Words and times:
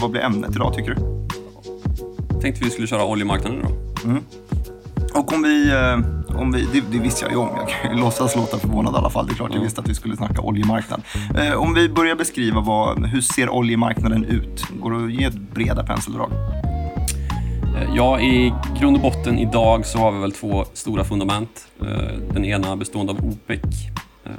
vad, 0.00 0.10
blir 0.10 0.20
ämnet 0.20 0.56
idag 0.56 0.74
tycker 0.74 0.94
du? 0.94 1.00
Tänkte 2.40 2.64
vi 2.64 2.70
skulle 2.70 2.86
köra 2.86 3.04
oljemarknaden 3.04 3.58
idag. 3.58 3.72
Och 5.14 5.32
om 5.32 5.42
vi, 5.42 5.70
eh, 5.70 6.38
om 6.40 6.52
vi 6.52 6.66
det, 6.72 6.80
det 6.92 6.98
visste 6.98 7.24
jag 7.24 7.32
ju 7.32 7.38
om, 7.38 7.48
jag 7.56 7.68
kan 7.68 7.96
ju 7.96 8.00
låtsas 8.04 8.36
låta 8.36 8.58
förvånad 8.58 8.94
i 8.94 8.96
alla 8.96 9.10
fall. 9.10 9.26
Det 9.26 9.32
är 9.32 9.34
klart 9.34 9.54
jag 9.54 9.60
visste 9.60 9.80
att 9.80 9.88
vi 9.88 9.94
skulle 9.94 10.16
snacka 10.16 10.40
oljemarknad. 10.42 11.02
Eh, 11.38 11.52
Om 11.54 11.74
vi 11.74 11.88
börjar 11.88 12.14
beskriva 12.16 12.60
vad, 12.60 13.06
hur 13.06 13.20
ser 13.20 13.50
oljemarknaden 13.50 14.24
ut? 14.24 14.64
Går 14.80 14.90
det 14.90 15.04
att 15.04 15.12
ge 15.12 15.24
ett 15.24 15.34
breda 15.54 15.84
penseldrag? 15.84 16.30
Eh, 17.76 17.94
Ja, 17.96 18.20
i 18.20 18.54
grund 18.80 18.96
och 18.96 19.02
botten 19.02 19.38
idag 19.38 19.86
så 19.86 19.98
har 19.98 20.12
vi 20.12 20.18
väl 20.20 20.32
två 20.32 20.64
stora 20.72 21.04
fundament. 21.04 21.66
Den 22.32 22.44
ena 22.44 22.76
bestående 22.76 23.12
av 23.12 23.18
OPEC, 23.18 23.60
eh, 24.24 24.30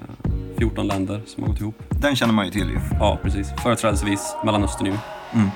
14 0.57 0.87
länder 0.87 1.21
som 1.25 1.43
har 1.43 1.49
gått 1.49 1.61
ihop. 1.61 1.75
Den 1.89 2.15
känner 2.15 2.33
man 2.33 2.45
ju 2.45 2.51
till 2.51 2.69
ju. 2.69 2.79
Ja, 2.99 3.19
precis. 3.23 3.47
Företrädesvis 3.63 4.35
Mellanöstern 4.45 4.85
ju. 4.87 4.93
Mm. 5.33 5.49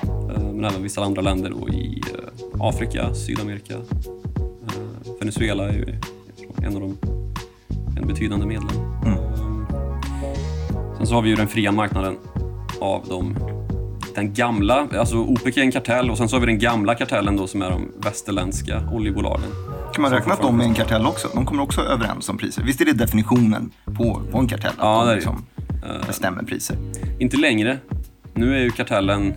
Men 0.56 0.64
även 0.64 0.82
vissa 0.82 1.02
andra 1.04 1.22
länder 1.22 1.62
och 1.62 1.68
i 1.68 2.02
eh, 2.14 2.60
Afrika, 2.60 3.14
Sydamerika. 3.14 3.74
Eh, 3.74 5.12
Venezuela 5.20 5.68
är 5.68 5.72
ju 5.72 5.94
en 6.66 6.74
av 6.76 6.80
de 6.80 6.96
en 8.00 8.06
betydande 8.06 8.46
medlem. 8.46 8.76
Mm. 9.06 9.18
Sen 10.96 11.06
så 11.06 11.14
har 11.14 11.22
vi 11.22 11.28
ju 11.30 11.36
den 11.36 11.48
fria 11.48 11.72
marknaden 11.72 12.16
av 12.80 13.04
de 13.08 13.36
den 14.14 14.34
gamla, 14.34 14.88
alltså 14.98 15.16
OPEC 15.16 15.56
är 15.56 15.60
en 15.62 15.72
kartell 15.72 16.10
och 16.10 16.18
sen 16.18 16.28
så 16.28 16.36
har 16.36 16.40
vi 16.40 16.46
den 16.46 16.58
gamla 16.58 16.94
kartellen 16.94 17.36
då 17.36 17.46
som 17.46 17.62
är 17.62 17.70
de 17.70 17.92
västerländska 17.98 18.82
oljebolagen. 18.92 19.50
Kan 19.94 20.02
man 20.02 20.10
räkna 20.10 20.32
att 20.32 20.42
de 20.42 20.60
är 20.60 20.64
en 20.64 20.74
kartell 20.74 21.06
också? 21.06 21.28
De 21.34 21.46
kommer 21.46 21.62
också 21.62 21.80
överens 21.80 22.28
om 22.28 22.38
priser. 22.38 22.62
Visst 22.62 22.80
är 22.80 22.84
det 22.84 22.92
definitionen 22.92 23.70
på, 23.84 24.22
på 24.32 24.38
en 24.38 24.48
kartell? 24.48 24.70
Att 24.70 24.76
Ja, 24.78 24.98
de 25.00 25.04
det 25.06 25.10
är 25.10 25.14
det. 25.14 25.14
liksom 25.14 25.46
bestämmer 26.06 26.42
priser. 26.42 26.76
Inte 27.18 27.36
längre. 27.36 27.78
Nu 28.34 28.56
är 28.56 28.60
ju 28.62 28.70
kartellen 28.70 29.34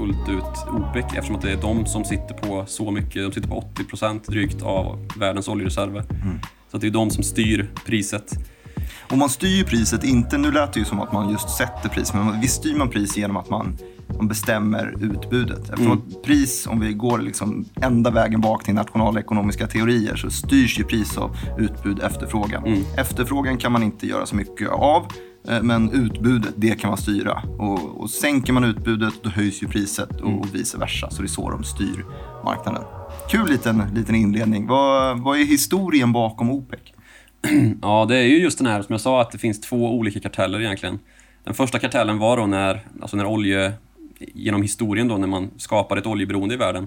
fullt 0.00 0.28
ut 0.28 0.66
OPEC 0.68 1.04
eftersom 1.04 1.36
att 1.36 1.42
det 1.42 1.52
är 1.52 1.56
de 1.56 1.86
som 1.86 2.04
sitter 2.04 2.34
på 2.34 2.64
så 2.66 2.90
mycket. 2.90 3.14
De 3.14 3.32
sitter 3.32 3.48
på 3.48 3.58
80 3.58 3.84
procent 3.84 4.26
drygt 4.26 4.62
av 4.62 5.08
världens 5.16 5.48
oljereserver. 5.48 6.04
Så 6.70 6.76
att 6.76 6.80
det 6.80 6.86
är 6.86 6.90
de 6.90 7.10
som 7.10 7.24
styr 7.24 7.70
priset. 7.86 8.38
Och 9.10 9.18
man 9.18 9.28
styr 9.28 9.64
priset, 9.64 10.04
inte, 10.04 10.38
nu 10.38 10.52
lät 10.52 10.72
det 10.72 10.80
ju 10.80 10.84
som 10.84 11.00
att 11.00 11.12
man 11.12 11.30
just 11.30 11.50
sätter 11.50 11.88
pris, 11.88 12.14
men 12.14 12.40
visst 12.40 12.54
styr 12.54 12.74
man 12.74 12.88
pris 12.88 13.16
genom 13.16 13.36
att 13.36 13.50
man, 13.50 13.76
man 14.16 14.28
bestämmer 14.28 14.94
utbudet. 15.00 15.70
Eftersom 15.70 15.92
Mm. 15.92 16.22
pris, 16.24 16.66
om 16.66 16.80
vi 16.80 16.92
går 16.92 17.18
liksom 17.18 17.64
ända 17.82 18.10
vägen 18.10 18.40
bak 18.40 18.64
till 18.64 18.74
nationalekonomiska 18.74 19.66
teorier, 19.66 20.16
så 20.16 20.30
styrs 20.30 20.78
ju 20.78 20.84
pris 20.84 21.18
av 21.18 21.36
utbud 21.58 22.00
efterfrågan. 22.00 22.66
Mm. 22.66 22.82
Efterfrågan 22.96 23.58
kan 23.58 23.72
man 23.72 23.82
inte 23.82 24.06
göra 24.06 24.26
så 24.26 24.36
mycket 24.36 24.68
av, 24.68 25.06
men 25.62 25.90
utbudet, 25.90 26.54
det 26.56 26.80
kan 26.80 26.90
man 26.90 26.98
styra. 26.98 27.42
Och, 27.58 28.00
och 28.00 28.10
sänker 28.10 28.52
man 28.52 28.64
utbudet, 28.64 29.14
då 29.22 29.30
höjs 29.30 29.62
ju 29.62 29.66
priset 29.68 30.10
och, 30.20 30.28
Mm. 30.28 30.38
och 30.38 30.54
vice 30.54 30.78
versa. 30.78 31.10
Så 31.10 31.22
det 31.22 31.26
är 31.26 31.28
så 31.28 31.50
de 31.50 31.64
styr 31.64 32.04
marknaden. 32.44 32.82
Kul 33.30 33.48
liten, 33.48 33.82
liten 33.94 34.14
inledning. 34.14 34.66
Vad, 34.66 35.20
vad 35.20 35.38
är 35.40 35.44
historien 35.44 36.12
bakom 36.12 36.50
OPEC? 36.50 36.80
Ja, 37.82 38.06
det 38.08 38.16
är 38.16 38.22
ju 38.26 38.38
just 38.38 38.58
den 38.58 38.66
här 38.66 38.82
som 38.82 38.92
jag 38.92 39.00
sa 39.00 39.20
att 39.20 39.30
det 39.30 39.38
finns 39.38 39.60
två 39.60 39.94
olika 39.96 40.20
karteller 40.20 40.60
egentligen. 40.60 40.98
Den 41.44 41.54
första 41.54 41.78
kartellen 41.78 42.18
var 42.18 42.36
då 42.36 42.46
när, 42.46 42.86
alltså 43.00 43.16
när 43.16 43.26
olje, 43.26 43.72
genom 44.18 44.62
historien 44.62 45.08
då, 45.08 45.16
när 45.16 45.26
man 45.26 45.50
skapade 45.56 46.00
ett 46.00 46.06
oljeberoende 46.06 46.54
i 46.54 46.58
världen. 46.58 46.84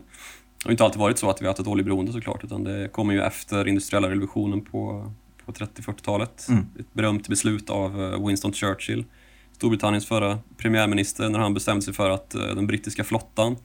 Det 0.57 0.65
har 0.65 0.71
inte 0.71 0.83
alltid 0.83 0.99
varit 0.99 1.17
så 1.17 1.29
att 1.29 1.41
vi 1.41 1.45
har 1.45 1.49
haft 1.49 1.59
ett 1.59 1.67
oljeberoende 1.67 2.11
såklart, 2.11 2.43
utan 2.43 2.63
det 2.63 2.89
kommer 2.91 3.13
ju 3.13 3.21
efter 3.21 3.67
industriella 3.67 4.09
revolutionen 4.09 4.61
på, 4.61 5.11
på 5.45 5.51
30-40-talet. 5.51 6.45
Mm. 6.49 6.65
Ett 6.79 6.93
berömt 6.93 7.27
beslut 7.27 7.69
av 7.69 8.03
eh, 8.03 8.27
Winston 8.27 8.53
Churchill, 8.53 9.05
Storbritanniens 9.51 10.05
förra 10.05 10.39
premiärminister, 10.57 11.29
när 11.29 11.39
han 11.39 11.53
bestämde 11.53 11.81
sig 11.81 11.93
för 11.93 12.09
att 12.09 12.35
eh, 12.35 12.41
den 12.41 12.67
brittiska 12.67 13.03
flottan, 13.03 13.55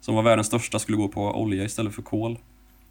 som 0.00 0.14
var 0.14 0.22
världens 0.22 0.46
största, 0.46 0.78
skulle 0.78 0.98
gå 0.98 1.08
på 1.08 1.40
olja 1.40 1.64
istället 1.64 1.94
för 1.94 2.02
kol. 2.02 2.38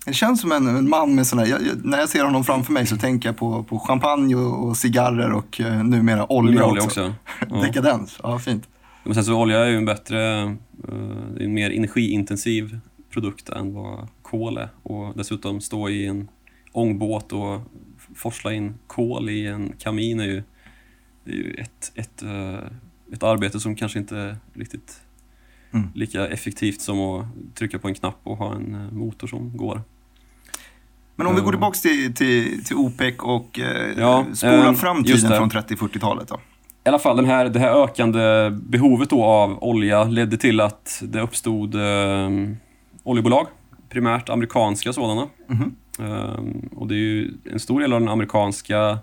Det 0.05 0.13
känns 0.13 0.41
som 0.41 0.51
en, 0.51 0.67
en 0.67 0.89
man 0.89 1.15
med 1.15 1.25
jag, 1.33 1.47
jag, 1.47 1.59
när 1.83 1.97
jag 1.97 2.09
ser 2.09 2.23
honom 2.23 2.43
framför 2.43 2.73
mig 2.73 2.85
så 2.85 2.97
tänker 2.97 3.29
jag 3.29 3.37
på, 3.37 3.63
på 3.63 3.79
champagne 3.79 4.35
och, 4.35 4.67
och 4.67 4.77
cigarrer 4.77 5.31
och 5.31 5.61
eh, 5.61 5.83
numera 5.83 6.31
olja, 6.31 6.51
Numera 6.51 6.71
olja 6.71 6.83
också. 6.83 7.07
också. 7.07 7.15
Ja. 7.49 7.61
Dekadens, 7.61 8.19
ja 8.23 8.39
fint. 8.39 8.67
Men 9.03 9.15
sen 9.15 9.23
så 9.23 9.41
olja 9.41 9.59
är 9.59 9.69
ju 9.69 9.77
en 9.77 9.85
bättre, 9.85 10.41
eh, 10.41 10.51
en 11.39 11.53
mer 11.53 11.71
energiintensiv 11.71 12.79
produkt 13.09 13.49
än 13.49 13.73
vad 13.73 14.07
kol 14.21 14.57
är. 14.57 14.69
Och 14.83 15.13
dessutom 15.15 15.61
stå 15.61 15.89
i 15.89 16.07
en 16.07 16.27
ångbåt 16.71 17.33
och 17.33 17.61
forsla 18.15 18.53
in 18.53 18.73
kol 18.87 19.29
i 19.29 19.47
en 19.47 19.73
kamin 19.79 20.19
är 20.19 20.25
ju, 20.25 20.37
är 21.25 21.31
ju 21.31 21.53
ett, 21.53 21.91
ett, 21.95 22.23
eh, 22.23 22.59
ett 23.13 23.23
arbete 23.23 23.59
som 23.59 23.75
kanske 23.75 23.99
inte 23.99 24.17
är 24.17 24.37
riktigt 24.53 25.01
Mm. 25.73 25.87
lika 25.95 26.27
effektivt 26.27 26.81
som 26.81 26.99
att 26.99 27.25
trycka 27.55 27.79
på 27.79 27.87
en 27.87 27.93
knapp 27.95 28.19
och 28.23 28.37
ha 28.37 28.55
en 28.55 28.75
eh, 28.75 28.91
motor 28.91 29.27
som 29.27 29.57
går. 29.57 29.81
Men 31.15 31.27
om 31.27 31.35
vi 31.35 31.41
går 31.41 31.47
Mm. 31.47 31.51
tillbaka 31.53 31.77
till, 31.77 32.13
till, 32.15 32.65
till 32.65 32.75
OPEC 32.75 33.15
och 33.19 33.59
eh, 33.59 33.99
Ja, 33.99 34.25
spolar 34.33 34.67
eh, 34.67 34.73
fram 34.73 35.03
tiden 35.03 35.37
från 35.37 35.49
30-40-talet 35.49 36.27
då. 36.27 36.35
I 36.85 36.89
alla 36.89 36.99
fall 36.99 37.15
den 37.17 37.25
här, 37.25 37.49
det 37.49 37.59
här 37.59 37.83
ökande 37.83 38.49
behovet 38.51 39.09
då 39.09 39.23
av 39.23 39.63
olja 39.63 40.03
ledde 40.03 40.37
till 40.37 40.59
att 40.61 41.01
det 41.05 41.21
uppstod 41.21 41.75
eh, 41.75 42.29
oljebolag, 43.03 43.47
primärt 43.89 44.29
amerikanska 44.29 44.93
sådana. 44.93 45.27
Mhm. 45.47 45.61
Ehm, 45.63 45.75
och 46.71 46.87
det 46.87 46.95
är 46.95 46.99
ju 46.99 47.33
en 47.51 47.59
stor 47.59 47.81
del 47.81 47.93
av 47.93 47.99
den 47.99 48.09
amerikanska 48.09 48.99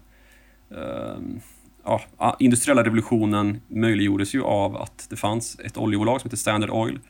ehm, 0.71 1.41
ja, 1.85 2.37
industriella 2.39 2.85
revolutionen 2.85 3.61
möjliggjordes 3.69 4.35
ju 4.35 4.43
av 4.43 4.77
att 4.77 5.07
det 5.11 5.17
fanns 5.17 5.61
ett 5.65 5.77
oljebolag 5.77 6.21
som 6.21 6.29
heter 6.29 6.37
Standard 6.37 6.71
Oil. 6.71 7.01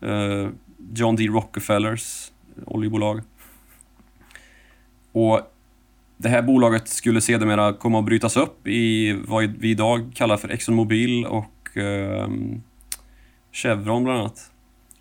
Eh, 0.00 0.48
John 0.94 1.16
D. 1.16 1.26
Rockefellers 1.26 2.32
oljebolag. 2.66 3.20
Och 5.12 5.40
det 6.16 6.28
här 6.28 6.42
bolaget 6.42 6.88
skulle 6.88 7.20
sedermera 7.20 7.72
komma 7.72 7.98
att 7.98 8.04
brytas 8.04 8.36
upp 8.36 8.66
i 8.66 9.12
vad 9.26 9.44
vi 9.44 9.70
idag 9.70 10.12
kallar 10.14 10.36
för 10.36 10.52
ExxonMobil 10.52 11.26
och 11.26 11.76
ehm, 11.76 12.62
Chevron 13.52 14.04
bland 14.04 14.20
annat. 14.20 14.50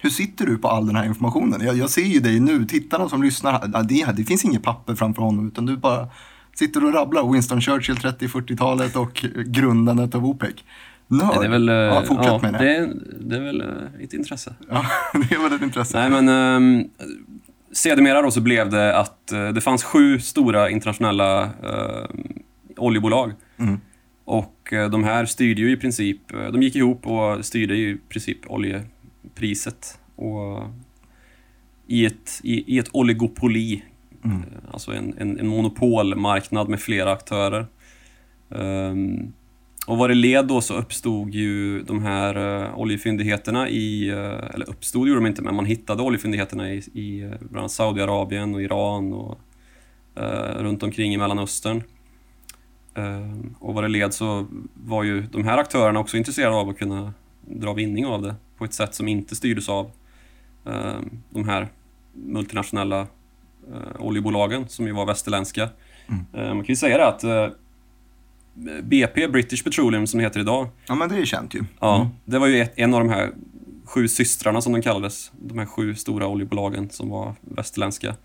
Hur 0.05 0.09
sitter 0.09 0.45
du 0.45 0.57
på 0.57 0.67
all 0.67 0.87
den 0.87 0.95
här 0.95 1.05
informationen? 1.05 1.61
Jag, 1.65 1.77
jag 1.77 1.89
ser 1.89 2.01
ju 2.01 2.19
dig 2.19 2.39
nu, 2.39 2.65
tittarna 2.65 3.09
som 3.09 3.23
lyssnar, 3.23 3.83
det, 3.83 4.11
det 4.17 4.23
finns 4.23 4.45
inget 4.45 4.63
papper 4.63 4.95
framför 4.95 5.21
honom 5.21 5.47
utan 5.47 5.65
du 5.65 5.77
bara 5.77 6.07
sitter 6.55 6.85
och 6.85 6.93
rabblar 6.93 7.31
Winston 7.31 7.61
Churchill 7.61 7.95
30-40-talet 7.95 8.95
och 8.95 9.25
grundandet 9.45 10.15
av 10.15 10.25
OPEC. 10.25 10.53
Nörd. 11.07 11.39
Det 11.39 11.45
är 11.45 11.49
väl, 11.49 11.69
eh, 11.69 11.75
ja, 11.75 12.03
fortsätt 12.07 12.25
ja, 12.25 12.39
med 12.41 12.53
det. 12.53 12.57
det. 12.57 12.75
är, 12.75 12.93
det 13.19 13.35
är 13.35 13.41
väl 13.41 13.61
eh, 13.61 14.03
ett 14.03 14.13
intresse. 14.13 14.55
Ja, 14.69 14.85
det 15.13 15.35
är 15.35 15.43
väl 15.43 15.53
ett 15.53 15.61
intresse. 15.61 16.09
Nej, 16.09 16.21
men 16.21 16.29
um, 16.29 16.89
sedermera 17.71 18.21
då 18.21 18.31
så 18.31 18.41
blev 18.41 18.69
det 18.69 18.97
att 18.97 19.31
eh, 19.31 19.47
det 19.47 19.61
fanns 19.61 19.83
sju 19.83 20.19
stora 20.19 20.69
internationella 20.69 21.43
eh, 21.43 22.05
oljebolag. 22.77 23.31
Mm. 23.57 23.79
Och 24.25 24.73
eh, 24.73 24.89
de 24.89 25.03
här 25.03 25.25
styrde 25.25 25.61
ju 25.61 25.71
i 25.71 25.77
princip, 25.77 26.21
de 26.51 26.63
gick 26.63 26.75
ihop 26.75 27.07
och 27.07 27.45
styrde 27.45 27.75
i 27.75 27.97
princip 28.09 28.37
oljepriset. 29.25 29.99
Och 30.15 30.63
i 31.87 32.05
ett, 32.05 32.41
i, 32.43 32.75
i 32.75 32.79
ett 32.79 32.89
oligopoli, 32.91 33.83
Mm. 34.25 34.37
eh, 34.37 34.45
alltså 34.71 34.91
en, 34.91 35.13
en, 35.17 35.39
en 35.39 35.47
monopolmarknad 35.47 36.69
med 36.69 36.79
flera 36.79 37.11
aktörer. 37.11 37.67
Ehm, 38.49 39.33
och 39.87 39.97
vad 39.97 40.09
det 40.09 40.13
led 40.13 40.47
då 40.47 40.61
så 40.61 40.73
uppstod 40.73 41.33
ju 41.33 41.81
de 41.83 42.03
här 42.03 42.37
uh, 42.37 42.79
oljefyndigheterna 42.79 43.69
i, 43.69 44.09
eh, 44.09 44.53
eller 44.53 44.69
uppstod 44.69 45.07
gjorde 45.07 45.19
de 45.19 45.27
inte, 45.27 45.41
men 45.41 45.55
man 45.55 45.65
hittade 45.65 46.03
oljefyndigheterna 46.03 46.73
i, 46.73 46.77
i 46.77 47.31
bland 47.39 47.57
annat 47.57 47.71
Saudiarabien 47.71 48.55
och 48.55 48.61
Iran 48.61 49.13
och 49.13 49.39
eh, 50.15 50.63
runt 50.63 50.83
omkring 50.83 51.13
i 51.13 51.17
Mellanöstern. 51.17 51.83
Ehm, 52.95 53.55
och 53.59 53.73
vad 53.73 53.83
det 53.83 53.87
led 53.87 54.13
så 54.13 54.47
var 54.73 55.03
ju 55.03 55.21
de 55.21 55.43
här 55.43 55.57
aktörerna 55.57 55.99
också 55.99 56.17
intresserade 56.17 56.55
av 56.55 56.69
att 56.69 56.77
kunna 56.77 57.13
dra 57.41 57.73
vinning 57.73 58.05
av 58.05 58.21
det 58.21 58.35
på 58.57 58.65
ett 58.65 58.73
sätt 58.73 58.95
som 58.95 59.07
inte 59.07 59.35
styrdes 59.35 59.69
av 59.69 59.91
ehm, 60.65 61.09
de 61.29 61.47
här 61.47 61.67
multinationella 62.13 62.99
eh, 63.73 63.99
oljebolagen 63.99 64.67
som 64.67 64.87
ju 64.87 64.91
var 64.93 65.05
västerländska. 65.05 65.69
Mm. 66.07 66.25
Eh, 66.33 66.47
man 66.55 66.63
kan 66.63 66.73
ju 66.73 66.75
säga 66.75 66.97
det 66.97 67.07
att 67.07 67.23
eh, 67.23 67.47
BP, 68.83 69.27
British 69.27 69.63
Petroleum 69.63 70.07
som 70.07 70.17
det 70.17 70.23
heter 70.23 70.39
idag, 70.39 70.67
Ja, 70.87 70.95
men 70.95 71.09
det 71.09 71.15
är 71.17 71.25
känt 71.25 71.53
ju. 71.53 71.63
ja, 71.79 71.95
Mm. 71.95 72.07
det 72.25 72.39
var 72.39 72.47
ju 72.47 72.61
ett, 72.61 72.73
en 72.75 72.93
av 72.93 72.99
de 72.99 73.09
här 73.09 73.31
sju 73.85 74.07
systrarna 74.07 74.61
som 74.61 74.73
de 74.73 74.81
kallades. 74.81 75.31
De 75.41 75.57
här 75.59 75.65
sju 75.65 75.95
stora 75.95 76.27
oljebolagen 76.27 76.89
som 76.89 77.09
var 77.09 77.35
västerländska. 77.41 78.15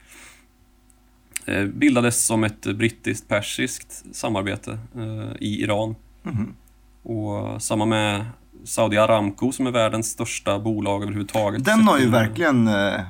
Eh, 1.46 1.64
bildades 1.64 2.24
som 2.26 2.44
ett 2.44 2.66
brittiskt-persiskt 2.66 4.04
samarbete 4.12 4.78
eh, 4.96 5.32
i 5.40 5.62
Iran. 5.62 5.94
Mhm. 6.22 6.54
Och 7.02 7.62
samma 7.62 7.84
med 7.86 8.24
Saudi 8.64 8.96
Aramco 8.96 9.52
som 9.52 9.66
är 9.66 9.70
världens 9.70 10.06
största 10.10 10.58
bolag 10.58 11.02
överhuvudtaget. 11.02 11.64
Den 11.64 11.80
har 11.80 11.98
ju 11.98 12.08
verkligen 12.08 12.68
eh, 12.68 12.94
eh, 12.94 13.00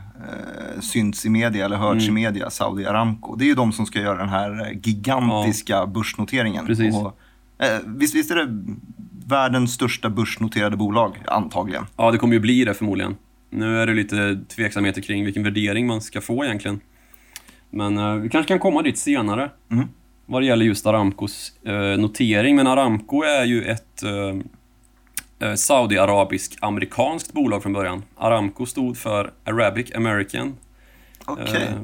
synts 0.81 1.26
i 1.26 1.31
media 1.31 1.64
eller 1.64 1.76
hörts 1.76 2.05
Mm. 2.08 2.19
i 2.19 2.23
media, 2.25 2.50
Saudi 2.50 2.87
Aramco. 2.87 3.37
Det 3.37 3.44
är 3.44 3.47
ju 3.47 3.55
de 3.55 3.73
som 3.73 3.87
ska 3.87 4.00
göra 4.00 4.19
den 4.19 4.29
här 4.29 4.67
eh, 4.67 4.79
gigantiska 4.82 5.87
börsnoteringen. 5.87 6.67
Precis. 6.67 6.94
Och, 6.94 7.19
eh, 7.64 7.79
visst, 7.87 8.14
visst 8.14 8.31
är 8.31 8.37
det 8.37 8.64
världens 9.26 9.73
största 9.75 10.11
börsnoterade 10.11 10.76
bolag, 10.76 11.23
antagligen. 11.26 11.87
Ja, 11.97 12.11
det 12.11 12.19
kommer 12.19 12.35
ju 12.35 12.41
bli 12.41 12.64
det 12.64 12.75
förmodligen. 12.75 13.17
Nu 13.50 13.79
är 13.79 13.87
det 13.87 13.94
lite 13.94 14.41
tveksamheter 14.56 15.00
kring 15.02 15.25
vilken 15.25 15.43
värdering 15.43 15.87
man 15.87 16.00
ska 16.00 16.20
få 16.20 16.44
egentligen. 16.44 16.81
Men 17.70 17.99
eh, 17.99 18.14
vi 18.14 18.29
kanske 18.29 18.49
kan 18.49 18.58
komma 18.58 18.82
dit 18.82 18.99
senare. 18.99 19.50
Mm. 19.70 19.88
Vad 20.26 20.43
det 20.43 20.47
gäller 20.47 20.64
just 20.64 20.87
Aramcos 20.87 21.52
eh, 21.67 21.99
notering. 22.00 22.56
Men 22.56 22.67
Aramco 22.67 23.23
är 23.23 23.44
ju 23.44 23.64
ett 23.64 24.02
eh, 24.02 24.11
Saudiarabisk-amerikanskt 25.56 27.32
bolag 27.32 27.62
från 27.62 27.72
början. 27.72 28.02
Aramco 28.16 28.66
stod 28.66 28.96
för 28.96 29.32
Arabic 29.44 29.94
American. 29.94 30.56
Okej. 31.25 31.62
Eh, 31.62 31.81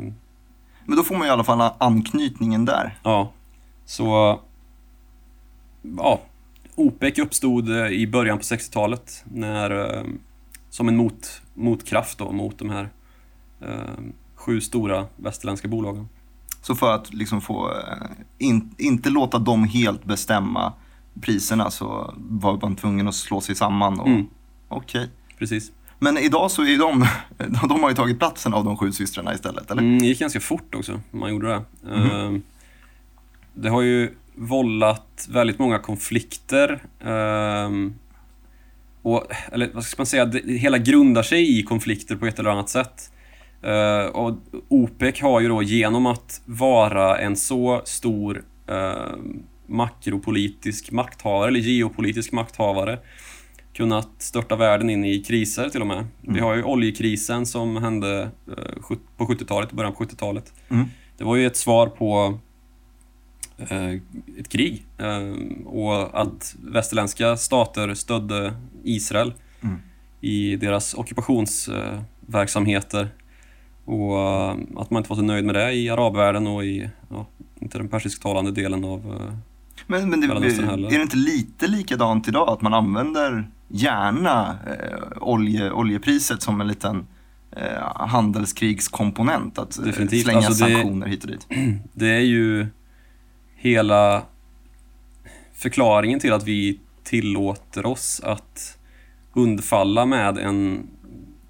Men 0.85 0.97
då 0.97 1.03
får 1.03 1.17
man 1.17 1.27
i 1.27 1.31
alla 1.31 1.45
fall 1.45 1.71
anknytningen 1.79 2.65
där. 2.65 2.99
Ja, 3.03 3.33
så... 3.85 4.41
Ja, 5.97 6.21
OPEC 6.75 7.19
uppstod 7.19 7.71
eh, 7.71 7.87
i 7.87 8.07
början 8.07 8.39
på 8.39 8.45
60-talet 8.45 9.25
när, 9.25 9.97
eh, 9.97 10.05
som 10.71 10.89
en 10.89 10.97
mot, 10.97 11.43
motkraft 11.55 12.19
då, 12.19 12.33
mot 12.33 12.59
de 12.59 12.71
här 12.71 12.89
eh, 13.61 14.05
sju 14.35 14.61
stora 14.61 15.07
västerländska 15.17 15.69
bolagen. 15.69 16.09
Så 16.63 16.75
för 16.75 16.95
att 16.95 17.15
liksom 17.15 17.41
få, 17.41 17.71
eh, 17.71 18.07
in, 18.39 18.75
inte 18.79 19.11
låta 19.11 19.39
dem 19.39 19.65
helt 19.65 20.05
bestämma 20.05 20.73
priserna 21.21 21.71
så 21.71 22.15
var 22.17 22.59
man 22.63 22.77
tvungen 22.77 23.09
att 23.09 23.15
slå 23.15 23.41
sig 23.41 23.55
samman. 23.55 24.01
Och, 24.01 24.07
Mm. 24.09 24.27
Okej. 24.69 25.11
Precis. 25.39 25.73
Men 25.99 26.19
idag 26.19 26.51
så 26.51 26.63
är 26.63 26.79
de, 26.79 27.07
de 27.69 27.83
har 27.83 27.89
ju 27.89 27.95
tagit 27.97 28.19
platsen 28.19 28.55
av 28.55 28.65
de 28.65 28.77
sju 28.77 28.93
systrarna 28.93 29.35
istället, 29.35 29.71
eller? 29.71 29.83
Mm, 29.83 29.99
det 29.99 30.07
gick 30.07 30.19
ganska 30.19 30.41
fort 30.41 30.75
också, 30.75 31.01
man 31.11 31.31
gjorde 31.31 31.49
det. 31.49 31.63
Eh, 31.95 32.33
Det 33.55 33.69
har 33.69 33.83
ju 33.83 34.15
vållat 34.35 35.29
väldigt 35.31 35.59
många 35.59 35.79
konflikter. 35.79 36.83
ehm, 37.05 37.95
och, 39.03 39.27
eller 39.53 39.71
vad 39.75 39.85
ska 39.85 40.01
man 40.01 40.07
säga, 40.07 40.25
det 40.25 40.53
hela 40.59 40.79
grundar 40.79 41.23
sig 41.23 41.59
i 41.59 41.63
konflikter 41.63 42.17
på 42.17 42.27
ett 42.27 42.39
eller 42.39 42.51
annat 42.51 42.69
sätt. 42.69 43.11
Eh, 43.63 44.07
och 44.07 44.39
OPEC 44.69 45.21
har 45.21 45.41
ju 45.41 45.49
då 45.49 45.63
genom 45.63 46.07
att 46.07 46.41
vara 46.45 47.19
en 47.19 47.37
så 47.37 47.83
stor 47.85 48.43
makropolitisk 49.67 50.91
makthavare, 50.91 51.49
eller 51.49 51.61
geopolitisk 51.61 52.33
makthavare, 52.33 52.99
kunnat 53.73 54.09
störta 54.19 54.57
världen 54.57 54.91
in 54.91 55.05
i 55.05 55.23
kriser 55.23 55.69
till 55.69 55.81
och 55.81 55.87
med. 55.87 56.07
Vi 56.21 56.41
har 56.41 56.55
ju 56.55 56.63
oljekrisen 56.63 57.47
som 57.47 57.77
hände 57.77 58.31
eh, 58.49 58.97
på 59.17 59.25
70-talet, 59.25 59.73
i 59.73 59.75
början 59.75 59.93
på 59.93 60.05
70-talet. 60.05 60.53
Mm. 60.69 60.87
Det 61.19 61.25
var 61.25 61.37
ju 61.37 61.47
ett 61.47 61.57
svar 61.57 61.87
på 61.87 62.39
eh, 63.59 63.91
ett 64.39 64.49
krig 64.49 64.87
eh, 64.99 65.67
och 65.67 66.21
att 66.21 66.57
västerländska 66.65 67.37
stater 67.37 67.95
stödde 67.95 68.55
Israel 68.85 69.33
Mm. 69.67 69.79
i 70.21 70.57
deras 70.57 70.95
ockupationsverksamheter 70.95 73.09
och 73.85 74.51
att 74.53 74.91
man 74.91 75.01
inte 75.01 75.09
var 75.09 75.17
så 75.17 75.23
nöjd 75.23 75.45
med 75.45 75.55
det 75.55 75.73
i 75.73 75.91
arabvärlden 75.91 76.47
och 76.47 76.65
i 76.65 76.91
ja, 77.11 77.27
inte 77.61 77.79
den 77.79 77.89
persisktalande 77.89 78.51
delen 78.51 78.85
av 78.85 79.31
Men, 79.87 80.11
men 80.11 80.21
det, 80.21 80.27
är 80.27 80.89
det 80.91 81.03
inte 81.03 81.17
lite 81.17 81.67
likadant 81.67 82.29
idag 82.29 82.49
att 82.49 82.63
man 82.63 82.75
använder 82.75 83.51
gärna 83.69 84.59
eh, 84.67 85.23
olje, 85.23 85.71
oljepriset 85.73 86.43
som 86.43 86.61
en 86.61 86.69
liten 86.69 87.07
eh, 87.57 88.07
handelskriegskomponent? 88.09 89.59
Att 89.59 89.79
eh, 89.79 89.85
Definitivt. 89.85 90.23
slänga 90.23 90.39
Alltså 90.39 90.65
det- 90.65 90.73
sanktioner 90.73 91.07
hit 91.07 91.25
och 91.25 91.31
dit. 91.31 91.47
Det 91.95 92.09
är 92.09 92.21
ju 92.21 92.67
hela 93.57 94.23
förklaringen 95.55 96.21
till 96.21 96.33
att 96.33 96.45
vi 96.45 96.81
tillåter 97.05 97.87
oss 97.87 98.21
att 98.25 98.79
undfalla 99.35 100.07
med 100.07 100.39
en 100.39 100.87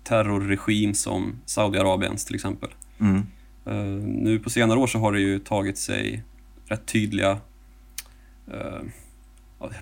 terrorregim 0.05 0.95
som 0.95 1.35
Saudiarabiens 1.45 2.25
till 2.25 2.35
exempel. 2.35 2.69
Mm. 3.01 3.27
Eh, 3.67 3.75
nu 4.05 4.39
på 4.39 4.51
senare 4.51 4.79
år 4.79 4.87
så 4.87 4.99
har 4.99 5.13
det 5.13 5.21
ju 5.21 5.39
tagit 5.39 5.79
sig 5.79 6.23
rätt 6.69 6.87
tydliga 6.87 7.31
uh, 7.33 7.39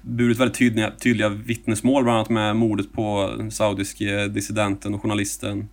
burit 0.02 0.38
väldigt 0.38 0.58
tydliga, 0.58 0.90
tydliga 0.90 1.28
vittnesmål 1.28 2.02
bland 2.04 2.16
annat 2.18 2.30
med 2.30 2.56
mordet 2.56 2.92
på 2.92 3.34
den 3.38 3.50
saudiske 3.50 4.28
dissidenten 4.28 4.94
och 4.94 5.02
journalisten 5.02 5.68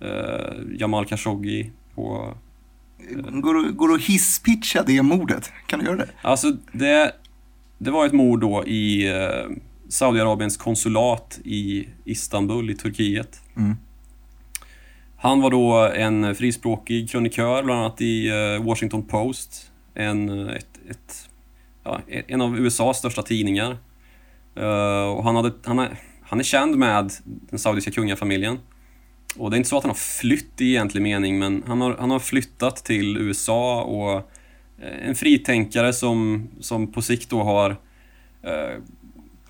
eh, 0.00 0.78
Jamal 0.78 1.06
Khashoggi 1.06 1.70
på 1.94 2.34
Går, 3.30 3.54
du- 3.54 3.72
går 3.72 3.88
du 3.88 3.94
att 3.94 4.00
hisspitcha 4.00 4.82
det 4.82 5.02
mordet? 5.02 5.52
Kan 5.66 5.78
du 5.78 5.84
göra 5.84 5.96
det? 5.96 6.08
Alltså, 6.22 6.56
det, 6.72 7.12
det 7.78 7.90
var 7.90 8.06
ett 8.06 8.12
mord 8.12 8.40
då 8.40 8.66
i 8.66 9.08
eh, 9.08 9.56
Saudiarabiens 9.88 10.56
konsulat 10.56 11.40
i 11.44 11.88
Istanbul 12.04 12.70
i 12.70 12.74
Turkiet. 12.74 13.40
Mm. 13.56 13.76
Han 15.16 15.40
var 15.40 15.50
då 15.50 15.92
en 15.96 16.34
frispråkig 16.34 17.10
krönikör, 17.10 17.62
bland 17.62 17.80
annat 17.80 18.00
i 18.00 18.28
eh, 18.28 18.64
Washington 18.64 19.02
Post. 19.02 19.70
En, 19.94 20.28
eh, 20.48 20.54
ett, 20.56 20.80
ett, 20.90 21.28
ja, 21.84 22.00
en 22.06 22.40
av 22.40 22.58
USAs 22.58 22.98
största 22.98 23.22
tidningar. 23.22 23.76
Eh, 24.56 25.04
och 25.04 25.24
han, 25.24 25.36
hade, 25.36 25.52
han, 25.64 25.78
är, 25.78 25.98
han 26.22 26.38
är 26.38 26.44
känd 26.44 26.76
med 26.76 27.12
den 27.24 27.58
saudiska 27.58 27.90
kungafamiljen. 27.90 28.58
Och 29.36 29.50
det 29.50 29.56
är 29.56 29.58
inte 29.58 29.68
så 29.68 29.76
att 29.76 29.82
han 29.82 29.90
har 29.90 30.20
flytt 30.20 30.60
i 30.60 30.64
egentlig 30.64 31.02
mening, 31.02 31.38
men 31.38 31.62
han 31.66 31.80
har, 31.80 31.96
han 32.00 32.10
har 32.10 32.18
flyttat 32.18 32.76
till 32.76 33.16
USA 33.16 33.82
och 33.82 34.14
eh, 34.84 35.08
en 35.08 35.14
fritänkare 35.14 35.92
som, 35.92 36.48
som 36.60 36.92
på 36.92 37.02
sikt 37.02 37.30
då 37.30 37.42
har 37.42 37.70
eh, 38.42 38.78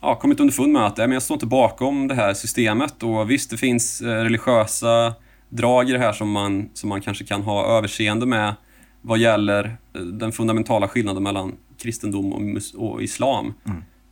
ja, 0.00 0.14
kommit 0.14 0.40
underfund 0.40 0.72
med 0.72 0.86
att 0.86 0.98
äh, 0.98 1.02
men 1.02 1.12
jag 1.12 1.22
står 1.22 1.34
inte 1.34 1.46
bakom 1.46 2.08
det 2.08 2.14
här 2.14 2.34
systemet 2.34 3.02
och 3.02 3.30
visst, 3.30 3.50
det 3.50 3.56
finns 3.56 4.00
eh, 4.00 4.06
religiösa 4.06 5.14
drag 5.48 5.90
i 5.90 5.92
det 5.92 5.98
här 5.98 6.12
som 6.12 6.30
man, 6.30 6.70
som 6.74 6.88
man 6.88 7.00
kanske 7.00 7.24
kan 7.24 7.42
ha 7.42 7.66
överseende 7.78 8.26
med 8.26 8.54
vad 9.02 9.18
gäller 9.18 9.76
den 9.92 10.32
fundamentala 10.32 10.88
skillnaden 10.88 11.22
mellan 11.22 11.56
kristendom 11.82 12.32
och, 12.32 12.60
och 12.92 13.02
islam. 13.02 13.54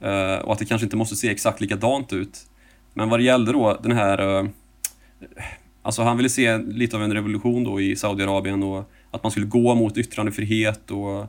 Eh, 0.01 0.35
och 0.45 0.53
att 0.53 0.59
det 0.59 0.65
kanske 0.65 0.85
inte 0.87 0.97
måste 0.97 1.17
se 1.17 1.29
exakt 1.31 1.61
likadant 1.61 2.13
ut. 2.13 2.39
Men 2.95 3.09
vad 3.09 3.21
det 3.21 3.25
gällde 3.25 3.53
då 3.53 3.79
den 3.83 3.93
här 3.93 4.39
eh, 4.39 4.49
Alltså 5.83 6.03
han 6.03 6.17
ville 6.17 6.29
se 6.29 6.59
lite 6.59 6.97
av 6.97 7.03
en 7.03 7.13
revolution 7.15 7.65
då 7.65 7.81
i 7.81 7.97
Saudiarabien 7.97 8.63
och 8.63 8.91
att 9.11 9.23
man 9.23 9.31
skulle 9.33 9.47
gå 9.47 9.75
mot 9.75 9.97
yttrandefrihet 9.99 10.91
och 10.91 11.27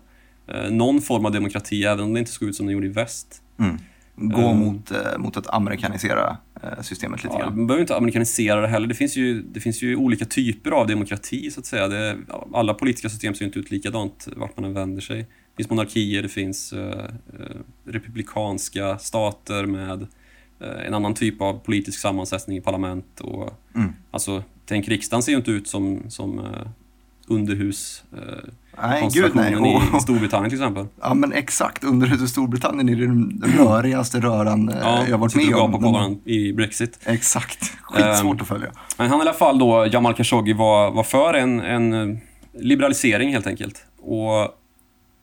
eh, 0.56 0.72
någon 0.72 1.02
form 1.02 1.26
av 1.26 1.32
demokrati, 1.32 1.84
även 1.84 2.06
om 2.06 2.14
det 2.14 2.20
inte 2.20 2.32
såg 2.32 2.50
ut 2.50 2.56
som 2.56 2.66
det 2.66 2.74
gjorde 2.74 2.86
i 2.88 2.90
väst. 2.90 3.42
Mm. 3.60 3.78
Gå 4.16 4.38
Mm. 4.50 4.58
mot, 4.58 4.92
mot 5.18 5.38
att 5.38 5.54
amerikanisera 5.54 6.38
systemet 6.82 7.24
lite 7.24 7.36
Ja, 7.36 7.44
grann. 7.46 7.58
man 7.58 7.68
behöver 7.68 7.82
inte 7.82 7.96
amerikanisera 7.98 8.62
det 8.62 8.68
heller. 8.68 8.88
Det 8.88 8.96
finns, 8.96 9.16
ju, 9.18 9.42
det 9.42 9.60
finns 9.60 9.82
ju 9.84 9.96
olika 9.96 10.26
typer 10.26 10.72
av 10.72 10.88
demokrati, 10.88 11.52
så 11.52 11.60
att 11.60 11.66
säga. 11.66 11.88
Det, 11.88 12.18
alla 12.54 12.74
politiska 12.74 13.10
system 13.10 13.34
ser 13.34 13.42
ju 13.42 13.46
inte 13.48 13.60
ut 13.60 13.72
likadant 13.72 14.28
vart 14.36 14.58
man 14.58 14.66
än 14.66 14.74
vänder 14.74 15.02
sig. 15.02 15.26
Det 15.56 15.64
finns 15.64 15.70
monarkier, 15.70 16.22
det 16.24 16.30
finns 16.30 16.74
eh, 16.74 17.06
eh, 17.40 17.58
republikanska 17.86 18.98
stater 18.98 19.66
med 19.66 20.02
eh, 20.60 20.86
en 20.88 20.94
annan 20.94 21.14
typ 21.14 21.42
av 21.42 21.60
politisk 21.60 22.00
sammansättning 22.00 22.58
i 22.58 22.62
parlament. 22.62 23.20
Och, 23.22 23.54
Mm. 23.76 23.94
Alltså, 24.12 24.44
tänk 24.66 24.88
riksdagen 24.88 25.24
ser 25.24 25.32
ju 25.32 25.38
inte 25.38 25.52
ut 25.52 25.68
som, 25.68 26.04
som 26.10 26.42
underhus 27.28 28.04
Nej, 28.12 28.30
gud 29.14 29.32
nej. 29.36 29.54
konstellationen 29.54 29.66
i, 29.66 29.80
Och, 29.94 30.02
Storbritannien 30.02 30.50
till 30.50 30.60
exempel. 30.60 30.86
ja, 31.02 31.14
men 31.14 31.34
exakt. 31.34 31.84
Underhuset 31.84 32.22
i 32.22 32.28
Storbritannien 32.28 32.90
är 32.90 32.96
den 32.96 33.44
rörigaste 33.58 34.20
röran 34.20 34.70
eh, 34.70 35.10
jag 35.10 35.18
varit 35.18 35.32
sitter 35.32 35.46
med 35.46 35.56
och 35.56 35.62
om. 35.64 35.72
gapar 35.72 35.86
på 35.86 35.92
varandra 35.92 36.20
i 36.26 36.54
Brexit. 36.54 37.00
Exakt. 37.06 37.60
Skitsvårt 37.82 38.36
Ehm, 38.36 38.42
att 38.42 38.48
följa. 38.48 38.72
Men 38.98 39.10
han 39.10 39.20
i 39.20 39.22
alla 39.22 39.34
fall 39.34 39.60
då, 39.60 39.88
Jamal 39.92 40.14
Khashoggi 40.14 40.54
var, 40.54 40.92
var 40.92 41.04
för 41.04 41.34
en, 41.34 41.60
en 41.60 42.20
liberalisering 42.54 43.32
helt 43.34 43.48
enkelt. 43.48 43.86
Och 44.02 44.61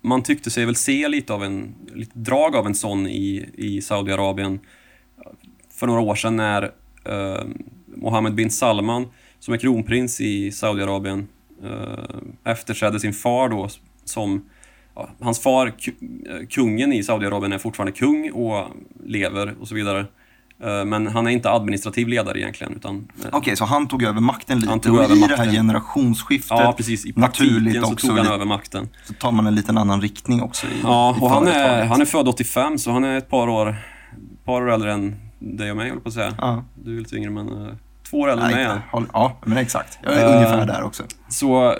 man 0.00 0.22
tyckte 0.22 0.50
sig 0.50 0.64
väl 0.64 0.74
se 0.74 1.08
lite 1.08 1.32
av 1.32 1.44
en, 1.44 1.74
lite 1.94 2.18
drag 2.18 2.56
av 2.56 2.66
en 2.66 2.74
sån 2.74 3.06
i, 3.06 3.48
i 3.54 3.82
Saudiarabien 3.82 4.60
för 5.78 5.86
några 5.86 6.00
år 6.00 6.14
sedan 6.14 6.36
när 6.36 6.62
eh, 7.04 7.44
Mohammed 7.96 8.34
bin 8.34 8.50
Salman, 8.50 9.06
som 9.38 9.54
är 9.54 9.58
kronprins 9.58 10.20
i 10.20 10.52
Saudiarabien, 10.52 11.28
eh, 11.64 12.52
efterträdde 12.52 13.00
sin 13.00 13.12
far 13.12 13.48
då 13.48 13.68
som 14.04 14.44
ja, 14.94 15.10
Hans 15.20 15.40
far, 15.40 15.66
eh, 15.66 16.46
kungen 16.50 16.92
i 16.92 17.02
Saudiarabien, 17.02 17.52
är 17.52 17.58
fortfarande 17.58 17.92
kung 17.92 18.30
och 18.30 18.66
lever 19.04 19.54
och 19.60 19.68
så 19.68 19.74
vidare. 19.74 20.06
Eh, 20.64 20.84
Men 20.84 21.06
han 21.06 21.26
är 21.26 21.30
inte 21.30 21.50
administrativ 21.50 22.08
ledare 22.08 22.40
egentligen, 22.40 22.72
utan 22.76 23.08
eh, 23.24 23.28
Okej, 23.32 23.56
så 23.56 23.64
han 23.64 23.88
tog 23.88 24.02
över 24.02 24.20
makten 24.20 24.58
lite 24.58 24.70
Han 24.70 24.80
tog 24.80 24.94
och 24.96 25.04
över 25.04 25.16
i 25.16 25.20
det 25.20 25.26
makten. 25.26 25.46
här 25.46 25.52
generationsskiftet, 25.52 26.50
Ja, 26.50 26.74
precis. 26.76 27.06
I 27.06 27.12
naturligt 27.16 27.54
praktiken 27.64 27.82
så 27.86 27.92
också, 27.92 28.06
tog 28.06 28.18
han 28.18 28.26
över 28.26 28.44
makten. 28.44 28.88
så 29.04 29.12
tar 29.12 29.32
man 29.32 29.46
en 29.46 29.54
liten 29.54 29.78
annan 29.78 30.00
riktning 30.00 30.42
också 30.42 30.66
i, 30.66 30.70
Ja, 30.82 31.16
och 31.20 31.30
han 31.30 31.48
är, 31.48 31.84
han 31.84 32.00
är 32.00 32.04
född 32.04 32.28
85, 32.28 32.78
så 32.78 32.90
han 32.90 33.04
är 33.04 33.18
ett 33.18 33.30
par 33.30 33.48
år, 33.48 33.76
par 34.44 34.62
år 34.62 34.70
äldre 34.70 34.92
än 34.92 35.16
dig 35.38 35.70
och 35.70 35.76
mig, 35.76 35.88
håller 35.88 36.02
på 36.02 36.08
att 36.08 36.14
säga. 36.14 36.34
Ja. 36.38 36.64
Du 36.74 36.96
är 36.96 37.00
lite 37.00 37.16
yngre, 37.16 37.30
men 37.30 37.66
eh, 37.66 37.72
två 38.10 38.18
år 38.20 38.30
äldre 38.30 38.46
än 38.46 38.52
mig. 38.68 38.78
ja, 39.12 39.38
men 39.46 39.58
exakt. 39.58 39.98
Jag 40.02 40.14
är 40.14 40.24
Eh, 40.28 40.36
ungefär 40.36 40.66
där 40.66 40.82
också. 40.82 41.02
Så 41.28 41.74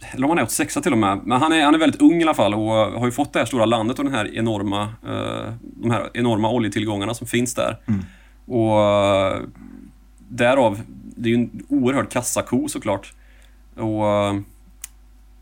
eller 0.00 0.24
om 0.24 0.30
han 0.30 0.38
är 0.38 0.42
86 0.42 0.74
till 0.74 0.92
och 0.92 0.98
med. 0.98 1.20
Men 1.24 1.40
han 1.40 1.52
är, 1.52 1.64
han 1.64 1.74
är 1.74 1.78
väldigt 1.78 2.02
ung 2.02 2.20
i 2.20 2.22
alla 2.22 2.34
fall 2.34 2.54
och 2.54 2.72
har 2.72 3.06
ju 3.06 3.12
fått 3.12 3.32
det 3.32 3.38
här 3.38 3.46
stora 3.46 3.64
landet 3.64 3.98
och 3.98 4.04
den 4.04 4.14
här 4.14 4.34
enorma, 4.34 4.82
eh, 4.82 5.52
de 5.60 5.90
här 5.90 6.10
enorma 6.14 6.50
oljetillgångarna 6.50 7.14
som 7.14 7.26
finns 7.26 7.54
där. 7.54 7.78
Mm. 7.86 8.00
Och 8.46 8.80
eh, 8.80 9.40
därav, 10.28 10.80
det 11.16 11.28
är 11.28 11.30
ju 11.30 11.34
en 11.34 11.64
oerhörd 11.68 12.10
kassako 12.10 12.68
såklart. 12.68 13.14
Och 13.76 14.06
eh, 14.06 14.40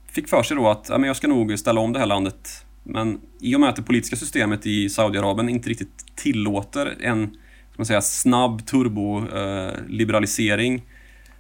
fick 0.07 0.29
för 0.29 0.43
sig 0.43 0.57
då 0.57 0.69
att 0.69 0.87
ja, 0.89 0.99
men 0.99 1.07
jag 1.07 1.17
ska 1.17 1.29
nog 1.29 1.59
ställa 1.59 1.81
om 1.81 1.93
det 1.93 1.99
här 1.99 2.07
landet. 2.07 2.65
Men 2.83 3.21
i 3.41 3.57
och 3.57 3.61
med 3.61 3.69
att 3.69 3.77
det 3.77 3.83
politiska 3.83 4.17
systemet 4.17 4.67
i 4.67 4.89
Saudiarabien 4.89 5.49
inte 5.49 5.71
riktigt 5.71 6.17
tillåter 6.17 6.97
en 7.01 7.37
ska 7.75 7.81
man 7.81 7.87
säga, 7.87 8.03
snabb 8.03 8.67
turboliberalisering 8.67 10.83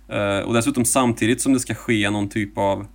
eh, 0.08 0.38
och 0.38 0.54
dessutom 0.54 0.84
samtidigt 0.84 1.40
som 1.40 1.52
det 1.52 1.60
ska 1.60 1.74
ske 1.74 2.10
någon 2.10 2.28
typ 2.28 2.58
av, 2.58 2.86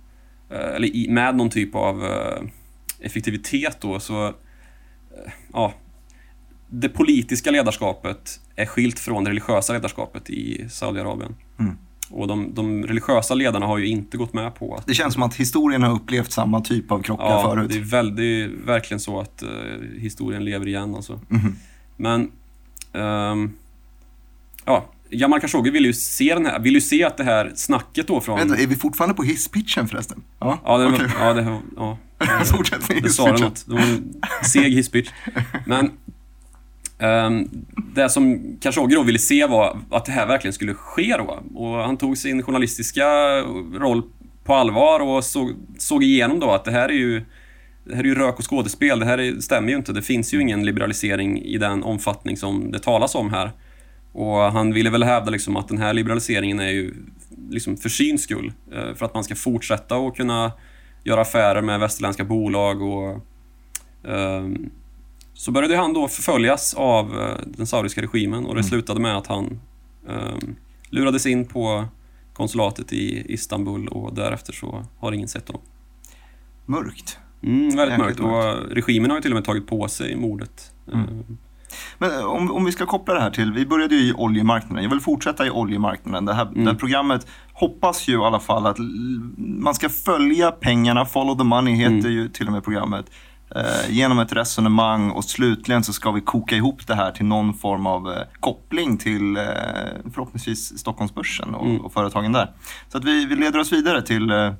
eller 0.56 0.96
i, 0.96 1.06
med 1.10 1.36
någon 1.36 1.50
typ 1.50 1.74
av 1.74 2.04
eh, 2.04 2.42
effektivitet 3.00 3.76
då, 3.80 4.00
så 4.00 4.26
eh, 4.26 4.32
ja, 5.52 5.72
det 6.68 6.88
politiska 6.88 7.50
ledarskapet 7.50 8.40
är 8.56 8.66
skilt 8.66 8.98
från 8.98 9.24
det 9.24 9.30
religiösa 9.30 9.72
ledarskapet 9.72 10.30
i 10.30 10.68
Saudiarabien. 10.70 11.34
Mm. 11.58 11.76
Och 12.10 12.26
de, 12.28 12.54
de 12.54 12.84
religiösa 12.86 13.34
ledarna 13.34 13.66
har 13.66 13.78
ju 13.78 13.86
inte 13.86 14.16
gått 14.16 14.32
med 14.32 14.54
på 14.54 14.74
att 14.74 14.86
Det 14.86 14.94
känns 14.94 15.14
som 15.14 15.22
att 15.22 15.34
historien 15.34 15.82
har 15.82 15.92
upplevt 15.92 16.32
samma 16.32 16.60
typ 16.60 16.92
av 16.92 17.02
krockar 17.02 17.24
Ja, 17.24 17.50
förut. 17.50 17.70
det 17.70 17.78
är, 17.78 17.82
väl, 17.82 18.16
det 18.16 18.22
är 18.42 18.48
verkligen 18.66 19.00
så 19.00 19.20
att 19.20 19.42
eh, 19.42 19.48
historien 19.98 20.44
lever 20.44 20.68
igen 20.68 20.94
alltså. 20.94 21.20
Mhm. 21.28 21.56
Men... 21.96 22.30
ehm, 22.92 23.52
ja, 24.64 24.84
Jamal 25.10 25.40
Khashoggi 25.40 25.70
vill 25.70 25.84
ju 25.84 25.92
se 25.92 26.34
den 26.34 26.46
här, 26.46 26.58
vill 26.58 26.74
ju 26.74 26.80
se 26.80 27.04
att 27.04 27.16
det 27.16 27.24
här 27.24 27.52
snacket 27.54 28.06
då 28.06 28.20
från... 28.20 28.38
Vänta, 28.38 28.56
är 28.56 28.66
vi 28.66 28.76
fortfarande 28.76 29.14
på 29.14 29.22
hisspitchen 29.22 29.88
förresten? 29.88 30.22
Ja, 30.38 30.60
Ja, 30.64 30.78
det, 30.78 30.86
okej. 30.86 31.06
ja, 31.20 31.32
det, 31.32 31.60
ja, 31.76 31.98
Fortsätt 32.44 32.88
med 32.88 33.02
det 33.02 33.10
sa 33.10 33.32
något. 33.32 33.66
Det 33.66 33.74
var 33.74 33.80
en 33.80 34.14
seg 34.44 34.72
hisspitch. 34.72 35.10
Men 35.66 35.90
ehm, 36.98 37.48
det 37.94 38.08
som 38.08 38.56
Khashoggi 38.62 38.94
då 38.94 39.02
ville 39.02 39.18
se 39.18 39.46
var 39.46 39.78
att 39.90 40.04
det 40.04 40.12
här 40.12 40.26
verkligen 40.26 40.52
skulle 40.52 40.74
ske 40.74 41.16
då. 41.16 41.42
Och 41.54 41.76
han 41.76 41.96
tog 41.96 42.18
sin 42.18 42.42
journalistiska 42.42 43.06
roll 43.74 44.02
på 44.44 44.54
allvar 44.54 45.00
och 45.00 45.24
såg, 45.24 45.54
såg 45.78 46.04
igenom 46.04 46.40
då 46.40 46.50
att 46.50 46.64
det 46.64 46.70
här 46.70 46.88
är 46.88 46.92
ju 46.92 47.24
det 47.84 47.96
här 47.96 48.02
är 48.02 48.08
ju 48.08 48.14
rök 48.14 48.38
och 48.38 48.50
skådespel, 48.50 49.00
det 49.00 49.06
här 49.06 49.18
är, 49.18 49.40
stämmer 49.40 49.70
ju 49.70 49.76
inte. 49.76 49.92
Det 49.92 50.02
finns 50.02 50.34
ju 50.34 50.40
ingen 50.40 50.66
liberalisering 50.66 51.42
i 51.42 51.58
den 51.58 51.82
omfattning 51.82 52.36
som 52.36 52.70
det 52.70 52.78
talas 52.78 53.14
om 53.14 53.30
här. 53.30 53.50
Och 54.12 54.36
han 54.36 54.72
ville 54.72 54.90
väl 54.90 55.02
hävda 55.02 55.30
liksom 55.30 55.56
att 55.56 55.68
den 55.68 55.78
här 55.78 55.94
liberaliseringen 55.94 56.60
är 56.60 56.70
ju 56.70 56.94
liksom 57.50 57.76
för 57.76 57.88
syns 57.88 58.22
skull. 58.22 58.52
eh, 58.72 58.94
För 58.94 59.06
att 59.06 59.14
man 59.14 59.24
ska 59.24 59.34
fortsätta 59.34 59.96
att 59.96 60.16
kunna 60.16 60.52
göra 61.04 61.20
affärer 61.20 61.62
med 61.62 61.80
västerländska 61.80 62.24
bolag 62.24 62.82
och 62.82 63.26
ehm, 64.04 64.70
så 65.34 65.52
började 65.52 65.76
han 65.76 65.92
då 65.92 66.08
förföljas 66.08 66.74
av 66.74 67.20
eh, 67.20 67.36
den 67.46 67.66
saudiska 67.66 68.02
regimen 68.02 68.46
och 68.46 68.54
det 68.54 68.64
slutade 68.64 69.00
med 69.00 69.16
att 69.16 69.26
han 69.26 69.60
ehm, 70.08 70.56
lurades 70.90 71.26
in 71.26 71.46
på 71.46 71.84
konsulatet 72.32 72.92
i 72.92 73.32
Istanbul 73.32 73.88
och 73.88 74.14
därefter 74.14 74.52
så 74.52 74.84
har 74.98 75.12
ingen 75.12 75.28
sett 75.28 75.48
honom. 75.48 75.62
Mörkt. 76.66 77.18
Mm, 77.42 77.76
väldigt 77.76 77.98
Jäkligt 77.98 78.18
mörkt 78.18 78.20
och 78.20 78.74
regimen 78.74 79.10
har 79.10 79.18
ju 79.18 79.22
till 79.22 79.30
och 79.30 79.34
med 79.34 79.44
tagit 79.44 79.66
på 79.66 79.88
sig 79.88 80.16
mordet. 80.16 80.72
Mm. 80.92 81.38
Men 81.98 82.10
eh, 82.18 82.24
om, 82.24 82.50
om 82.52 82.64
vi 82.64 82.72
ska 82.72 82.86
koppla 82.86 83.14
det 83.14 83.20
här 83.20 83.30
till, 83.30 83.52
vi 83.52 83.66
började 83.66 83.94
ju 83.94 84.00
i 84.10 84.12
oljemarknaden. 84.12 84.82
Jag 84.84 84.90
vill 84.90 85.00
fortsätta 85.00 85.46
i 85.46 85.50
oljemarknaden. 85.50 86.24
Det 86.24 86.34
här, 86.34 86.46
Mm. 86.46 86.64
det 86.64 86.70
här 86.70 86.78
programmet 86.78 87.26
hoppas 87.52 88.08
ju 88.08 88.12
i 88.12 88.24
alla 88.24 88.40
fall 88.40 88.66
att 88.66 88.76
man 89.38 89.74
ska 89.74 89.88
följa 89.88 90.50
pengarna, 90.50 91.04
follow 91.04 91.38
the 91.38 91.44
money 91.44 91.74
heter 91.74 91.94
Mm. 92.08 92.12
ju 92.12 92.28
till 92.28 92.46
och 92.46 92.52
med 92.52 92.64
programmet. 92.64 93.06
Eh, 93.56 93.90
genom 93.94 94.18
ett 94.18 94.32
resonemang 94.32 95.10
och 95.10 95.24
slutligen 95.24 95.84
så 95.84 95.92
ska 95.92 96.10
vi 96.10 96.20
koka 96.20 96.56
ihop 96.56 96.86
det 96.86 96.94
här 96.94 97.10
till 97.12 97.24
någon 97.26 97.54
form 97.54 97.86
av 97.86 98.10
eh, 98.12 98.18
koppling 98.40 98.96
till 98.98 99.36
eh, 99.36 99.42
förhoppningsvis 100.14 100.78
Stockholmsbörsen 100.78 101.54
och, 101.54 101.66
Mm. 101.66 101.80
och 101.80 101.92
företagen 101.92 102.32
där. 102.32 102.50
Så 102.88 102.98
att 102.98 103.04
vi, 103.04 103.24
vi 103.26 103.36
leder 103.36 103.58
oss 103.58 103.72
vidare 103.72 104.02
till 104.02 104.30
eh, 104.30 104.52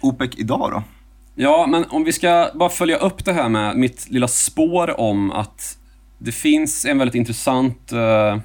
OPEC 0.00 0.30
idag 0.36 0.70
då. 0.72 0.82
Ja, 1.34 1.66
men 1.68 1.84
om 1.90 2.04
vi 2.04 2.12
ska 2.12 2.50
bara 2.54 2.68
följa 2.68 2.96
upp 2.96 3.24
det 3.24 3.32
här 3.32 3.48
med 3.48 3.76
mitt 3.76 4.10
lilla 4.10 4.28
spår 4.28 5.00
om 5.00 5.30
att 5.30 5.76
det 6.22 6.32
finns 6.32 6.84
en 6.84 6.98
väldigt 6.98 7.14
intressant 7.14 7.92
eh, 7.92 8.38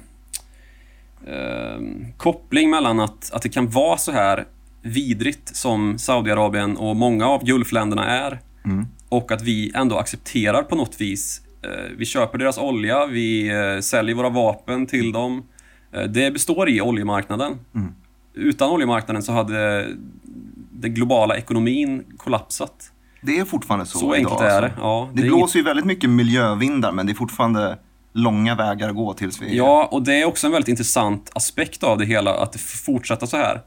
eh, 1.26 1.80
koppling 2.16 2.70
mellan 2.70 3.00
att, 3.00 3.32
att 3.32 3.42
det 3.42 3.48
kan 3.48 3.70
vara 3.70 3.98
så 3.98 4.12
här 4.12 4.44
vidrigt 4.82 5.56
som 5.56 5.98
Saudiarabien 5.98 6.76
och 6.76 6.96
många 6.96 7.26
av 7.26 7.44
Gulfländerna 7.44 8.06
är 8.06 8.40
Mm. 8.64 8.86
och 9.08 9.32
att 9.32 9.42
vi 9.42 9.72
ändå 9.74 9.98
accepterar 9.98 10.62
på 10.62 10.76
något 10.76 11.00
vis. 11.00 11.40
Eh, 11.62 11.90
vi 11.96 12.04
köper 12.04 12.38
deras 12.38 12.58
olja, 12.58 13.06
vi 13.06 13.48
eh, 13.48 13.80
säljer 13.80 14.14
våra 14.14 14.28
vapen 14.28 14.86
till 14.86 15.12
dem. 15.12 15.42
Eh, 15.92 16.02
det 16.02 16.30
består 16.30 16.68
i 16.68 16.80
oljemarknaden. 16.80 17.52
Mm. 17.74 17.92
Utan 18.34 18.70
oljemarknaden 18.70 19.22
så 19.22 19.32
hade 19.32 19.88
den 20.70 20.94
globala 20.94 21.36
ekonomin 21.36 22.04
kollapsat. 22.16 22.92
Det 23.26 23.38
är 23.38 23.44
fortfarande 23.44 23.86
så 23.86 23.98
Så, 23.98 24.12
enkelt 24.12 24.40
idag, 24.40 24.50
är 24.52 24.60
det. 24.60 24.66
alltså. 24.66 24.80
Ja, 24.80 25.08
Det 25.14 25.22
är 25.22 25.26
blåser 25.26 25.58
ju 25.58 25.64
väldigt 25.64 25.84
mycket 25.86 26.10
miljövindar 26.10 26.92
men 26.92 27.06
det 27.06 27.12
är 27.12 27.14
fortfarande 27.14 27.78
långa 28.12 28.54
vägar 28.54 28.88
att 28.88 28.94
gå 28.94 29.12
tills 29.12 29.42
vi... 29.42 29.56
Ja, 29.56 29.88
och 29.92 30.02
det 30.02 30.20
är 30.20 30.24
också 30.24 30.46
en 30.46 30.52
väldigt 30.52 30.68
intressant 30.68 31.30
aspekt 31.34 31.82
av 31.82 31.98
det 31.98 32.04
hela, 32.04 32.34
att 32.34 32.52
det 32.52 32.58
får 32.58 32.92
fortsätta 32.92 33.26
så 33.26 33.36
här. 33.36 33.60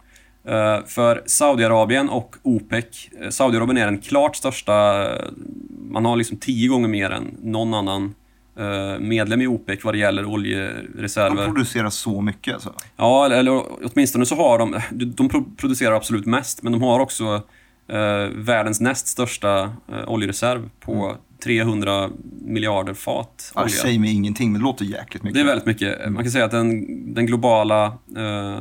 Eh, 0.48 0.86
för 0.86 1.24
Saudiarabien 1.25 2.10
och 2.10 2.36
OPEC, 2.44 2.86
eh, 3.22 3.30
Saudiarabien 3.30 3.78
är 3.78 3.86
den 3.86 3.98
klart 4.00 4.36
största, 4.36 5.04
eh, 5.13 5.25
man 5.92 6.06
har 6.06 6.16
liksom 6.16 6.38
tio 6.38 6.68
gånger 6.68 6.88
mer 6.88 7.10
än 7.10 7.36
någon 7.44 7.74
annan 7.74 8.16
medlem 9.00 9.42
i 9.42 9.48
OPEC 9.48 9.80
vad 9.84 9.94
det 9.94 9.98
gäller 9.98 10.24
De 10.24 10.32
oljereserver. 10.32 11.46
producerar 11.46 11.89
så 11.89 12.22
mycket 12.22 12.54
alltså. 12.54 12.74
Ja, 12.98 13.25
eller, 13.25 13.36
eller 13.38 13.63
åtminstone 13.94 14.25
så 14.25 14.36
har 14.36 14.60
de, 14.60 14.80
de 15.06 15.30
pro- 15.30 15.46
producerar 15.58 15.96
absolut 15.96 16.25
mest, 16.25 16.63
men 16.63 16.72
de 16.72 16.82
har 16.82 17.00
också 17.00 17.42
världens 18.36 18.81
näst 18.81 19.08
största 19.08 19.62
eh, 19.63 19.69
oljereserv 20.08 20.69
på 20.79 21.15
300 21.43 22.10
miljarder 22.41 22.93
fat 22.93 23.51
Ja, 23.55 23.62
det 23.62 23.65
olja. 23.65 23.75
säger 23.75 24.00
mig 24.00 24.13
ingenting 24.13 24.51
men 24.51 24.62
det 24.62 24.65
låter 24.65 24.86
jäkligt 24.86 25.24
mycket. 25.24 25.34
Det 25.36 25.41
är 25.41 25.46
väldigt 25.46 25.65
mycket. 25.65 26.12
Man 26.12 26.24
kan 26.24 26.31
säga 26.31 26.46
att 26.46 26.51
den, 26.51 26.86
den 27.13 27.25
globala 27.25 27.86
eh, 28.17 28.60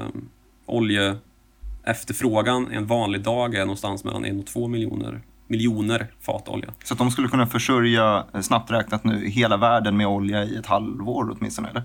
oljeefterfrågan 0.66 2.68
en 2.73 2.87
vanlig 2.87 3.23
dag 3.23 3.54
är 3.54 3.61
någonstans 3.61 4.04
mellan 4.04 4.25
en 4.25 4.38
och 4.38 4.47
två 4.47 4.68
miljoner, 4.68 5.20
miljoner 5.47 6.06
fat 6.20 6.49
olja. 6.49 6.68
Så 6.85 6.94
att 6.94 6.99
de 6.99 7.11
skulle 7.11 7.28
kunna 7.28 7.47
försörja, 7.47 8.25
eh, 8.35 8.40
snabbt 8.40 8.70
räknat 8.70 9.04
nu, 9.04 9.28
hela 9.28 9.56
världen 9.56 9.97
med 9.97 10.06
olja 10.06 10.44
i 10.44 10.56
ett 10.56 10.66
halvår 10.66 11.37
åtminstone, 11.38 11.68
eller? 11.68 11.82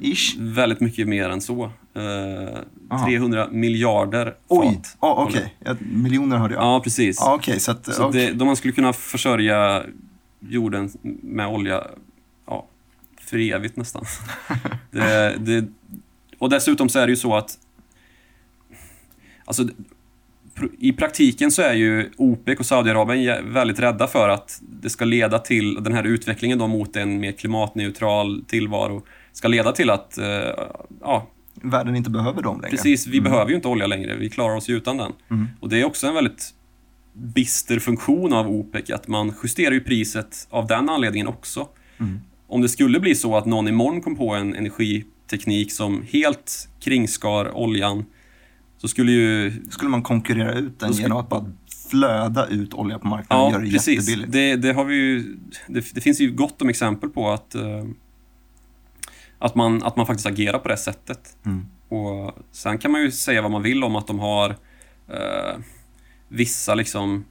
Ish. 0.00 0.36
Väldigt 0.38 0.80
mycket 0.80 1.08
mer 1.08 1.30
än 1.30 1.40
så. 1.40 1.64
Eh, 1.94 2.58
Aha. 2.90 3.06
300 3.06 3.48
miljarder 3.50 4.34
Oj, 4.48 4.66
fat. 4.66 4.96
ja, 5.00 5.24
okej. 5.28 5.54
Ja, 5.64 5.76
Miljoner 5.80 6.36
hörde 6.36 6.54
jag. 6.54 6.62
Ja, 6.62 6.80
precis. 6.84 7.16
Ja, 7.20 7.34
okej, 7.34 7.60
så 7.60 7.70
att... 7.70 7.94
Så 7.94 8.04
okej. 8.04 8.34
det, 8.34 8.44
man 8.44 8.56
skulle 8.56 8.72
kunna 8.72 8.92
försörja 8.92 9.84
jorden 10.40 10.90
med 11.22 11.46
olja 11.46 11.84
ja, 12.46 12.66
för 13.20 13.38
evigt 13.38 13.76
nästan. 13.76 14.04
det, 14.90 15.36
det, 15.38 15.68
och 16.38 16.50
dessutom 16.50 16.88
så 16.88 16.98
är 16.98 17.06
det 17.06 17.10
ju 17.10 17.16
så 17.16 17.36
att 17.36 17.58
alltså, 19.44 19.68
i 20.78 20.92
praktiken 20.92 21.50
så 21.50 21.62
är 21.62 21.74
ju 21.74 22.10
OPEC 22.16 22.58
och 22.58 22.66
Saudiarabien 22.66 23.52
väldigt 23.52 23.78
rädda 23.78 24.06
för 24.06 24.28
att 24.28 24.60
det 24.60 24.90
ska 24.90 25.04
leda 25.04 25.38
till 25.38 25.74
den 25.74 25.92
här 25.92 26.04
utvecklingen 26.04 26.58
då 26.58 26.66
mot 26.66 26.96
en 26.96 27.20
mer 27.20 27.32
klimatneutral 27.32 28.44
tillvaro 28.46 29.02
ska 29.36 29.48
leda 29.48 29.72
till 29.72 29.90
att 29.90 30.18
eh, 30.18 30.26
ja, 31.00 31.26
Världen 31.62 31.96
inte 31.96 32.10
behöver 32.10 32.42
dem 32.42 32.60
längre. 32.60 32.70
Precis, 32.76 33.06
vi 33.06 33.20
behöver 33.20 33.50
ju 33.50 33.56
inte 33.56 33.68
olja 33.68 33.86
längre. 33.86 34.16
Vi 34.16 34.30
klarar 34.30 34.56
oss 34.56 34.68
ju 34.68 34.76
utan 34.76 34.96
den. 34.96 35.12
Mm. 35.30 35.46
Och 35.60 35.68
det 35.68 35.80
är 35.80 35.84
också 35.84 36.06
en 36.06 36.14
väldigt 36.14 36.54
bister 37.12 37.78
funktion 37.78 38.32
av 38.32 38.46
OPEC, 38.50 38.90
att 38.90 39.08
man 39.08 39.32
justerar 39.42 39.72
ju 39.72 39.80
priset 39.80 40.46
av 40.50 40.66
den 40.66 40.88
anledningen 40.88 41.26
också. 41.26 41.68
Mm. 41.98 42.20
Om 42.48 42.62
det 42.62 42.68
skulle 42.68 43.00
bli 43.00 43.14
så 43.14 43.36
att 43.36 43.46
någon 43.46 43.68
imorgon 43.68 44.00
kom 44.00 44.16
på 44.16 44.34
en 44.34 44.54
energiteknik 44.54 45.72
som 45.72 46.04
helt 46.12 46.68
kringskar 46.80 47.56
oljan, 47.56 48.04
så 48.78 48.88
skulle 48.88 49.12
ju... 49.12 49.52
Skulle 49.70 49.90
man 49.90 50.02
konkurrera 50.02 50.52
ut 50.54 50.78
den 50.80 50.92
skulle- 50.92 51.04
genom 51.04 51.18
att 51.18 51.28
bara 51.28 51.52
flöda 51.90 52.46
ut 52.46 52.74
olja 52.74 52.98
på 52.98 53.06
marknaden 53.08 53.44
och 53.44 53.50
Ja, 53.50 53.52
göra 53.52 53.64
det 53.64 53.70
precis. 53.70 53.94
jättebilligt? 54.08 54.32
Det, 54.32 54.56
det 54.56 54.72
har 54.72 54.84
vi 54.84 54.94
ju... 54.94 55.36
Det, 55.68 55.94
det 55.94 56.00
finns 56.00 56.20
ju 56.20 56.30
gott 56.30 56.62
om 56.62 56.68
exempel 56.68 57.10
på 57.10 57.30
att, 57.30 57.54
eh, 57.54 57.84
att, 59.38 59.54
man, 59.54 59.82
att 59.82 59.96
man 59.96 60.06
faktiskt 60.06 60.26
agerar 60.26 60.58
på 60.58 60.68
det 60.68 60.76
sättet. 60.76 61.36
Mm. 61.46 61.66
Och 61.88 62.38
sen 62.52 62.78
kan 62.78 62.90
man 62.90 63.02
ju 63.02 63.10
säga 63.10 63.42
vad 63.42 63.50
man 63.50 63.62
vill 63.62 63.84
om 63.84 63.96
att 63.96 64.06
de 64.06 64.18
har 64.18 64.50
eh, 65.08 65.58
vissa 66.28 66.74
liksom 66.74 67.24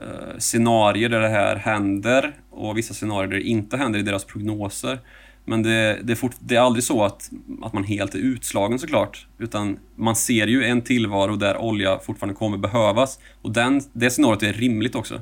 eh, 0.00 0.38
scenarier 0.38 1.08
där 1.08 1.20
det 1.20 1.28
här 1.28 1.56
händer 1.56 2.32
och 2.50 2.78
vissa 2.78 2.94
scenarier 2.94 3.30
där 3.30 3.36
det 3.36 3.42
inte 3.42 3.76
händer 3.76 3.98
i 3.98 4.02
deras 4.02 4.24
prognoser. 4.24 4.98
Men 5.44 5.62
det, 5.62 6.00
det, 6.02 6.12
är 6.12 6.16
fort, 6.16 6.34
det 6.38 6.56
är 6.56 6.60
aldrig 6.60 6.84
så 6.84 7.04
att, 7.04 7.30
att 7.62 7.72
man 7.72 7.84
helt 7.84 8.14
är 8.14 8.18
utslagen 8.18 8.78
såklart. 8.78 9.26
Utan 9.38 9.78
man 9.96 10.16
ser 10.16 10.46
ju 10.46 10.64
en 10.64 10.82
tillvaro 10.82 11.36
där 11.36 11.56
olja 11.56 11.98
fortfarande 11.98 12.34
kommer 12.34 12.58
behövas. 12.58 13.18
Och 13.42 13.52
den, 13.52 13.80
det 13.92 14.10
scenariot 14.10 14.42
är 14.42 14.52
rimligt 14.52 14.94
också. 14.94 15.20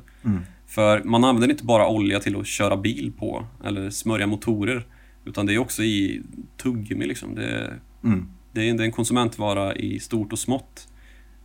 För 0.66 1.02
man 1.04 1.24
använder 1.24 1.50
inte 1.50 1.64
bara 1.64 1.88
olja 1.88 2.20
till 2.20 2.36
att 2.36 2.46
köra 2.46 2.76
bil 2.76 3.12
på 3.18 3.46
eller 3.64 3.90
smörja 3.90 4.26
motorer. 4.26 4.86
Utan 5.24 5.46
det 5.46 5.54
är 5.54 5.58
också 5.58 5.82
i 5.82 6.22
tuggummi 6.56 7.06
liksom. 7.06 7.34
Det, 7.34 7.74
Mm. 8.04 8.26
det, 8.52 8.60
är, 8.66 8.70
en- 8.70 8.76
det 8.76 8.82
är 8.82 8.84
en 8.84 8.92
konsumentvara 8.92 9.74
i 9.76 10.00
stort 10.00 10.32
och 10.32 10.38
smått. 10.38 10.88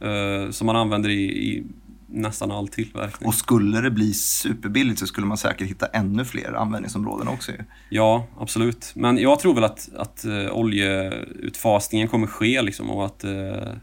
eh, 0.01 0.51
som 0.51 0.65
man 0.65 0.75
använder 0.75 1.09
i, 1.09 1.23
i 1.23 1.63
nästan 2.07 2.51
all 2.51 2.67
tillverkning. 2.67 3.27
Och 3.27 3.33
skulle 3.35 3.81
det 3.81 3.91
bli 3.91 4.13
superbilligt 4.13 4.99
så 4.99 5.07
skulle 5.07 5.27
man 5.27 5.37
säkert 5.37 5.67
hitta 5.69 5.85
ännu 5.85 6.25
fler 6.25 6.53
användningsområden 6.53 7.27
också. 7.27 7.51
Ja, 7.89 8.27
absolut. 8.39 8.91
Men 8.95 9.17
jag 9.17 9.39
tror 9.39 9.53
väl 9.53 9.63
att, 9.63 9.89
att 9.95 10.25
uh, 10.27 10.51
oljeutfasningen 10.51 12.07
kommer 12.07 12.27
ske 12.27 12.61
liksom, 12.61 12.89
och 12.89 13.05
att 13.05 13.23
eh, 13.23 13.73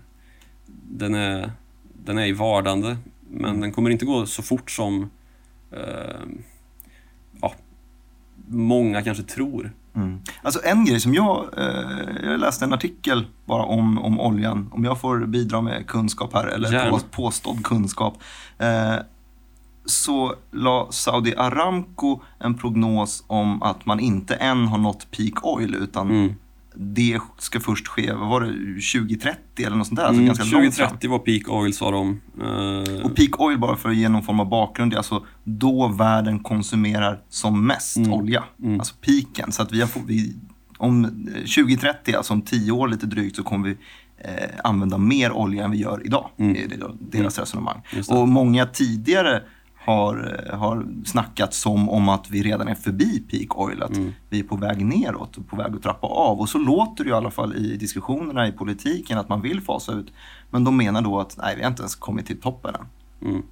den, 0.88 1.14
är, 1.14 1.52
den 2.04 2.18
är 2.18 2.26
i 2.26 2.32
vardande. 2.32 2.96
Men 3.30 3.60
den 3.60 3.72
kommer 3.72 3.90
inte 3.90 4.04
gå 4.04 4.26
så 4.26 4.42
fort 4.42 4.70
som 4.70 5.10
ja, 7.40 7.54
många 8.48 9.02
kanske 9.02 9.22
tror. 9.24 9.72
Mm. 9.96 10.20
Alltså 10.42 10.60
en 10.64 10.84
grej 10.84 11.00
som 11.00 11.14
jag, 11.14 11.44
eh, 11.56 12.30
jag 12.30 12.40
läste 12.40 12.64
en 12.64 12.72
artikel 12.72 13.26
bara 13.44 13.62
om, 13.62 13.98
om 13.98 14.20
oljan, 14.20 14.70
om 14.72 14.84
jag 14.84 15.00
får 15.00 15.26
bidra 15.26 15.60
med 15.60 15.86
kunskap 15.86 16.34
här, 16.34 16.46
eller 16.46 16.90
på, 16.90 16.98
påstådd 17.10 17.64
kunskap. 17.64 18.18
Eh, 18.58 18.94
så 19.84 20.34
la 20.50 20.86
Saudi 20.90 21.34
Aramco 21.36 22.20
en 22.38 22.54
prognos 22.54 23.24
om 23.26 23.62
att 23.62 23.86
man 23.86 24.00
inte 24.00 24.34
än 24.34 24.66
har 24.68 24.78
nått 24.78 25.06
peak 25.10 25.44
oil, 25.46 25.74
utan 25.74 26.10
Mm. 26.10 26.34
Det 26.78 27.18
ska 27.38 27.60
först 27.60 27.88
ske, 27.88 28.12
vad 28.12 28.28
var 28.28 28.40
det, 28.40 28.46
2030 29.02 29.38
eller 29.66 29.76
något 29.76 29.86
sånt 29.86 29.96
där? 30.00 30.04
Alltså 30.06 30.22
Mm, 30.22 30.26
ganska 30.26 30.44
långt 30.44 30.74
fram. 30.74 30.88
2030 30.88 31.10
var 31.10 31.18
peak 31.18 31.48
oil 31.48 31.72
sa 31.74 31.90
de. 31.90 32.20
Eh, 32.40 33.04
Och 33.04 33.16
peak 33.16 33.40
oil, 33.40 33.58
bara 33.58 33.76
för 33.76 33.88
att 33.88 33.96
ge 33.96 34.08
någon 34.08 34.22
form 34.22 34.40
av 34.40 34.48
bakgrund, 34.48 34.92
det 34.92 34.94
är 34.94 34.98
alltså 34.98 35.24
då 35.44 35.88
världen 35.88 36.38
konsumerar 36.40 37.20
som 37.28 37.66
mest 37.66 37.96
Mm. 37.96 38.12
olja. 38.12 38.44
Mm. 38.62 38.80
Alltså 38.80 38.94
peaken. 39.00 39.52
Så 39.52 39.62
att 39.62 39.72
vi 39.72 39.80
har, 39.80 39.88
vi, 40.06 40.36
om 40.78 41.04
eh, 41.04 41.10
2030, 41.34 42.14
alltså 42.16 42.32
om 42.32 42.42
10 42.42 42.72
år 42.72 42.88
lite 42.88 43.06
drygt, 43.06 43.36
så 43.36 43.42
kommer 43.42 43.68
vi 43.68 43.76
eh, 44.18 44.30
använda 44.64 44.98
mer 44.98 45.32
olja 45.32 45.64
än 45.64 45.70
vi 45.70 45.78
gör 45.78 46.02
idag. 46.04 46.30
Mm. 46.38 46.52
Det 46.54 46.74
är 46.74 46.90
deras 47.20 47.38
resonemang. 47.38 47.80
Just 47.92 48.08
det. 48.08 48.14
Och 48.16 48.28
många 48.28 48.66
tidigare 48.66 49.42
har, 49.86 50.38
eh, 50.52 50.58
har 50.58 50.86
snackat 51.04 51.54
som 51.54 51.88
om 51.88 52.08
att 52.08 52.30
vi 52.30 52.42
redan 52.42 52.68
är 52.68 52.74
förbi 52.74 53.20
peak 53.30 53.58
oil, 53.58 53.82
att 53.82 53.96
Mm. 53.96 54.12
vi 54.30 54.38
är 54.40 54.44
på 54.44 54.56
väg 54.56 54.84
neråt 54.86 55.36
och 55.36 55.48
på 55.48 55.56
väg 55.56 55.74
att 55.74 55.82
trappa 55.82 56.06
av. 56.06 56.40
Och 56.40 56.48
så 56.48 56.58
låter 56.58 57.04
det 57.04 57.10
i 57.10 57.12
alla 57.12 57.30
fall 57.30 57.56
i 57.56 57.76
diskussionerna 57.76 58.48
i 58.48 58.52
politiken 58.52 59.18
att 59.18 59.28
man 59.28 59.40
vill 59.42 59.60
fasa 59.60 59.92
ut. 59.92 60.12
Men 60.50 60.64
de 60.64 60.76
menar 60.76 61.02
då 61.02 61.20
att 61.20 61.36
nej, 61.38 61.56
vi 61.56 61.62
har 61.62 61.70
inte 61.70 61.82
ens 61.82 61.94
kommit 61.94 62.26
till 62.26 62.40
toppen 62.40 62.74
än. 62.74 63.28
Mm. 63.30 63.42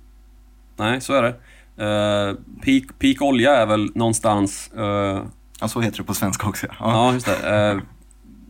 Nej, 0.76 1.00
så 1.00 1.12
är 1.14 1.22
det. 1.22 1.34
Eh, 1.76 2.34
peak, 2.64 2.98
peak 2.98 3.22
olja 3.22 3.56
är 3.56 3.66
väl 3.66 3.90
någonstans... 3.94 4.72
eh, 4.72 5.22
Ja, 5.60 5.68
så 5.68 5.80
heter 5.80 5.98
det 5.98 6.04
på 6.04 6.14
svenska 6.14 6.48
också. 6.48 6.66
Ja. 6.66 6.74
ja, 6.80 7.12
just 7.12 7.26
det. 7.26 7.70
Eh, 7.70 7.78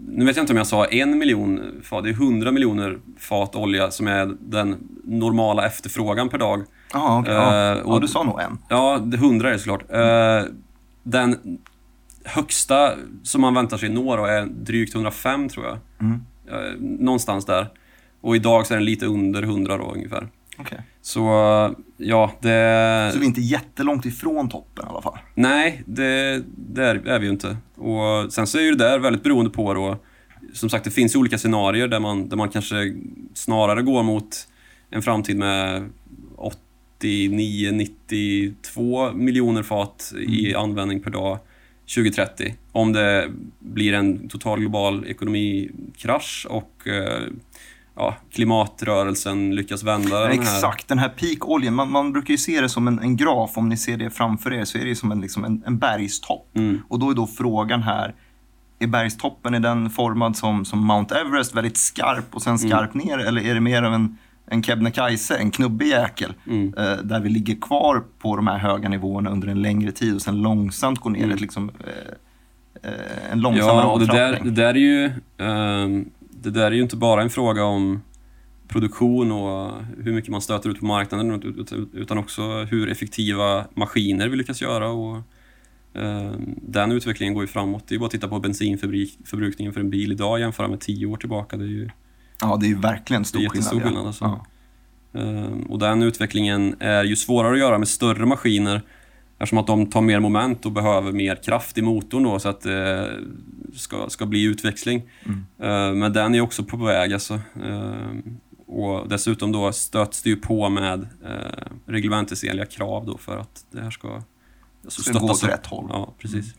nu 0.09 0.25
vet 0.25 0.37
jag 0.37 0.43
inte 0.43 0.53
om 0.53 0.57
jag 0.57 0.67
sa 0.67 0.85
en 0.85 1.19
miljon 1.19 1.61
fat. 1.83 2.05
Det 2.05 2.11
är 2.11 2.15
100 2.15 2.53
miljoner 2.53 2.99
fat 3.19 3.57
olja 3.57 3.91
som 3.91 4.07
är 4.09 4.37
den 4.41 4.77
normala 5.05 5.67
efterfrågan 5.67 6.29
per 6.29 6.39
dag. 6.39 6.63
Ja, 6.95 7.19
okej, 7.21 7.35
ja. 7.35 7.73
Eh, 7.73 7.79
ja, 7.79 7.83
och- 7.85 8.01
du 8.01 8.09
sa 8.09 8.23
nog 8.23 8.41
en. 8.41 8.59
Ja, 8.69 8.99
det 9.05 9.17
100 9.17 9.49
är 9.49 9.53
det 9.53 9.59
såklart. 9.59 9.91
Eh, 9.91 10.51
den 11.03 11.59
högsta 12.25 12.91
som 13.23 13.41
man 13.41 13.55
väntar 13.55 13.77
sig 13.77 13.89
nå 13.89 14.17
då 14.17 14.25
är 14.25 14.47
drygt 14.47 14.95
105 14.95 15.49
tror 15.49 15.67
jag. 15.67 15.79
Mm. 16.01 16.21
Eh, 16.51 16.81
någonstans 16.81 17.45
där. 17.47 17.67
Och 18.21 18.37
idag 18.37 18.67
så 18.67 18.75
är 18.75 18.79
den 18.79 18.85
lite 18.85 19.07
under 19.07 19.43
100 19.43 19.77
då 19.77 19.93
ungefär. 19.95 20.29
Okej. 20.59 20.81
Så 21.03 21.21
ja, 21.97 22.31
det... 22.41 23.11
Så 23.13 23.19
vi 23.19 23.25
är 23.25 23.29
inte 23.29 23.41
jättelångt 23.41 24.07
ifrån 24.07 24.49
toppen 24.49 24.85
i 24.87 24.89
alla 24.91 25.03
fall. 25.03 25.19
Nej, 25.35 25.83
det, 25.87 26.43
det 26.57 26.85
är, 26.85 27.09
är 27.09 27.19
vi 27.19 27.27
ju 27.27 27.33
inte. 27.33 27.57
Och 27.77 28.33
sen 28.33 28.47
så 28.47 28.59
är 28.59 28.63
ju 28.63 28.71
det 28.71 28.85
där 28.85 28.99
väldigt 28.99 29.23
beroende 29.23 29.51
på 29.51 29.75
då, 29.75 29.97
som 30.53 30.71
sagt 30.71 30.85
det 30.85 30.91
finns 30.91 31.17
olika 31.17 31.39
scenarier 31.39 31.89
där 31.89 32.01
man, 32.01 32.29
där 32.29 32.37
man 32.37 32.49
kanske 32.49 32.95
snarare 33.35 33.83
går 33.83 34.03
mot 34.03 34.49
en 34.91 35.03
framtid 35.03 35.37
med 35.37 35.91
89, 36.99 37.73
92 37.73 39.13
miljoner 39.13 39.63
fat 39.63 40.13
i 40.29 40.55
användning 40.55 41.01
per 41.01 41.11
dag 41.11 41.39
2030. 41.95 42.55
Om 42.73 42.93
det 42.93 43.31
blir 43.59 43.93
en 43.93 44.29
total 44.29 44.61
global 44.61 45.07
ekonomikrasch 45.07 46.47
och 46.51 46.89
eh, 46.89 47.23
ja, 47.97 48.17
klimatrörelsen 48.31 49.55
lyckas 49.55 49.83
vända 49.83 50.21
den 50.21 50.29
här... 50.29 50.41
Exakt, 50.41 50.89
den 50.89 50.99
här 50.99 51.09
peak-oljan. 51.09 51.75
Man, 51.75 51.91
man 51.91 52.13
brukar 52.13 52.31
ju 52.31 52.39
se 52.39 52.61
det 52.61 52.69
som 52.69 52.89
en, 52.89 52.99
en 52.99 53.17
graf. 53.17 53.59
Om 53.59 53.69
ni 53.69 53.77
ser 53.77 53.97
det 53.97 54.11
framför 54.11 54.53
er 54.53 54.65
så 54.65 54.79
är 54.79 54.85
det 54.85 54.97
som 54.97 55.13
en, 55.13 55.21
liksom 55.21 55.45
en, 55.45 55.63
en 55.67 55.79
bergstopp. 55.79 56.57
Mm. 56.57 56.83
Och 56.89 56.99
då 56.99 57.11
är 57.11 57.15
då 57.15 57.27
frågan 57.27 57.83
här, 57.83 58.15
är 58.79 58.87
bergstoppen 58.87 59.55
är 59.55 59.61
den 59.61 59.91
formad 59.91 60.37
som, 60.37 60.65
som 60.65 60.87
Mount 60.87 61.15
Everest, 61.15 61.55
väldigt 61.55 61.77
skarp 61.77 62.35
och 62.35 62.43
sen 62.43 62.59
skarp 62.59 62.95
ner? 62.95 63.19
Eller 63.19 63.43
är 63.43 63.55
det 63.55 63.61
mer 63.61 63.83
av 63.83 63.95
en, 63.95 64.19
en 64.47 64.63
Kebnekaise, 64.63 65.37
en 65.37 65.51
knubbig 65.51 65.87
jäkel? 65.87 66.33
Mm. 66.47 66.75
Eh, 66.79 66.97
där 67.05 67.21
vi 67.21 67.29
ligger 67.29 67.55
kvar 67.55 68.03
på 68.19 68.37
de 68.37 68.47
här 68.47 68.59
höga 68.59 68.89
nivåerna 68.89 69.31
under 69.31 69.49
en 69.49 69.63
längre 69.63 69.93
tid 69.93 70.15
och 70.15 70.23
sen 70.23 70.43
långsamt 70.43 70.99
går 71.01 71.11
ner 71.11 71.19
Mm. 71.25 71.35
ett 71.35 71.41
liksom, 71.41 71.71
eh, 71.81 72.91
eh, 72.91 73.33
en 73.33 73.41
långsammare 73.41 73.77
Ja, 73.85 73.93
och 73.93 74.01
det 74.01 74.07
där, 74.07 74.41
det 74.45 74.51
där 74.51 74.75
är 74.75 74.75
ju 74.75 75.11
ehm, 75.39 76.11
Det 76.31 76.51
där 76.51 76.67
är 76.67 76.71
ju 76.73 76.83
inte 76.83 76.97
bara 76.97 77.23
en 77.23 77.31
fråga 77.31 77.65
om 77.65 78.03
produktion 78.69 79.33
och 79.33 79.73
hur 80.03 80.13
mycket 80.13 80.31
man 80.31 80.41
stöter 80.41 80.71
ut 80.71 80.81
på 80.81 80.87
marknaden 80.87 81.31
ut- 81.43 81.73
ut- 81.73 81.89
utan 81.95 82.19
också 82.19 82.43
hur 82.63 82.89
effektiva 82.91 83.65
maskiner 83.75 84.29
vi 84.29 84.37
lyckas 84.37 84.63
göra 84.63 84.89
och 84.89 85.17
ehm, 85.95 86.55
den 86.63 86.93
utvecklingen 86.93 87.35
går 87.35 87.43
ju 87.43 87.47
framåt. 87.47 87.85
Det 87.89 87.95
är 87.95 87.99
bara 87.99 88.05
att 88.07 88.11
titta 88.13 88.29
på 88.29 88.41
bensinförbrukningen 88.41 89.73
för 89.73 89.81
en 89.81 89.91
bil 89.91 90.13
idag 90.13 90.33
och 90.33 90.41
jämföra 90.41 90.69
med 90.69 90.81
tio 90.81 91.07
år 91.07 91.17
tillbaka. 91.17 91.57
Det 91.57 91.65
är 91.65 91.69
ju 91.69 91.91
Ja, 92.41 92.57
det 92.61 92.71
är 92.71 92.75
verkligen 92.75 93.23
det 93.23 93.27
är 93.27 93.29
stor 93.29 93.49
skillnad. 93.49 93.83
skillnad. 93.83 94.07
Alltså. 94.07 94.25
Ja. 94.25 95.21
Ehm, 95.21 95.63
Och 95.63 95.79
den 95.79 96.03
utvecklingen 96.03 96.77
är 96.81 97.05
ju 97.05 97.17
svårare 97.17 97.53
att 97.53 97.59
göra 97.59 97.79
med 97.79 97.89
större 97.89 98.27
maskiner 98.27 98.83
eftersom 99.39 99.59
att 99.59 99.67
de 99.67 99.87
tar 99.91 100.01
mer 100.01 100.21
moment 100.21 100.67
och 100.67 100.73
behöver 100.73 101.13
mer 101.13 101.37
kraft 101.43 101.79
i 101.79 101.83
motorn 101.83 102.23
då 102.23 102.39
så 102.39 102.49
att 102.49 102.61
det 102.61 103.11
ska, 103.75 104.09
ska 104.09 104.27
bli 104.27 104.43
utväxling. 104.45 105.03
Mm. 105.25 105.47
Ehm, 105.63 105.99
Men 105.99 106.13
den 106.13 106.35
är 106.35 106.41
också 106.41 106.65
på 106.65 106.77
väg 106.77 107.13
alltså. 107.13 107.41
Ehm, 107.65 108.23
Och 108.67 109.09
dessutom 109.09 109.53
då 109.53 109.73
stöts 109.73 110.23
det 110.23 110.31
ju 110.31 110.37
på 110.37 110.69
med 110.69 111.01
eh, 111.25 111.67
reglementesenliga 111.87 112.67
krav 112.67 113.07
då 113.07 113.19
för 113.19 113.39
att 113.39 113.65
det 113.71 113.81
här 113.81 113.91
ska 113.91 114.23
alltså, 114.85 115.03
Ska 115.03 115.19
gå 115.19 115.31
åt 115.31 115.45
rätt 115.45 115.67
håll. 115.67 115.87
Ja, 115.89 116.15
precis. 116.19 116.55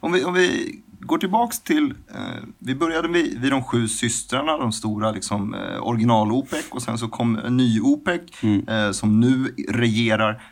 Om 0.00 0.12
vi, 0.12 0.24
om 0.24 0.34
vi 0.34 0.80
går 1.00 1.18
tillbaks 1.18 1.60
till, 1.60 1.94
eh, 2.14 2.20
vi 2.58 2.74
började 2.74 3.08
vid, 3.08 3.40
vid 3.40 3.52
de 3.52 3.62
sju 3.64 3.88
systrarna, 3.88 4.56
de 4.58 4.72
stora 4.72 5.10
liksom, 5.10 5.54
eh, 5.54 5.82
original-OPEC 5.88 6.64
och 6.70 6.82
sen 6.82 6.98
så 6.98 7.08
kom 7.08 7.36
en 7.38 7.56
ny 7.56 7.80
OPEC 7.80 8.20
Mm. 8.42 8.68
eh, 8.68 8.90
som 8.92 9.20
nu 9.20 9.54
regerar. 9.68 10.42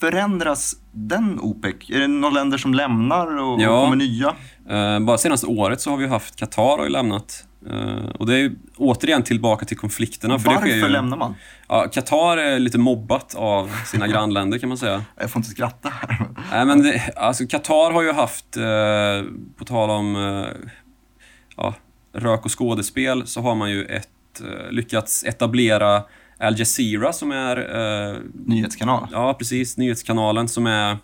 Förändras 0.00 0.74
den 0.92 1.40
OPEC? 1.40 1.90
Är 1.90 1.98
det 2.00 2.06
några 2.08 2.34
länder 2.34 2.58
som 2.58 2.74
lämnar 2.74 3.40
och, 3.42 3.60
Ja. 3.60 3.84
kommer 3.84 3.96
nya? 3.96 4.34
Eh, 4.70 5.00
bara 5.00 5.18
senaste 5.18 5.46
året 5.46 5.80
så 5.80 5.90
har 5.90 5.96
vi 5.96 6.06
haft 6.06 6.36
Qatar 6.36 6.78
har 6.78 6.84
ju 6.84 6.90
lämnat. 6.90 7.44
Eh, 7.70 8.08
och 8.18 8.26
det 8.26 8.34
är 8.34 8.38
ju 8.38 8.56
återigen 8.76 9.22
tillbaka 9.22 9.64
till 9.66 9.76
konflikterna. 9.78 10.38
För 10.38 10.50
Varför 10.50 10.66
ju, 10.66 10.88
lämnar 10.88 11.16
man? 11.16 11.34
Ja, 11.68 11.88
Qatar 11.92 12.36
är 12.36 12.58
lite 12.58 12.78
mobbat 12.78 13.34
av 13.34 13.70
sina 13.86 14.08
grannländer 14.08 14.58
kan 14.58 14.68
man 14.68 14.78
säga. 14.78 15.04
Jag 15.20 15.30
får 15.30 15.40
inte 15.40 15.50
skratta 15.50 15.88
här. 15.88 16.26
Nej, 16.52 16.66
men 16.66 16.82
det, 16.82 17.12
alltså 17.16 17.46
Qatar 17.46 17.92
har 17.92 18.02
ju 18.02 18.12
haft, 18.12 18.56
eh, 18.56 18.62
på 19.58 19.64
tal 19.64 19.90
om 19.90 20.16
eh, 20.16 20.68
ja, 21.56 21.74
rök 22.14 22.44
och 22.44 22.58
skådespel, 22.58 23.26
så 23.26 23.40
har 23.40 23.54
man 23.54 23.70
ju 23.70 23.84
ett, 23.84 24.08
eh, 24.40 24.70
lyckats 24.72 25.24
etablera 25.24 26.02
Al 26.40 26.58
Jazeera 26.58 27.12
som 27.12 27.32
är, 27.32 27.56
eh, 27.56 28.16
Nyhetskanal. 28.46 29.08
ja 29.12 29.34
precis, 29.34 29.76
nyhetskanalen 29.76 30.48
som 30.48 30.66
är 30.66 30.98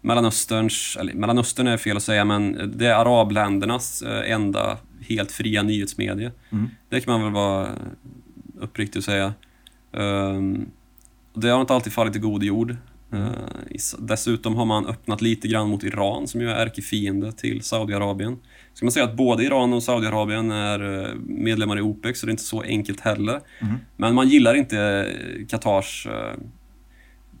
Mellanösterns, 0.00 0.96
eller 1.00 1.14
Mellanöstern 1.14 1.66
är 1.66 1.76
fel 1.76 1.96
att 1.96 2.02
säga, 2.02 2.24
men 2.24 2.72
det 2.76 2.86
är 2.86 2.94
arabländernas 2.94 4.02
eh, 4.02 4.30
enda 4.32 4.78
helt 5.08 5.32
fria 5.32 5.62
nyhetsmedie. 5.62 6.32
Mm. 6.52 6.68
Det 6.88 7.00
kan 7.00 7.12
man 7.12 7.22
väl 7.22 7.32
vara 7.32 7.68
uppriktig 8.60 8.98
och 8.98 9.04
säga. 9.04 9.34
Och 11.32 11.40
det 11.40 11.48
har 11.48 11.60
inte 11.60 11.74
alltid 11.74 11.92
fallit 11.92 12.16
i 12.16 12.18
god 12.18 12.42
jord. 12.42 12.76
Uh, 13.14 13.30
dessutom 13.98 14.56
har 14.56 14.64
man 14.64 14.86
öppnat 14.86 15.22
lite 15.22 15.48
grann 15.48 15.68
mot 15.68 15.84
Iran 15.84 16.28
som 16.28 16.40
ju 16.40 16.50
är 16.50 16.66
ärkefiende 16.66 17.32
till 17.32 17.62
Saudiarabien. 17.62 18.38
Ska 18.76 18.86
man 18.86 18.92
säga 18.92 19.04
att 19.04 19.16
både 19.16 19.44
Iran 19.44 19.72
och 19.72 19.82
Saudiarabien 19.82 20.50
är 20.50 21.04
eh, 21.08 21.14
medlemmar 21.26 21.78
i 21.78 21.80
OPEC 21.80 22.20
så 22.20 22.26
det 22.26 22.30
är 22.30 22.32
inte 22.32 22.42
så 22.42 22.62
enkelt 22.62 23.00
heller. 23.00 23.40
Mm. 23.60 23.74
Men 23.96 24.14
man 24.14 24.28
gillar 24.28 24.54
inte 24.54 24.78
eh, 24.78 25.46
Qatars 25.46 26.06
eh, 26.06 26.34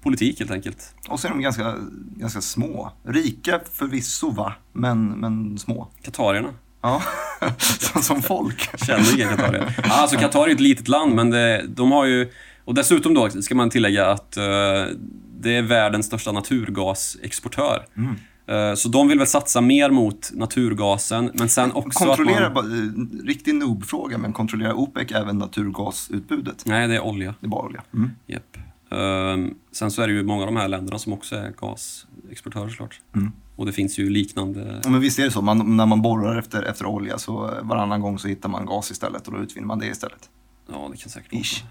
politik 0.02 0.38
helt 0.38 0.50
enkelt. 0.50 0.94
Och 1.08 1.20
så 1.20 1.26
är 1.26 1.30
de 1.30 1.40
ganska, 1.40 1.74
ganska 2.16 2.40
små. 2.40 2.92
Rika 3.04 3.60
förvisso 3.72 4.30
va, 4.30 4.52
men, 4.72 5.06
men 5.06 5.58
små. 5.58 5.88
Katarierna. 6.02 6.48
Ja, 6.82 7.02
som, 7.58 8.02
som 8.02 8.22
folk. 8.22 8.78
Känner 8.86 9.14
inga 9.14 9.28
katarier. 9.28 9.74
Ja, 9.84 9.90
alltså 9.90 10.16
Qatar 10.16 10.48
är 10.48 10.52
ett 10.52 10.60
litet 10.60 10.88
land, 10.88 11.14
men 11.14 11.30
det, 11.30 11.64
de 11.68 11.92
har 11.92 12.04
ju... 12.04 12.32
Och 12.64 12.74
dessutom 12.74 13.14
då 13.14 13.30
ska 13.30 13.54
man 13.54 13.70
tillägga 13.70 14.06
att 14.06 14.36
uh, 14.38 14.96
det 15.40 15.56
är 15.56 15.62
världens 15.62 16.06
största 16.06 16.32
naturgasexportör. 16.32 17.86
Mm. 17.96 18.14
Uh, 18.50 18.74
så 18.74 18.88
de 18.88 19.08
vill 19.08 19.18
väl 19.18 19.26
satsa 19.26 19.60
mer 19.60 19.90
mot 19.90 20.30
naturgasen, 20.34 21.30
men 21.34 21.48
sen 21.48 21.72
också 21.72 22.04
Kontrollerar, 22.04 22.46
att 22.46 22.54
man... 22.54 23.18
eh, 23.22 23.26
riktig 23.26 23.54
noob-fråga, 23.54 24.18
men 24.18 24.32
kontrollerar 24.32 24.72
OPEC 24.72 25.12
även 25.12 25.38
naturgasutbudet? 25.38 26.66
Nej, 26.66 26.88
det 26.88 26.94
är 26.94 27.00
olja. 27.00 27.34
Det 27.40 27.46
är 27.46 27.48
bara 27.48 27.66
olja. 27.66 27.82
Mm. 27.94 28.10
Japp. 28.26 28.56
Ehm, 28.90 29.54
sen 29.72 29.90
så 29.90 30.02
är 30.02 30.06
det 30.06 30.12
ju 30.12 30.22
många 30.22 30.40
av 30.42 30.46
de 30.46 30.56
här 30.56 30.68
länderna 30.68 30.98
som 30.98 31.12
också 31.12 31.36
är 31.36 31.52
gasexportörer 31.60 32.68
såklart. 32.68 33.00
Mm. 33.14 33.32
Och 33.56 33.66
det 33.66 33.72
finns 33.72 33.98
ju 33.98 34.10
liknande... 34.10 34.80
Ja, 34.84 34.90
men 34.90 35.00
visst 35.00 35.18
är 35.18 35.24
det 35.24 35.30
så, 35.30 35.42
man, 35.42 35.76
när 35.76 35.86
man 35.86 36.02
borrar 36.02 36.38
efter, 36.38 36.62
efter 36.62 36.86
olja 36.86 37.18
så 37.18 37.44
eh, 37.44 37.62
varannan 37.62 38.00
gång 38.00 38.18
så 38.18 38.28
hittar 38.28 38.48
man 38.48 38.66
gas 38.66 38.90
istället 38.90 39.28
och 39.28 39.34
då 39.34 39.40
utvinner 39.40 39.66
man 39.66 39.78
det 39.78 39.86
istället. 39.86 40.30
Ja, 40.72 40.88
det 40.92 40.96
kan 40.96 41.10
säkert 41.10 41.32
vara 41.32 41.40
Ish. 41.40 41.64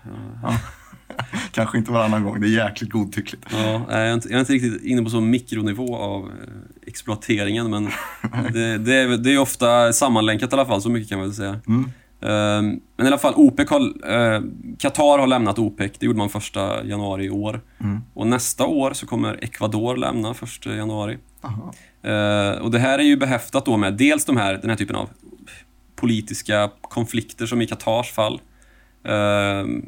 Ja. 0.43 0.57
Kanske 1.51 1.77
inte 1.77 1.91
varannan 1.91 2.23
gång, 2.23 2.41
det 2.41 2.47
är 2.47 2.65
jäkligt 2.65 2.91
godtyckligt. 2.91 3.45
Ja, 3.51 3.85
jag, 3.89 3.99
är 3.99 4.13
inte, 4.13 4.27
jag 4.27 4.35
är 4.35 4.39
inte 4.39 4.53
riktigt 4.53 4.83
inne 4.83 5.03
på 5.03 5.09
så 5.09 5.21
mikronivå 5.21 5.95
av 5.95 6.23
eh, 6.25 6.31
exploateringen, 6.87 7.69
men 7.69 7.85
det, 8.53 8.77
det, 8.77 8.95
är, 8.95 9.17
det 9.17 9.33
är 9.33 9.37
ofta 9.37 9.93
sammanlänkat 9.93 10.51
i 10.51 10.55
alla 10.55 10.65
fall, 10.65 10.81
så 10.81 10.89
mycket 10.89 11.09
kan 11.09 11.17
man 11.17 11.27
väl 11.27 11.35
säga. 11.35 11.59
Mm. 11.67 11.91
Ehm, 12.21 12.79
men 12.97 13.05
i 13.05 13.07
alla 13.07 13.17
fall, 13.17 13.33
OPEC 13.35 13.69
har, 13.69 13.79
eh, 14.11 14.41
Qatar 14.79 15.19
har 15.19 15.27
lämnat 15.27 15.59
OPEC, 15.59 15.91
det 15.99 16.05
gjorde 16.05 16.17
man 16.17 16.29
första 16.29 16.85
januari 16.85 17.25
i 17.25 17.29
år. 17.29 17.61
Mm. 17.79 18.01
Och 18.13 18.27
nästa 18.27 18.65
år 18.65 18.93
så 18.93 19.07
kommer 19.07 19.43
Ecuador 19.43 19.97
lämna 19.97 20.33
första 20.33 20.75
januari. 20.75 21.17
Eh, 22.03 22.61
och 22.61 22.71
det 22.71 22.79
här 22.79 22.99
är 22.99 23.03
ju 23.03 23.17
behäftat 23.17 23.65
då 23.65 23.77
med 23.77 23.93
dels 23.93 24.25
de 24.25 24.37
här, 24.37 24.53
den 24.53 24.69
här 24.69 24.77
typen 24.77 24.95
av 24.95 25.09
politiska 25.95 26.71
konflikter 26.81 27.45
som 27.45 27.61
i 27.61 27.67
Qatars 27.67 28.11
fall. 28.11 28.41
Ehm, 29.03 29.85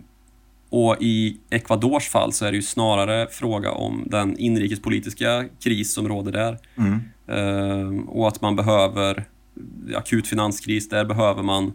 och 0.70 0.96
i 1.00 1.38
Ecuadors 1.50 2.10
fall 2.10 2.34
så 2.34 2.46
är 2.46 2.52
det 2.52 2.56
ju 2.56 2.64
snarare 2.64 3.28
fråga 3.32 3.72
om 3.72 4.04
den 4.06 4.38
inrikespolitiska 4.38 5.46
kris 5.64 5.94
som 5.94 6.08
råder 6.08 6.32
där. 6.32 6.58
Mm. 6.78 7.00
Ehm, 7.28 8.10
och 8.10 8.28
att 8.28 8.42
man 8.42 8.56
behöver 8.56 9.26
akut 9.96 10.28
finanskris, 10.28 10.90
där 10.90 11.06
behöver 11.06 11.44
man 11.44 11.74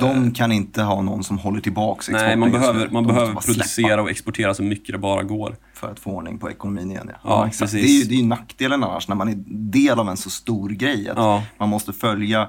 De 0.00 0.32
kan 0.32 0.52
inte 0.52 0.82
ha 0.82 1.02
någon 1.02 1.24
som 1.24 1.38
håller 1.38 1.60
tillbaks 1.60 2.08
exporten 2.08 2.26
Nej, 2.26 2.36
man 2.36 2.50
behöver, 2.50 2.88
man 2.88 3.06
behöver 3.06 3.32
producera 3.32 3.64
släppa 3.64 4.02
och 4.02 4.10
exportera 4.10 4.54
så 4.54 4.62
mycket 4.62 4.92
det 4.92 4.98
bara 4.98 5.22
går. 5.22 5.56
För 5.74 5.90
att 5.92 6.00
få 6.00 6.10
ordning 6.10 6.38
på 6.38 6.50
ekonomin 6.50 6.90
igen. 6.90 7.10
Ja, 7.12 7.18
Ja, 7.24 7.50
precis. 7.60 7.72
Det 7.72 7.78
är 7.78 7.98
ju 7.98 8.04
det 8.04 8.20
är 8.20 8.26
nackdelen 8.26 8.84
annars 8.84 9.08
när 9.08 9.16
man 9.16 9.28
är 9.28 9.34
del 9.46 9.98
av 9.98 10.08
en 10.08 10.16
så 10.16 10.30
stor 10.30 10.68
grej. 10.68 11.08
Att 11.08 11.16
Ja. 11.16 11.42
Man 11.58 11.68
måste 11.68 11.92
följa 11.92 12.48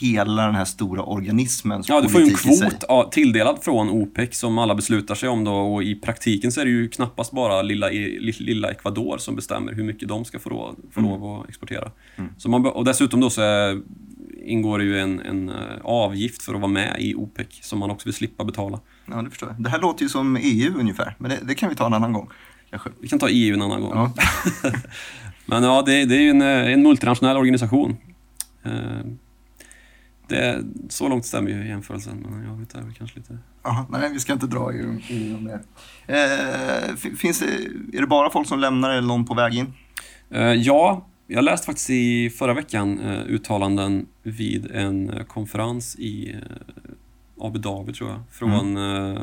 hela 0.00 0.46
den 0.46 0.54
här 0.54 0.64
stora 0.64 1.02
organismens 1.02 1.88
Ja, 1.88 2.00
du 2.00 2.08
får 2.08 2.20
ju 2.20 2.26
en 2.28 2.34
kvot 2.34 2.84
ja, 2.88 3.08
tilldelad 3.12 3.58
från 3.62 3.90
OPEC 3.90 4.38
som 4.38 4.58
alla 4.58 4.74
beslutar 4.74 5.14
sig 5.14 5.28
om 5.28 5.44
då 5.44 5.54
och 5.54 5.82
i 5.82 5.94
praktiken 5.94 6.52
så 6.52 6.60
är 6.60 6.64
det 6.64 6.70
ju 6.70 6.88
knappast 6.88 7.32
bara 7.32 7.62
lilla, 7.62 7.88
li- 7.88 8.34
lilla 8.38 8.70
Ecuador 8.70 9.18
som 9.18 9.36
bestämmer 9.36 9.72
hur 9.72 9.84
mycket 9.84 10.08
de 10.08 10.24
ska 10.24 10.38
få, 10.38 10.50
lov, 10.50 10.76
få 10.90 11.00
Mm. 11.00 11.10
lov 11.10 11.40
att 11.40 11.48
exportera. 11.48 11.90
Så 12.38 12.48
man, 12.50 12.66
och 12.66 12.84
dessutom 12.84 13.20
då 13.20 13.30
så 13.30 13.42
är, 13.42 13.80
ingår 14.44 14.78
det 14.78 14.84
ju 14.84 14.98
en, 14.98 15.20
en 15.20 15.48
eh, 15.48 15.54
avgift 15.84 16.42
för 16.42 16.54
att 16.54 16.60
vara 16.60 16.72
med 16.72 16.96
i 16.98 17.14
OPEC 17.14 17.46
som 17.62 17.78
man 17.78 17.90
också 17.90 18.04
vill 18.08 18.14
slippa 18.14 18.44
betala. 18.44 18.80
Ja, 19.06 19.22
det 19.22 19.30
förstår 19.30 19.48
jag. 19.48 19.62
Det 19.64 19.70
här 19.70 19.80
låter 19.80 20.02
ju 20.02 20.08
som 20.08 20.36
EU 20.36 20.74
ungefär, 20.78 21.14
men 21.18 21.30
det, 21.30 21.38
det 21.42 21.54
kan 21.54 21.68
vi 21.68 21.74
ta 21.74 21.86
en 21.86 21.94
annan 21.94 22.12
gång. 22.12 22.28
Kanske. 22.70 22.90
Vi 23.00 23.08
kan 23.08 23.18
ta 23.18 23.28
EU 23.28 23.54
en 23.54 23.62
annan 23.62 23.80
gång. 23.80 23.90
Ja. 23.94 24.12
Men 25.46 25.62
ja, 25.62 25.82
det, 25.86 26.04
det 26.04 26.16
är 26.16 26.20
ju 26.20 26.30
en, 26.30 26.42
eh, 26.42 26.72
en 26.72 26.82
multinationell 26.82 27.36
organisation. 27.36 27.96
Eh, 28.64 28.70
Det, 30.28 30.62
så 30.88 31.08
långt 31.08 31.24
stämmer 31.26 31.50
ju 31.50 31.68
jämförelsen, 31.68 32.26
men 32.28 32.44
jag 32.44 32.56
vet, 32.56 32.74
väl 32.74 32.94
kanske 32.98 33.18
lite... 33.18 33.38
Aha, 33.62 33.86
nej, 33.90 34.10
vi 34.12 34.20
ska 34.20 34.32
inte 34.32 34.46
dra 34.46 34.72
EU, 34.72 34.98
EU 35.08 35.40
mer. 35.40 35.60
Eh, 36.06 36.94
fi- 36.96 37.16
finns 37.16 37.40
det, 37.40 37.46
är 37.96 38.00
det 38.00 38.06
bara 38.06 38.30
folk 38.30 38.48
som 38.48 38.58
lämnar 38.58 38.90
eller 38.90 39.08
någon 39.08 39.24
på 39.24 39.34
väg 39.34 39.54
in? 39.54 39.72
Eh, 40.30 40.40
ja, 40.52 41.06
jag 41.26 41.44
läste 41.44 41.66
faktiskt 41.66 41.90
i 41.90 42.30
förra 42.30 42.54
veckan 42.54 43.00
eh, 43.00 43.20
uttalanden 43.20 44.06
vid 44.22 44.70
en 44.70 45.10
eh, 45.10 45.24
konferens 45.24 45.96
i 45.96 46.32
eh, 46.32 46.38
Abu 47.46 47.58
Dhabi, 47.58 47.92
tror 47.92 48.10
jag. 48.10 48.20
Från... 48.30 48.76
Eh, 48.76 49.22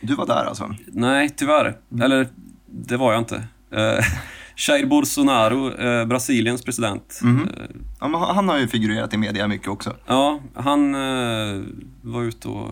Du 0.00 0.14
var 0.14 0.26
där 0.26 0.44
alltså? 0.44 0.74
nej, 0.86 1.30
tyvärr. 1.36 1.76
Eller, 2.02 2.28
det 2.66 2.96
var 2.96 3.12
jag 3.12 3.20
inte. 3.20 3.44
Eh, 4.54 4.68
Jair 4.68 4.86
Bolsonaro, 4.86 5.74
eh, 5.74 6.06
Brasiliens 6.06 6.62
president. 6.64 7.20
Eh, 7.24 7.64
Ja, 8.00 8.32
han 8.34 8.48
har 8.48 8.58
ju 8.58 8.68
figurerat 8.68 9.14
i 9.14 9.16
media 9.16 9.48
mycket 9.48 9.68
också. 9.68 9.96
ja, 10.06 10.40
han 10.54 10.94
eh, 10.94 11.62
var 12.02 12.22
ute 12.22 12.48
och 12.48 12.70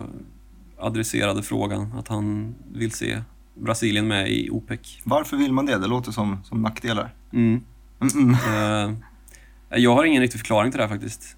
adresserade 0.79 1.43
frågan 1.43 1.93
att 1.99 2.07
han 2.07 2.55
vill 2.73 2.91
se 2.91 3.21
Brasilien 3.55 4.07
med 4.07 4.31
i 4.31 4.49
OPEC. 4.49 4.99
Varför 5.03 5.37
vill 5.37 5.53
man 5.53 5.65
det? 5.65 5.77
Det 5.77 5.87
låter 5.87 6.11
som, 6.11 6.43
som 6.43 6.61
nackdelar. 6.61 7.13
Mm. 7.33 7.61
Mm 8.01 8.35
Eh, 9.69 9.81
jag 9.81 9.95
har 9.95 10.03
ingen 10.03 10.21
riktig 10.21 10.39
förklaring 10.39 10.71
till 10.71 10.77
det 10.77 10.83
här 10.83 10.93
faktiskt. 10.93 11.37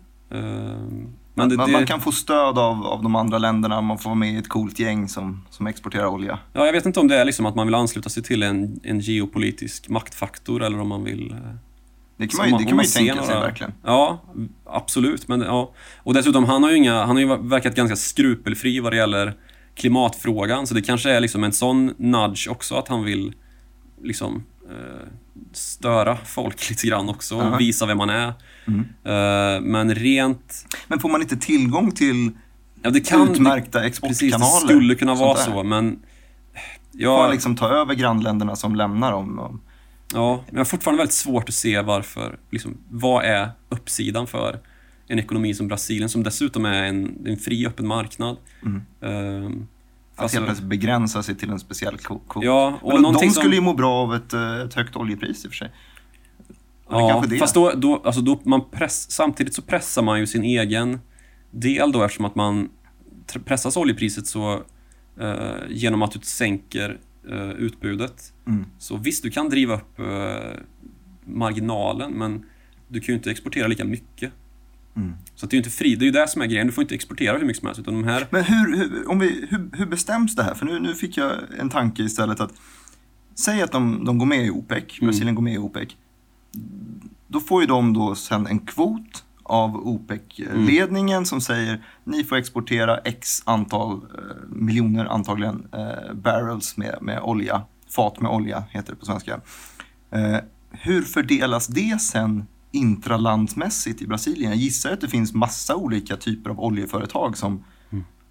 Men 1.35 1.49
det, 1.49 1.55
man, 1.57 1.67
det, 1.67 1.73
man 1.73 1.85
kan 1.85 2.01
få 2.01 2.11
stöd 2.11 2.57
av, 2.57 2.85
av 2.85 3.03
de 3.03 3.15
andra 3.15 3.37
länderna, 3.37 3.81
man 3.81 3.97
får 3.97 4.09
vara 4.09 4.15
med 4.15 4.33
i 4.33 4.37
ett 4.37 4.49
coolt 4.49 4.79
gäng 4.79 5.09
som, 5.09 5.45
som 5.49 5.67
exporterar 5.67 6.05
olja. 6.07 6.39
ja, 6.53 6.65
jag 6.65 6.73
vet 6.73 6.85
inte 6.85 6.99
om 6.99 7.07
det 7.07 7.15
är 7.15 7.25
liksom 7.25 7.45
att 7.45 7.55
man 7.55 7.67
vill 7.67 7.75
ansluta 7.75 8.09
sig 8.09 8.23
till 8.23 8.43
en, 8.43 8.79
en 8.83 8.99
geopolitisk 8.99 9.89
maktfaktor 9.89 10.63
eller 10.63 10.79
om 10.79 10.87
man 10.87 11.03
vill... 11.03 11.31
eh, 11.31 11.37
Det 12.17 12.27
kan 12.27 12.37
man 12.37 12.49
ju, 12.49 12.57
det 12.57 12.63
kan 12.63 12.75
man 12.75 12.85
ju 12.85 12.91
tänka 12.91 13.15
sig 13.23 13.33
några- 13.35 13.39
verkligen. 13.47 13.73
Ja, 13.83 14.21
absolut. 14.65 15.27
Men, 15.27 15.41
ja. 15.41 15.71
Och 15.97 16.13
dessutom, 16.13 16.43
han 16.45 16.63
har 16.63 16.69
ju, 16.71 16.77
inga, 16.77 16.99
han 17.05 17.09
har 17.15 17.19
ju 17.19 17.37
verkat 17.37 17.75
ganska 17.75 17.95
skrupelfri 17.95 18.79
vad 18.79 18.91
det 18.93 18.97
gäller 18.97 19.33
klimatfrågan. 19.75 20.67
Så 20.67 20.73
det 20.73 20.81
kanske 20.81 21.11
är 21.11 21.19
liksom 21.19 21.43
en 21.43 21.53
sån 21.53 21.93
nudge 21.97 22.47
också 22.49 22.75
att 22.75 22.87
han 22.87 23.03
vill 23.03 23.33
liksom 24.03 24.43
eh, 24.69 25.07
störa 25.51 26.17
folk 26.25 26.69
lite 26.69 26.87
grann 26.87 27.09
också 27.09 27.35
och 27.37 27.59
visa 27.59 27.85
vem 27.85 27.97
man 27.97 28.09
är. 28.09 28.33
Mm. 28.67 29.71
Men 29.71 29.95
rent... 29.95 30.65
Men 30.87 30.99
får 30.99 31.09
man 31.09 31.21
inte 31.21 31.37
tillgång 31.37 31.91
till 31.91 32.31
Ja, 32.81 32.89
det 32.89 32.99
kan... 33.01 33.29
utmärkta 33.31 33.79
Precis, 33.79 33.99
det 34.01 34.25
exportkanaler? 34.25 34.67
skulle 34.67 34.95
kunna 34.95 35.15
vara 35.15 35.35
så, 35.37 35.63
men... 35.63 35.91
Får 35.91 35.99
Ja, 37.01 37.17
man 37.17 37.31
liksom 37.31 37.55
ta 37.55 37.67
över 37.69 37.93
grannländerna 37.93 38.55
som 38.55 38.75
lämnar 38.75 39.11
dem? 39.11 39.39
Och- 39.39 39.55
ja, 40.13 40.35
men 40.45 40.53
jag 40.55 40.59
har 40.59 40.65
fortfarande 40.65 40.97
väldigt 40.97 41.13
svårt 41.15 41.49
att 41.49 41.55
se 41.55 41.81
varför, 41.81 42.37
liksom, 42.51 42.77
vad 42.89 43.25
är 43.25 43.49
uppsidan 43.69 44.27
för 44.27 44.59
en 45.07 45.19
ekonomi 45.19 45.53
som 45.53 45.67
Brasilien, 45.67 46.09
som 46.09 46.23
dessutom 46.23 46.65
är 46.65 46.83
en, 46.83 47.17
en 47.27 47.37
fri, 47.37 47.67
öppen 47.67 47.87
marknad. 47.87 48.37
Mm. 48.65 48.81
Ehm, 49.01 49.67
Att 50.15 50.21
alltså- 50.21 50.37
helt 50.37 50.47
plötsligt 50.47 50.69
begränsa 50.69 51.23
sig 51.23 51.35
till 51.35 51.49
en 51.49 51.59
speciell 51.59 51.95
kvo- 51.95 52.19
kvot. 52.29 52.43
Ja, 52.43 52.79
och 52.81 52.87
Men 52.87 52.95
de, 52.95 53.01
någonting 53.01 53.27
de 53.29 53.33
som- 53.33 53.41
skulle 53.41 53.55
ju 53.55 53.61
må 53.61 53.73
bra 53.73 53.93
av 53.93 54.15
ett, 54.15 54.33
eh, 54.33 54.55
ett 54.61 54.73
högt 54.73 54.95
oljepris 54.95 55.45
i 55.45 55.47
och 55.47 55.51
för 55.51 55.57
sig. 55.57 55.71
Ja, 56.89 57.23
fast 57.39 57.53
då, 57.53 57.71
då, 57.75 58.01
alltså 58.05 58.21
då 58.21 58.39
man 58.43 58.69
press, 58.71 59.11
samtidigt 59.11 59.53
så 59.53 59.61
pressar 59.61 60.01
man 60.01 60.19
ju 60.19 60.27
sin 60.27 60.43
egen 60.43 60.99
del 61.51 61.91
då 61.91 62.03
eftersom 62.03 62.25
att 62.25 62.35
man 62.35 62.69
pressas 63.45 63.77
oljepriset 63.77 64.27
så 64.27 64.63
eh, 65.19 65.53
genom 65.69 66.01
att 66.01 66.11
du 66.11 66.19
sänker 66.19 66.99
eh, 67.29 67.49
utbudet. 67.49 68.33
Mm. 68.47 68.65
Så 68.77 68.97
visst, 68.97 69.23
du 69.23 69.31
kan 69.31 69.49
driva 69.49 69.75
upp 69.75 69.99
eh, 69.99 70.59
marginalen 71.25 72.11
men 72.11 72.45
du 72.87 72.99
kan 72.99 73.07
ju 73.07 73.13
inte 73.13 73.31
exportera 73.31 73.67
lika 73.67 73.85
mycket. 73.85 74.31
Mm. 74.95 75.13
Så 75.35 75.45
det 75.45 75.53
är 75.53 75.55
ju 75.55 75.59
inte 75.59 75.69
fri, 75.69 75.95
det 75.95 76.03
är 76.03 76.07
ju 76.07 76.11
det 76.11 76.27
som 76.27 76.41
är 76.41 76.45
grejen. 76.45 76.67
Du 76.67 76.73
får 76.73 76.81
inte 76.81 76.95
exportera 76.95 77.37
hur 77.37 77.45
mycket 77.45 77.59
som 77.59 77.65
helst 77.67 77.81
utan 77.81 77.93
de 77.93 78.03
här... 78.03 78.27
Men 78.29 78.43
hur, 78.43 78.77
hur, 78.77 79.09
om 79.09 79.19
vi, 79.19 79.47
hur, 79.49 79.69
hur 79.73 79.85
bestäms 79.85 80.35
det 80.35 80.43
här? 80.43 80.53
För 80.53 80.65
nu, 80.65 80.79
nu 80.79 80.93
fick 80.93 81.17
jag 81.17 81.31
en 81.59 81.69
tanke 81.69 82.03
istället 82.03 82.39
att 82.39 82.53
Säg 83.35 83.61
att 83.61 83.71
de, 83.71 84.05
de 84.05 84.17
går 84.17 84.25
med 84.25 84.45
i 84.45 84.49
OPEC, 84.49 84.83
Mm. 85.01 85.07
Brasilien 85.11 85.35
går 85.35 85.41
med 85.41 85.53
i 85.53 85.57
OPEC. 85.57 85.97
Då 87.27 87.39
får 87.39 87.61
ju 87.61 87.67
de 87.67 87.93
då 87.93 88.15
sen 88.15 88.47
en 88.47 88.59
kvot 88.59 89.23
av 89.43 89.87
OPEC-ledningen 89.87 91.25
som 91.25 91.41
säger 91.41 91.85
ni 92.03 92.23
får 92.23 92.35
exportera 92.35 92.97
x 92.97 93.41
antal 93.45 93.91
eh, 93.93 94.49
miljoner 94.49 95.05
antagligen 95.05 95.67
eh, 95.73 96.13
barrels 96.13 96.77
med, 96.77 96.97
med 97.01 97.19
olja. 97.21 97.61
Fat 97.89 98.21
med 98.21 98.31
olja 98.31 98.63
heter 98.69 98.91
det 98.91 98.99
på 98.99 99.05
svenska. 99.05 99.41
Eh, 100.11 100.37
hur 100.71 101.01
fördelas 101.01 101.67
det 101.67 102.01
sen 102.01 102.47
intralandsmässigt 102.71 104.01
i 104.01 104.07
Brasilien? 104.07 104.51
Jag 104.51 104.59
gissar 104.59 104.91
att 104.91 105.01
det 105.01 105.07
finns 105.07 105.33
massa 105.33 105.75
olika 105.75 106.17
typer 106.17 106.49
av 106.49 106.59
oljeföretag 106.59 107.37
som 107.37 107.63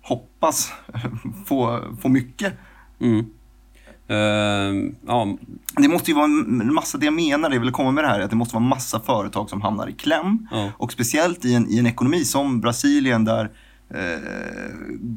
hoppas 0.03 0.73
få, 1.47 1.81
få 2.01 2.09
mycket. 2.09 2.53
Mm. 3.01 3.27
Eh, 4.09 4.17
ja, 5.07 5.37
Det 5.77 5.89
måste 5.89 6.11
ju 6.11 6.15
vara 6.15 6.25
en 6.25 6.75
massa, 6.75 6.99
det 6.99 7.05
jag 7.05 7.15
menar, 7.15 7.49
det 7.49 7.57
jag 7.57 7.61
vill 7.61 7.73
komma 7.73 7.91
med 7.91 8.05
det 8.05 8.09
här, 8.09 8.21
är 8.21 8.25
att 8.25 8.31
det 8.31 8.37
måste 8.37 8.55
vara 8.55 8.65
massa 8.65 9.01
företag 9.01 9.51
som 9.51 9.63
hamnar 9.63 9.89
i 9.89 9.93
kläm. 9.93 10.49
ja. 10.51 10.71
Och 10.77 10.93
speciellt 10.93 11.45
i 11.45 11.55
en, 11.55 11.71
i 11.71 11.79
en 11.79 11.87
ekonomi 11.87 12.25
som 12.25 12.61
Brasilien 12.61 13.25
där 13.25 13.51
eh, 13.95 14.21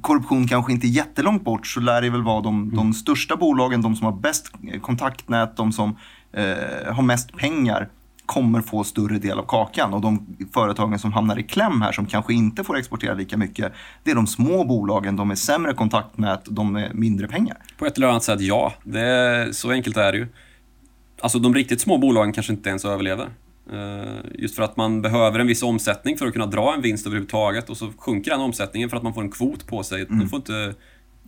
korruption 0.02 0.48
kanske 0.48 0.72
inte 0.72 0.88
är 0.88 0.90
jättelångt 0.90 1.44
bort 1.44 1.68
så 1.68 1.80
lär 1.80 2.02
det 2.02 2.10
väl 2.10 2.24
vara 2.24 2.42
de, 2.42 2.76
de 2.76 2.94
största 2.94 3.36
bolagen, 3.36 3.82
de 3.82 3.96
som 3.96 4.06
har 4.06 4.14
bäst 4.14 4.52
kontaktnät, 4.82 5.58
de 5.58 5.72
som 5.72 5.98
eh, 6.34 6.94
har 6.94 7.04
mest 7.04 7.38
pengar 7.38 7.90
kommer 8.26 8.62
få 8.62 8.84
större 8.84 9.18
del 9.18 9.40
av 9.40 9.46
kakan 9.48 9.94
och 9.94 10.02
de 10.02 10.38
företagen 10.54 11.00
som 11.00 11.14
hamnar 11.14 11.40
i 11.40 11.44
kläm 11.44 11.82
här 11.82 11.92
som 11.92 12.06
kanske 12.06 12.34
inte 12.34 12.64
får 12.64 12.78
exportera 12.78 13.14
lika 13.14 13.38
mycket 13.38 13.74
det 14.04 14.12
är 14.12 14.16
de 14.16 14.28
små 14.28 14.64
bolagen, 14.64 15.16
de 15.16 15.28
med 15.28 15.38
sämre 15.38 15.74
kontaktnät, 15.74 16.42
de 16.46 16.74
med 16.74 16.96
mindre 16.96 17.28
pengar. 17.28 17.58
På 17.78 17.86
ett 17.86 17.98
eller 17.98 18.08
annat 18.08 18.24
sätt 18.24 18.42
ja, 18.42 18.74
det 18.84 19.02
är, 19.02 19.52
så 19.52 19.72
enkelt 19.72 19.98
är 19.98 20.12
det 20.12 20.18
ju. 20.18 20.28
Alltså 21.20 21.40
de 21.40 21.54
riktigt 21.54 21.82
små 21.82 21.98
bolagen 21.98 22.34
kanske 22.34 22.54
inte 22.54 22.70
ens 22.70 22.86
överlever. 22.86 23.30
Eh, 23.74 24.16
just 24.34 24.56
för 24.56 24.64
att 24.64 24.78
man 24.78 25.02
behöver 25.02 25.40
en 25.40 25.48
viss 25.48 25.64
omsättning 25.64 26.18
för 26.18 26.28
att 26.28 26.34
kunna 26.34 26.46
dra 26.46 26.74
en 26.74 26.82
vinst 26.82 27.08
överhuvudtaget 27.08 27.70
och 27.70 27.78
så 27.78 27.92
sjunker 27.98 28.32
den 28.32 28.42
omsättningen 28.42 28.90
för 28.90 28.98
att 28.98 29.04
man 29.04 29.14
får 29.14 29.22
en 29.22 29.32
kvot 29.32 29.68
på 29.68 29.84
sig. 29.84 30.02
Mm. 30.02 30.20
Du 30.20 30.28
får 30.28 30.38
inte 30.38 30.74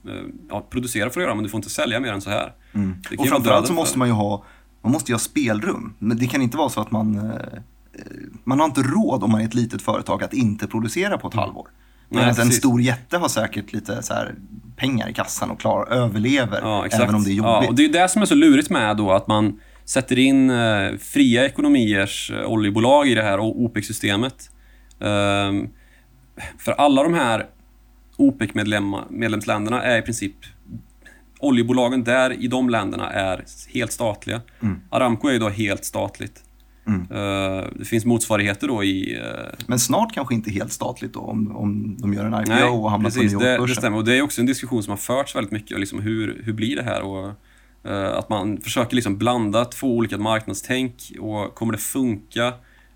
eh, 0.06 0.14
ja, 0.50 0.68
producera 0.70 1.10
för 1.10 1.20
att 1.20 1.24
göra 1.24 1.36
men 1.36 1.44
du 1.44 1.50
får 1.50 1.58
inte 1.58 1.70
sälja 1.70 2.00
mer 2.00 2.12
än 2.12 2.22
så 2.22 2.30
här. 2.30 2.54
Mm. 2.74 2.96
Och 3.18 3.28
framförallt 3.28 3.68
så 3.68 3.74
måste 3.74 4.00
man 4.00 4.08
ju 4.08 4.14
ha, 4.14 4.44
man 4.82 4.92
måste 4.92 5.12
ju 5.12 5.14
ha 5.14 5.20
spelrum. 5.20 5.94
Men 6.00 6.18
det 6.18 6.28
kan 6.28 6.42
inte 6.42 6.58
vara 6.58 6.70
så 6.70 6.82
att 6.82 6.92
man 6.92 7.18
eh, 7.18 7.60
man 8.44 8.60
har 8.60 8.66
inte 8.66 8.82
råd 8.82 9.24
om 9.24 9.32
man 9.32 9.42
är 9.42 9.46
ett 9.46 9.54
litet 9.54 9.82
företag 9.82 10.24
att 10.24 10.34
inte 10.34 10.68
producera 10.68 11.18
på 11.18 11.28
ett 11.28 11.34
halvår. 11.34 11.68
Medan 12.10 12.30
en 12.30 12.52
stor 12.52 12.82
jätte 12.82 13.18
har 13.18 13.28
säkert 13.28 13.74
lite 13.74 14.04
så 14.04 14.14
pengar 14.76 15.10
i 15.10 15.14
kassan 15.14 15.52
och 15.52 15.60
klar, 15.60 15.88
överlever 15.92 16.62
ja, 16.62 16.86
även 16.86 17.16
om 17.16 17.24
det 17.24 17.30
är 17.30 17.34
jobbigt. 17.34 17.64
Ja, 17.64 17.68
och 17.68 17.76
det 17.76 17.86
är 17.86 17.90
det 17.90 18.10
som 18.10 18.22
är 18.22 18.26
så 18.26 18.36
lurigt 18.36 18.70
med 18.70 18.98
då 18.98 19.12
att 19.12 19.28
man 19.28 19.60
sätter 19.86 20.20
in 20.20 20.50
eh, 20.50 20.98
fria 21.00 21.46
ekonomiers 21.46 22.32
eh, 22.32 22.46
oljebolag 22.46 23.08
i 23.08 23.16
det 23.16 23.22
här 23.22 23.40
OPEC-systemet. 23.40 24.50
Eh, 25.00 25.54
för 26.60 26.72
alla 26.72 27.04
de 27.04 27.14
här 27.14 27.46
OPEC-medlemsländerna 28.18 29.84
är 29.84 30.00
i 30.00 30.02
princip 30.02 30.36
oljebolagen 31.40 32.04
där 32.04 32.44
i 32.44 32.48
de 32.48 32.70
länderna 32.70 33.10
är 33.10 33.44
helt 33.74 33.92
statliga. 33.92 34.42
Mm. 34.60 34.80
Aramco 34.90 35.28
är 35.28 35.34
ju 35.34 35.40
då 35.40 35.50
helt 35.50 35.86
statligt. 35.86 36.44
Mm. 36.88 37.02
Uh, 37.12 37.66
det 37.76 37.86
finns 37.86 38.06
motsvarigheter 38.06 38.68
då 38.68 38.84
i... 38.84 39.20
Uh... 39.20 39.24
Men 39.68 39.80
snart 39.80 40.14
kanske 40.14 40.36
inte 40.36 40.52
helt 40.52 40.72
statligt 40.72 41.14
då 41.14 41.20
om, 41.20 41.58
om 41.58 41.98
de 42.00 42.14
gör 42.14 42.26
en 42.26 42.34
IPO 42.34 42.50
Nej, 42.50 42.64
och 42.64 42.92
hamnar 42.92 43.10
precis, 43.10 43.34
på 43.34 43.40
New 43.40 43.48
York-börsen. 43.48 43.68
Det, 43.68 43.74
det 43.74 43.76
stämmer 43.76 43.98
och 43.98 44.06
det 44.06 44.18
är 44.18 44.22
också 44.22 44.42
en 44.42 44.48
diskussion 44.48 44.84
som 44.84 44.92
har 44.92 44.98
förts 44.98 45.36
väldigt 45.36 45.52
mycket. 45.52 45.80
Liksom 45.80 46.02
hur, 46.02 46.42
hur 46.44 46.54
blir 46.54 46.76
det 46.76 46.84
här? 46.84 47.02
Och 47.02 47.34
Eh, 47.88 48.18
att 48.18 48.30
man 48.30 48.58
försöker 48.58 48.96
liksom 48.96 49.18
blanda 49.18 49.66
två 49.66 49.96
olika 49.98 50.18
marknadstänk 50.18 51.12
och 51.20 51.56
kommer 51.56 51.74
det 51.74 51.80
funka? 51.80 52.48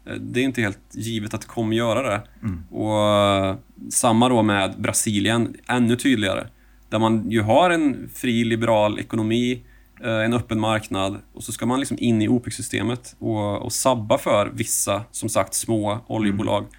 Eh, 0.05 0.13
det 0.13 0.39
är 0.39 0.43
inte 0.43 0.61
helt 0.61 0.79
givet 0.91 1.33
att 1.33 1.41
det 1.41 1.47
kommer 1.47 1.75
göra 1.75 2.01
det. 2.09 2.21
Mm. 2.43 2.63
Och 2.69 2.99
eh, 2.99 3.55
Samma 3.89 4.29
då 4.29 4.43
med 4.43 4.81
Brasilien, 4.81 5.55
ännu 5.67 5.95
tydligare. 5.95 6.47
Där 6.91 6.99
man 6.99 7.31
ju 7.31 7.41
har 7.41 7.69
en 7.69 8.09
fri 8.15 8.43
liberal 8.43 8.99
ekonomi, 8.99 9.63
en 10.03 10.33
öppen 10.33 10.59
marknad 10.59 11.17
och 11.33 11.43
så 11.43 11.51
ska 11.51 11.65
man 11.65 11.79
liksom 11.79 11.97
in 11.99 12.21
i 12.21 12.27
OPEC-systemet 12.27 13.15
och, 13.19 13.61
och 13.61 13.73
sabba 13.73 14.17
för 14.17 14.51
vissa, 14.53 15.03
som 15.11 15.29
sagt, 15.29 15.53
små 15.53 15.99
oljebolag. 16.07 16.59
Mm. 16.59 16.71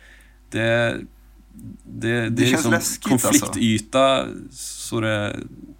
Det, 0.50 0.96
det, 1.84 2.20
det, 2.22 2.28
det 2.28 2.42
är 2.42 2.50
liksom 2.50 2.70
läskigt, 2.70 3.08
konfliktyta 3.08 4.16
alltså. 4.16 4.88
så 4.88 5.00
det... 5.00 5.36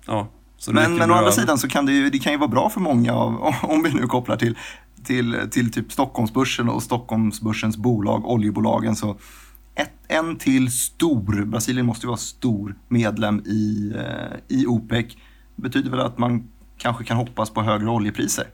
Ja, 0.06 0.28
men, 0.70 0.96
men 0.96 1.10
å 1.10 1.14
andra 1.14 1.32
sidan 1.32 1.58
så 1.58 1.68
kan 1.68 1.86
det 1.86 1.92
ju, 1.92 2.10
det 2.10 2.18
kan 2.18 2.32
ju 2.32 2.38
vara 2.38 2.48
bra 2.48 2.70
för 2.70 2.80
många, 2.80 3.14
av, 3.14 3.54
om 3.62 3.82
vi 3.82 3.94
nu 3.94 4.06
kopplar 4.06 4.36
till, 4.36 4.58
till, 5.04 5.36
till 5.50 5.72
typ 5.72 5.92
Stockholmsbörsen 5.92 6.68
och 6.68 6.82
Stockholmsbörsens 6.82 7.76
bolag, 7.76 8.26
oljebolagen. 8.26 8.96
Så 8.96 9.16
ett, 9.74 9.92
en 10.08 10.36
till 10.38 10.70
stor, 10.70 11.44
Brasilien 11.44 11.86
måste 11.86 12.06
ju 12.06 12.08
vara 12.08 12.16
stor 12.16 12.74
medlem 12.88 13.40
i, 13.40 13.92
eh, 13.96 14.56
i 14.58 14.66
OPEC, 14.66 15.06
betyder 15.56 15.90
väl 15.90 16.00
att 16.00 16.18
man 16.18 16.48
kanske 16.78 17.04
kan 17.04 17.16
hoppas 17.16 17.50
på 17.50 17.62
högre 17.62 17.90
oljepriser. 17.90 18.46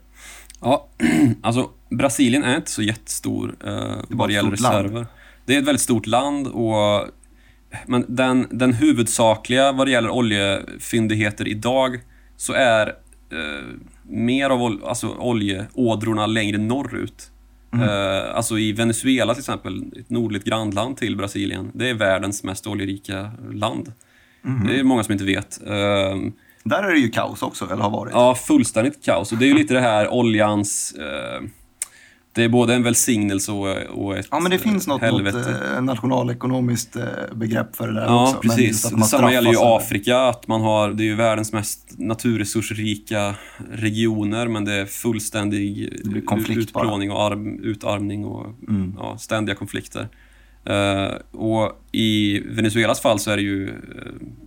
Ja, 0.60 0.88
alltså 1.42 1.70
Brasilien 1.90 2.44
är 2.44 2.56
inte 2.56 2.70
så 2.70 2.82
jättestor 2.82 3.56
eh, 3.64 3.96
vad 4.08 4.28
det 4.28 4.32
gäller 4.32 4.50
reserver. 4.50 4.94
Land. 4.94 5.06
Det 5.44 5.54
är 5.54 5.58
ett 5.58 5.66
väldigt 5.66 5.82
stort 5.82 6.06
land 6.06 6.46
och 6.46 7.08
men 7.86 8.04
den, 8.08 8.46
den 8.50 8.72
huvudsakliga 8.72 9.72
vad 9.72 9.86
det 9.86 9.90
gäller 9.90 10.10
oljefyndigheter 10.10 11.48
idag 11.48 12.00
så 12.36 12.52
är 12.52 12.86
eh, 13.32 13.64
mer 14.02 14.50
av 14.50 14.62
ol, 14.62 14.80
alltså 14.84 15.08
oljeådrorna 15.08 16.26
längre 16.26 16.58
norrut. 16.58 17.30
Mm. 17.72 17.88
Eh, 17.88 18.36
alltså 18.36 18.58
i 18.58 18.72
Venezuela 18.72 19.34
till 19.34 19.40
exempel, 19.40 19.92
ett 20.00 20.10
nordligt 20.10 20.44
grannland 20.44 20.96
till 20.96 21.16
Brasilien. 21.16 21.70
Det 21.74 21.90
är 21.90 21.94
världens 21.94 22.44
mest 22.44 22.66
oljerika 22.66 23.30
land. 23.52 23.92
Mm. 24.44 24.66
Det 24.66 24.78
är 24.78 24.82
många 24.84 25.04
som 25.04 25.12
inte 25.12 25.24
vet. 25.24 25.60
Eh, 25.66 26.16
Där 26.64 26.82
är 26.82 26.92
det 26.92 26.98
ju 26.98 27.08
kaos 27.10 27.42
också, 27.42 27.64
eller 27.64 27.82
har 27.82 27.90
varit? 27.90 28.12
Ja, 28.12 28.34
fullständigt 28.34 29.04
kaos. 29.04 29.32
Och 29.32 29.38
det 29.38 29.44
är 29.44 29.48
ju 29.48 29.54
lite 29.54 29.74
det 29.74 29.80
här 29.80 30.08
oljans 30.08 30.94
eh, 30.98 31.42
det 32.38 32.44
är 32.44 32.48
både 32.48 32.74
en 32.74 32.82
välsignelse 32.82 33.52
och, 33.52 33.76
och 33.76 34.16
ett 34.16 34.28
Ja, 34.30 34.40
men 34.40 34.50
det 34.50 34.58
finns 34.58 34.86
något, 34.86 35.02
något 35.02 35.34
eh, 35.34 35.82
nationalekonomiskt 35.82 36.96
eh, 36.96 37.04
begrepp 37.34 37.76
för 37.76 37.88
det 37.88 37.94
där 37.94 38.04
ja, 38.04 38.22
också. 38.22 38.40
Precis. 38.40 38.90
Detsamma 38.90 39.32
gäller 39.32 39.50
ju 39.50 39.58
Afrika. 39.60 40.18
Att 40.18 40.48
man 40.48 40.60
har, 40.60 40.90
det 40.90 41.02
är 41.02 41.04
ju 41.04 41.14
världens 41.14 41.52
mest 41.52 41.94
naturresursrika 41.98 43.34
regioner, 43.72 44.48
men 44.48 44.64
det 44.64 44.72
är 44.72 44.86
fullständig 44.86 45.92
det 46.04 46.52
utplåning 46.52 47.10
och 47.10 47.22
arm, 47.22 47.60
utarmning 47.62 48.24
och 48.24 48.46
mm. 48.68 48.94
ja, 48.98 49.18
ständiga 49.18 49.56
konflikter. 49.56 50.08
Uh, 50.70 51.40
och 51.40 51.82
I 51.92 52.40
Venezuelas 52.40 53.00
fall 53.00 53.18
så 53.18 53.30
är 53.30 53.36
det 53.36 53.42
ju 53.42 53.72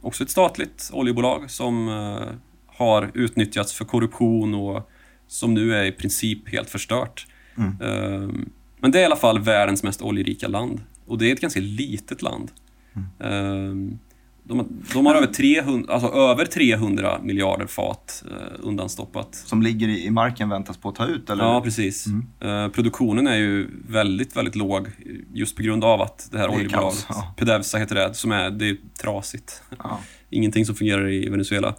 också 0.01 0.23
ett 0.23 0.29
statligt 0.29 0.89
oljebolag 0.93 1.51
som 1.51 1.89
uh, 1.89 2.21
har 2.67 3.11
utnyttjats 3.13 3.73
för 3.73 3.85
korruption 3.85 4.53
och 4.53 4.89
som 5.27 5.53
nu 5.53 5.75
är 5.75 5.83
i 5.83 5.91
princip 5.91 6.49
helt 6.49 6.69
förstört. 6.69 7.25
Mm. 7.57 7.81
Ehm, 7.81 8.49
men 8.79 8.91
det 8.91 8.99
är 8.99 9.01
i 9.01 9.05
alla 9.05 9.15
fall 9.15 9.39
världens 9.39 9.83
mest 9.83 10.01
oljerika 10.01 10.47
land. 10.47 10.81
Och 11.05 11.17
det 11.17 11.29
är 11.29 11.33
ett 11.33 11.41
ganska 11.41 11.59
litet 11.59 12.21
land. 12.21 12.51
Mm. 12.93 13.07
Ehm, 13.19 13.99
de, 14.43 14.83
de, 14.93 15.05
har 15.05 15.15
över 15.15 15.27
300, 15.27 15.93
alltså 15.93 16.07
över 16.07 16.45
300 16.45 17.19
miljarder 17.23 17.65
fat 17.65 18.23
eh, 18.31 18.59
undanstoppat. 18.59 19.35
Som 19.35 19.61
ligger 19.61 19.87
i, 19.87 20.09
marken 20.09 20.49
väntas 20.49 20.77
på 20.77 20.89
att 20.89 20.95
ta 20.95 21.05
ut? 21.05 21.29
Eller? 21.29 21.43
Ja, 21.43 21.61
precis. 21.61 22.05
Mm. 22.07 22.27
Eh, 22.39 22.71
produktionen 22.71 23.27
är 23.27 23.35
ju 23.35 23.69
väldigt, 23.87 24.37
väldigt 24.37 24.55
låg 24.55 24.87
just 25.33 25.55
på 25.55 25.63
grund 25.63 25.83
av 25.83 26.01
att 26.01 26.29
det 26.31 26.37
här 26.37 26.47
det 26.47 26.55
oljebolaget, 26.55 27.05
ja. 27.09 27.33
Pedevsa 27.37 27.77
heter 27.77 27.95
det, 27.95 28.13
som 28.13 28.31
är, 28.31 28.49
det 28.49 28.69
är 28.69 28.77
trasigt. 29.01 29.63
Ja. 29.83 29.99
Ingenting 30.29 30.65
som 30.65 30.75
fungerar 30.75 31.09
i 31.09 31.29
Venezuela. 31.29 31.75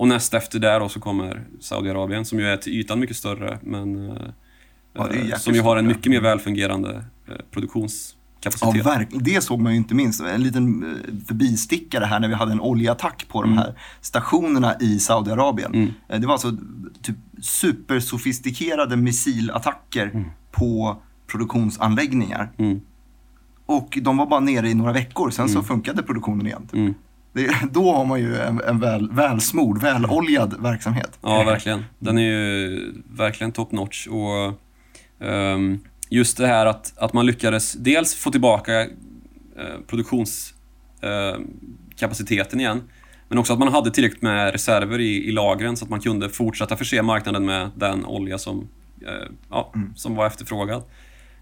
Eh, 0.00 0.02
och 0.02 0.08
näst 0.08 0.34
efter 0.34 0.58
där 0.58 0.88
så 0.88 1.00
kommer 1.00 1.46
Saudiarabien 1.60 2.24
som 2.24 2.38
ju 2.38 2.46
är 2.46 2.56
till 2.56 2.72
ytan 2.72 3.00
mycket 3.00 3.16
större 3.16 3.58
men 3.62 4.12
ja, 4.92 5.08
eh, 5.08 5.36
som 5.36 5.54
ju 5.54 5.60
har 5.60 5.76
en 5.76 5.86
mycket 5.86 6.10
mer 6.10 6.20
välfungerande 6.20 7.04
eh, 7.28 7.34
produktionskapacitet. 7.50 8.76
Ja, 8.76 8.82
verkligen. 8.82 9.24
Det 9.24 9.44
såg 9.44 9.60
man 9.60 9.72
ju 9.72 9.78
inte 9.78 9.94
minst. 9.94 10.20
En 10.20 10.42
liten 10.42 10.82
eh, 10.82 11.26
förbistickare 11.26 12.04
här 12.04 12.20
när 12.20 12.28
vi 12.28 12.34
hade 12.34 12.52
en 12.52 12.60
oljeattack 12.60 13.26
på 13.28 13.38
mm. 13.42 13.50
de 13.50 13.58
här 13.58 13.74
stationerna 14.00 14.74
i 14.80 14.98
Saudiarabien. 14.98 15.74
Mm. 15.74 16.20
Det 16.20 16.26
var 16.26 16.32
alltså 16.32 16.56
typ 17.02 17.16
supersofistikerade 17.42 18.96
missilattacker 18.96 20.10
mm. 20.14 20.30
på 20.50 20.96
produktionsanläggningar. 21.26 22.52
Mm. 22.56 22.80
Och 23.66 23.98
de 24.02 24.16
var 24.16 24.26
bara 24.26 24.40
nere 24.40 24.68
i 24.68 24.74
några 24.74 24.92
veckor, 24.92 25.30
sen 25.30 25.48
så 25.48 25.54
mm. 25.54 25.64
funkade 25.64 26.02
produktionen 26.02 26.46
igen. 26.46 26.68
Det, 27.32 27.54
då 27.72 27.94
har 27.94 28.04
man 28.04 28.20
ju 28.20 28.36
en, 28.36 28.60
en 28.60 28.80
väl, 28.80 29.10
välsmord, 29.12 29.80
väloljad 29.80 30.62
verksamhet. 30.62 31.18
Ja, 31.22 31.42
verkligen. 31.42 31.84
Den 31.98 32.18
är 32.18 32.22
ju 32.22 32.92
verkligen 33.10 33.52
top 33.52 33.72
notch. 33.72 34.06
Och, 34.06 34.52
um, 35.18 35.80
just 36.08 36.36
det 36.36 36.46
här 36.46 36.66
att, 36.66 36.98
att 36.98 37.12
man 37.12 37.26
lyckades 37.26 37.72
dels 37.72 38.14
få 38.14 38.30
tillbaka 38.30 38.82
uh, 38.82 38.88
produktionskapaciteten 39.86 42.58
uh, 42.58 42.64
igen, 42.64 42.82
men 43.28 43.38
också 43.38 43.52
att 43.52 43.58
man 43.58 43.68
hade 43.68 43.90
tillräckligt 43.90 44.22
med 44.22 44.52
reserver 44.52 44.98
i, 44.98 45.28
i 45.28 45.32
lagren 45.32 45.76
så 45.76 45.84
att 45.84 45.90
man 45.90 46.00
kunde 46.00 46.28
fortsätta 46.28 46.76
förse 46.76 47.02
marknaden 47.02 47.44
med 47.44 47.70
den 47.76 48.06
olja 48.06 48.38
som, 48.38 48.58
uh, 48.58 48.66
ja, 49.50 49.72
mm. 49.74 49.92
som 49.96 50.14
var 50.14 50.26
efterfrågad. 50.26 50.82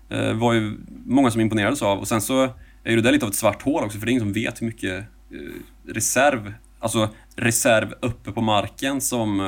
Det 0.09 0.33
var 0.33 0.53
ju 0.53 0.77
många 1.05 1.31
som 1.31 1.41
imponerades 1.41 1.83
av. 1.83 1.99
Och 1.99 2.09
sen 2.09 2.21
så 2.21 2.43
är 2.85 2.97
det 2.97 3.03
där 3.03 3.13
lite 3.13 3.25
av 3.25 3.31
ett 3.31 3.37
svart 3.37 3.63
hål 3.63 3.85
också, 3.85 3.99
för 3.99 4.07
det 4.07 4.11
är 4.11 4.13
ingen 4.13 4.25
som 4.25 4.33
vet 4.33 4.63
hur 4.63 4.67
mycket 4.67 5.05
Eh, 5.31 5.93
reserv, 5.95 6.53
alltså 6.79 7.15
reserv 7.39 7.93
uppe 8.03 8.33
på 8.33 8.41
marken 8.41 9.01
som 9.01 9.41
eh, 9.41 9.47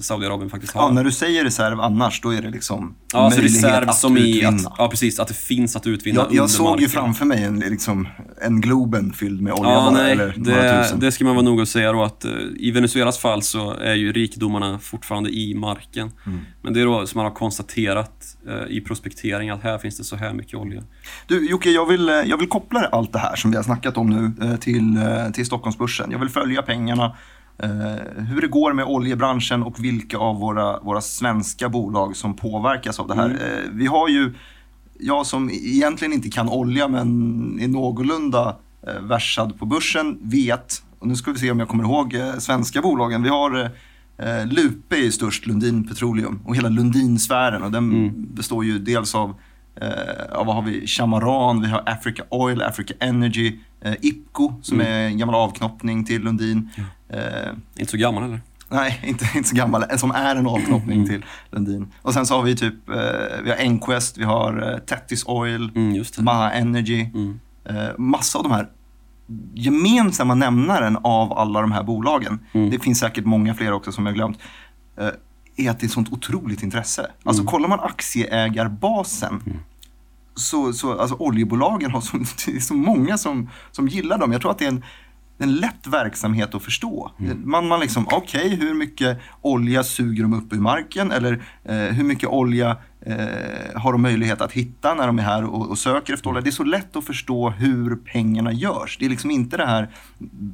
Saudiarabien 0.00 0.50
faktiskt 0.50 0.72
har. 0.72 0.82
Ja, 0.82 0.92
när 0.92 1.04
du 1.04 1.12
säger 1.12 1.44
reserv 1.44 1.80
annars, 1.80 2.20
då 2.20 2.30
är 2.34 2.42
det 2.42 2.50
liksom 2.50 2.94
Ja, 3.12 3.18
alltså 3.18 3.40
möjlighet 3.40 3.64
reserv 3.64 3.88
att 3.88 3.96
som 3.98 4.16
i 4.18 4.20
utvinna. 4.38 4.48
att, 4.68 4.74
ja, 4.78 4.88
precis, 4.90 5.20
att 5.20 5.28
det 5.28 5.34
finns 5.34 5.76
att 5.76 5.86
utvinna 5.86 6.20
jag, 6.20 6.34
jag 6.34 6.50
såg 6.50 6.66
marken. 6.66 6.82
ju 6.82 6.88
framför 6.88 7.24
mig 7.24 7.44
en, 7.44 7.58
liksom, 7.58 8.08
en 8.42 8.60
Globen 8.60 9.12
fylld 9.12 9.40
med 9.40 9.52
olja 9.52 9.72
Ja, 9.72 9.80
bara, 9.80 9.90
nej, 9.90 10.12
eller 10.12 10.34
några 10.36 10.62
det, 10.62 10.82
tusen. 10.82 11.00
det 11.00 11.12
ska 11.12 11.24
man 11.24 11.34
vara 11.34 11.44
noga 11.44 11.62
att 11.62 11.68
säga 11.68 11.92
då 11.92 12.02
att 12.02 12.24
eh, 12.24 12.30
i 12.56 12.70
Venezuelas 12.70 13.18
fall 13.18 13.42
så 13.42 13.72
är 13.72 13.94
ju 13.94 14.12
rikedomarna 14.12 14.78
fortfarande 14.78 15.30
i 15.30 15.54
marken. 15.54 16.10
Mm. 16.26 16.40
Men 16.62 16.72
det 16.74 16.80
är 16.80 16.84
då 16.86 17.06
som 17.06 17.18
man 17.18 17.26
har 17.26 17.34
konstaterat 17.34 18.36
eh, 18.48 18.76
i 18.76 18.80
prospektering 18.80 19.50
att 19.50 19.62
här 19.62 19.78
finns 19.78 19.96
det 19.98 20.04
så 20.04 20.16
här 20.16 20.32
mycket 20.32 20.54
olja. 20.54 20.82
Du 21.26 21.50
Jocke, 21.50 21.70
jag 21.70 21.86
vill, 21.86 22.08
eh, 22.08 22.14
jag 22.14 22.36
vill 22.38 22.48
koppla 22.48 22.80
allt 22.92 23.12
det 23.12 23.18
här 23.18 23.36
som 23.36 23.50
vi 23.50 23.56
har 23.56 23.64
snackat 23.64 23.96
om 23.96 24.10
nu 24.10 24.46
eh, 24.46 24.56
till, 24.56 24.98
till 25.34 25.46
Stockholmsbörsen. 25.46 26.10
Jag 26.10 26.18
vill 26.18 26.28
följa 26.28 26.62
pengarna, 26.62 27.16
hur 28.16 28.40
det 28.40 28.46
går 28.46 28.72
med 28.72 28.84
oljebranschen 28.84 29.62
och 29.62 29.84
vilka 29.84 30.18
av 30.18 30.40
våra, 30.40 30.80
våra 30.80 31.00
svenska 31.00 31.68
bolag 31.68 32.16
som 32.16 32.34
påverkas 32.36 33.00
av 33.00 33.08
det 33.08 33.14
här. 33.14 33.24
Mm. 33.26 33.36
Eh, 33.40 33.70
Vi 33.72 33.86
har 33.86 34.08
ju, 34.08 34.34
jag 34.98 35.26
som 35.26 35.50
egentligen 35.50 36.12
inte 36.12 36.28
kan 36.30 36.48
olja 36.48 36.88
men 36.88 37.58
är 37.60 37.68
någorlunda 37.68 38.56
eh, 38.86 39.02
versad 39.02 39.58
på 39.58 39.66
börsen 39.66 40.18
vet, 40.22 40.82
och 40.98 41.06
nu 41.06 41.16
ska 41.16 41.32
vi 41.32 41.38
se 41.38 41.50
om 41.50 41.58
jag 41.58 41.68
kommer 41.68 41.84
ihåg 41.84 42.14
eh, 42.14 42.32
svenska 42.38 42.80
bolagen. 42.82 43.22
Vi 43.22 43.28
har 43.28 43.70
eh, 44.18 44.46
Lupe 44.46 44.96
är 45.06 45.10
störst, 45.10 45.46
Lundin 45.46 45.88
Petroleum 45.88 46.40
och 46.44 46.56
hela 46.56 46.68
Lundinsfären 46.68 47.62
och 47.62 47.70
den 47.72 47.90
Mm. 47.92 48.34
består 48.34 48.64
ju 48.64 48.78
dels 48.78 49.14
av 49.14 49.28
Eh, 49.30 49.34
ja, 50.32 50.44
vad 50.44 50.54
har 50.54 50.62
vi? 50.62 50.86
Chamaran, 50.86 51.60
vi 51.60 51.68
har 51.68 51.82
Africa 51.86 52.22
Oil, 52.30 52.62
Africa 52.62 52.94
Energy, 53.00 53.58
eh, 53.80 53.94
IPCO 54.00 54.52
som 54.62 54.80
Mm. 54.80 54.92
är 54.92 55.06
en 55.06 55.18
gammal 55.18 55.34
avknoppning 55.34 56.04
till 56.04 56.22
Lundin. 56.22 56.70
Eh, 57.08 57.18
Inte 57.76 57.90
så 57.90 57.96
gammal 57.96 58.22
heller. 58.22 58.40
nej, 58.68 59.00
inte, 59.04 59.26
inte 59.36 59.48
så 59.48 59.56
gammal, 59.56 59.84
eh, 59.90 59.96
som 59.96 60.10
är 60.10 60.36
en 60.36 60.46
avknoppning 60.46 60.96
Mm. 60.98 61.08
till 61.08 61.24
Lundin. 61.50 61.92
Och 62.02 62.14
sen 62.14 62.26
så 62.26 62.36
har 62.36 62.42
vi 62.42 62.56
typ, 62.56 62.88
eh, 62.88 62.94
vi 63.44 63.50
har 63.50 63.56
Enquest, 63.56 64.18
vi 64.18 64.24
har 64.24 64.72
eh, 64.72 64.78
Tettis 64.78 65.24
Oil, 65.26 65.70
Mm. 65.74 66.04
Maha 66.18 66.50
Energy. 66.52 67.00
Mm. 67.14 67.40
Eh, 67.64 67.88
massa 67.98 68.38
av 68.38 68.44
de 68.44 68.52
här 68.52 68.68
gemensamma 69.54 70.34
nämnaren 70.34 70.96
av 71.02 71.32
alla 71.38 71.60
de 71.60 71.72
här 71.72 71.82
bolagen, 71.82 72.38
Mm. 72.52 72.70
det 72.70 72.78
finns 72.78 72.98
säkert 72.98 73.24
många 73.24 73.54
fler 73.54 73.72
också 73.72 73.92
som 73.92 74.06
jag 74.06 74.14
glömt, 74.14 74.38
eh, 74.98 75.06
är 75.56 75.70
att 75.70 75.80
det 75.80 75.84
är 75.84 75.86
ett 75.86 75.92
sånt 75.92 76.12
otroligt 76.12 76.62
intresse. 76.62 77.06
Alltså 77.24 77.42
Mm. 77.42 77.50
kollar 77.50 77.68
man 77.68 77.80
aktieägarbasen 77.80 79.42
så, 80.34 80.72
så 80.72 80.98
alltså 80.98 81.16
oljebolagen 81.18 81.90
har 81.90 82.00
så, 82.00 82.16
det 82.46 82.56
är 82.56 82.60
så 82.60 82.74
många 82.74 83.18
som, 83.18 83.50
som 83.70 83.88
gillar 83.88 84.18
dem. 84.18 84.32
Jag 84.32 84.40
tror 84.40 84.50
att 84.50 84.58
det 84.58 84.64
är 84.64 84.68
en, 84.68 84.84
en 85.38 85.54
lätt 85.56 85.86
verksamhet 85.86 86.54
att 86.54 86.62
förstå. 86.62 87.10
Man, 87.44 87.68
man 87.68 87.80
liksom, 87.80 88.06
okej, 88.12 88.48
hur 88.48 88.74
mycket 88.74 89.18
olja 89.40 89.84
suger 89.84 90.22
de 90.22 90.32
upp 90.32 90.52
ur 90.52 90.60
marken? 90.60 91.10
Eller 91.10 91.42
eh, 91.64 91.76
hur 91.76 92.04
mycket 92.04 92.28
olja 92.28 92.76
eh, 93.00 93.16
har 93.80 93.92
de 93.92 94.02
möjlighet 94.02 94.40
att 94.40 94.52
hitta 94.52 94.94
när 94.94 95.06
de 95.06 95.18
är 95.18 95.22
här 95.22 95.44
och, 95.44 95.70
och 95.70 95.78
söker 95.78 96.14
efter 96.14 96.28
olja? 96.30 96.40
Det 96.40 96.50
är 96.50 96.52
så 96.52 96.64
lätt 96.64 96.96
att 96.96 97.04
förstå 97.04 97.50
hur 97.50 97.96
pengarna 97.96 98.52
görs. 98.52 98.96
Det 98.98 99.04
är 99.06 99.10
liksom 99.10 99.30
inte 99.30 99.56
det 99.56 99.66
här 99.66 99.90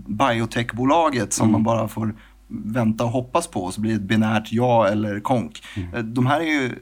biotechbolaget 0.06 1.32
som 1.32 1.52
man 1.52 1.62
bara 1.62 1.88
får 1.88 2.14
vänta 2.48 3.04
och 3.04 3.10
hoppas 3.10 3.46
på 3.46 3.64
och 3.64 3.74
så 3.74 3.80
blir 3.80 3.90
det 3.90 3.96
ett 3.96 4.08
binärt 4.08 4.52
ja 4.52 4.88
eller 4.88 5.20
konk. 5.20 5.62
Eh, 5.94 5.98
De 6.00 6.26
här 6.26 6.40
är 6.40 6.44
ju 6.44 6.74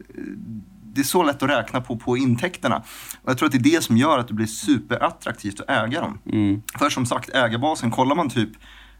det 0.94 1.00
är 1.00 1.04
så 1.04 1.22
lätt 1.22 1.42
att 1.42 1.50
räkna 1.50 1.80
på, 1.80 1.96
på 1.96 2.16
intäkterna. 2.16 2.76
Och 3.22 3.30
jag 3.30 3.38
tror 3.38 3.46
att 3.46 3.52
det 3.52 3.58
är 3.58 3.76
det 3.76 3.84
som 3.84 3.96
gör 3.96 4.18
att 4.18 4.28
det 4.28 4.34
blir 4.34 4.46
superattraktivt 4.46 5.60
att 5.60 5.70
äga 5.70 6.00
dem. 6.00 6.18
Mm. 6.32 6.62
För 6.78 6.90
som 6.90 7.06
sagt, 7.06 7.34
ägarbasen, 7.34 7.90
kollar 7.90 8.16
man 8.16 8.30
typ 8.30 8.50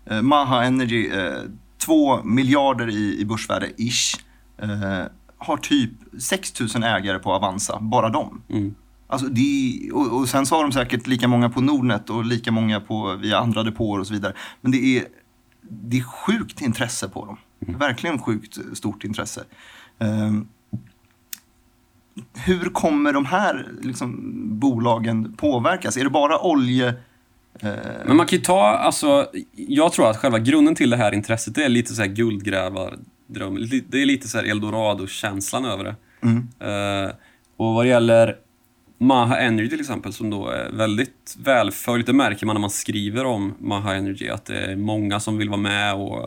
eh, 0.06 0.22
Maha 0.22 0.64
Energy, 0.64 1.08
eh, 1.08 1.32
2 1.78 2.22
miljarder 2.24 2.88
i, 2.88 3.20
i 3.20 3.24
börsvärde, 3.24 3.70
ish, 3.76 4.16
eh, 4.58 5.04
har 5.38 5.56
typ 5.56 5.90
6 6.20 6.60
000 6.60 6.84
ägare 6.84 7.18
på 7.18 7.32
Avanza, 7.32 7.78
bara 7.80 8.08
de. 8.08 8.42
Mm. 8.50 8.74
Alltså 9.06 9.26
det, 9.26 9.90
och, 9.92 10.18
och 10.18 10.28
sen 10.28 10.46
så 10.46 10.56
har 10.56 10.62
de 10.62 10.72
säkert 10.72 11.06
lika 11.06 11.28
många 11.28 11.50
på 11.50 11.60
Nordnet 11.60 12.10
och 12.10 12.24
lika 12.24 12.52
många 12.52 12.80
på, 12.80 13.16
via 13.16 13.38
andra 13.38 13.62
depåer 13.62 14.00
och 14.00 14.06
så 14.06 14.14
vidare. 14.14 14.32
Men 14.60 14.72
det 14.72 14.78
är, 14.78 15.04
det 15.62 15.98
är 15.98 16.02
sjukt 16.02 16.60
intresse 16.60 17.08
på 17.08 17.24
dem. 17.26 17.36
Verkligen 17.78 18.18
sjukt 18.18 18.58
stort 18.72 19.04
intresse. 19.04 19.44
Ehm, 19.98 20.48
hur 22.46 22.64
kommer 22.64 23.12
de 23.12 23.26
här 23.26 23.68
liksom, 23.82 24.18
bolagen 24.58 25.32
påverkas? 25.32 25.96
Är 25.96 26.04
det 26.04 26.10
bara 26.10 26.40
olje... 26.40 26.88
eh, 27.60 27.72
Men 28.06 28.16
man 28.16 28.26
kan 28.26 28.38
ju 28.38 28.44
ta, 28.44 28.60
alltså, 28.62 29.26
jag 29.56 29.92
tror 29.92 30.10
att 30.10 30.16
själva 30.16 30.38
grunden 30.38 30.74
till 30.74 30.90
det 30.90 30.96
här 30.96 31.14
intresset, 31.14 31.54
det 31.54 31.64
är 31.64 31.68
lite 31.68 31.94
så 31.94 32.02
här 32.02 32.08
guldgrävardröm. 32.08 33.68
Det 33.88 34.02
är 34.02 34.06
lite 34.06 34.28
så 34.28 34.38
här 34.38 34.44
eldorado-känslan 34.44 35.64
över 35.64 35.84
det. 35.84 35.96
Mm. 36.22 36.48
Eh, 36.60 37.10
och 37.56 37.74
vad 37.74 37.84
det 37.84 37.88
gäller 37.88 38.36
Maha 38.98 39.38
Energy 39.38 39.68
till 39.68 39.80
exempel, 39.80 40.12
som 40.12 40.30
då 40.30 40.48
är 40.48 40.70
väldigt 40.72 41.36
välföljt, 41.38 42.06
det 42.06 42.12
märker 42.12 42.46
man 42.46 42.54
när 42.54 42.60
man 42.60 42.70
skriver 42.70 43.24
om 43.24 43.54
Maha 43.58 43.94
Energy, 43.94 44.28
att 44.28 44.44
det 44.44 44.58
är 44.58 44.76
många 44.76 45.20
som 45.20 45.38
vill 45.38 45.48
vara 45.48 45.60
med 45.60 45.94
och, 45.94 46.22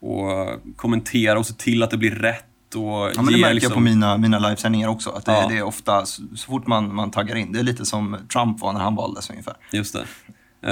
och 0.00 0.60
kommentera 0.76 1.38
och 1.38 1.46
se 1.46 1.54
till 1.54 1.82
att 1.82 1.90
det 1.90 1.96
blir 1.96 2.10
rätt. 2.14 2.44
Och 2.74 2.82
Ja, 2.82 3.10
men 3.16 3.26
det 3.26 3.40
märker 3.40 3.54
liksom, 3.54 3.70
jag 3.70 3.74
på 3.74 3.80
mina, 3.80 4.18
mina 4.18 4.38
livesändningar 4.38 4.88
också. 4.88 5.10
Att 5.10 5.24
det, 5.24 5.32
Ja. 5.32 5.48
det 5.48 5.56
är 5.56 5.62
ofta, 5.62 6.06
så, 6.06 6.22
så 6.36 6.46
fort 6.46 6.66
man, 6.66 6.94
man 6.94 7.10
taggar 7.10 7.36
in, 7.36 7.52
det 7.52 7.58
är 7.58 7.62
lite 7.62 7.86
som 7.86 8.16
Trump 8.32 8.60
var 8.60 8.72
när 8.72 8.80
han 8.80 8.94
valdes 8.94 9.30
ungefär. 9.30 9.54
Just 9.72 9.92
det. 9.94 10.00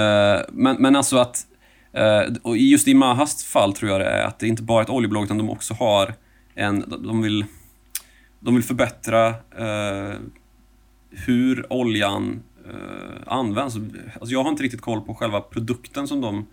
Eh, 0.00 0.40
men, 0.52 0.76
men 0.78 0.96
alltså 0.96 1.16
att, 1.18 1.46
eh, 1.92 2.20
och 2.42 2.56
just 2.56 2.88
i 2.88 2.94
Mahas 2.94 3.44
fall 3.44 3.72
tror 3.72 3.90
jag 3.90 4.00
det 4.00 4.06
är 4.06 4.24
att 4.24 4.38
det 4.38 4.48
inte 4.48 4.62
bara 4.62 4.80
är 4.80 4.84
ett 4.84 4.90
oljebolag 4.90 5.24
utan 5.24 5.38
de 5.38 5.50
också 5.50 5.74
har 5.74 6.14
en, 6.54 6.84
de 7.04 7.22
vill, 7.22 7.44
de 8.40 8.54
vill 8.54 8.64
förbättra 8.64 9.28
eh, 9.58 10.14
hur 11.10 11.72
oljan 11.72 12.42
används. 13.26 13.76
Alltså 13.76 14.32
jag 14.32 14.42
har 14.42 14.50
inte 14.50 14.62
riktigt 14.62 14.80
koll 14.80 15.00
på 15.00 15.14
själva 15.14 15.40
produkten 15.40 16.08
som 16.08 16.20
de 16.20 16.46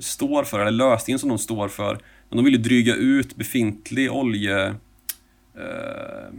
står 0.00 0.44
för, 0.44 0.60
eller 0.60 0.70
lösningen 0.70 1.18
som 1.18 1.28
de 1.28 1.38
står 1.38 1.68
för. 1.68 1.98
Men 2.30 2.36
de 2.36 2.44
vill 2.44 2.54
ju 2.54 2.60
dryga 2.60 2.94
ut 2.94 3.36
befintlig 3.36 4.12
olje... 4.12 4.66
Eh, 5.54 6.34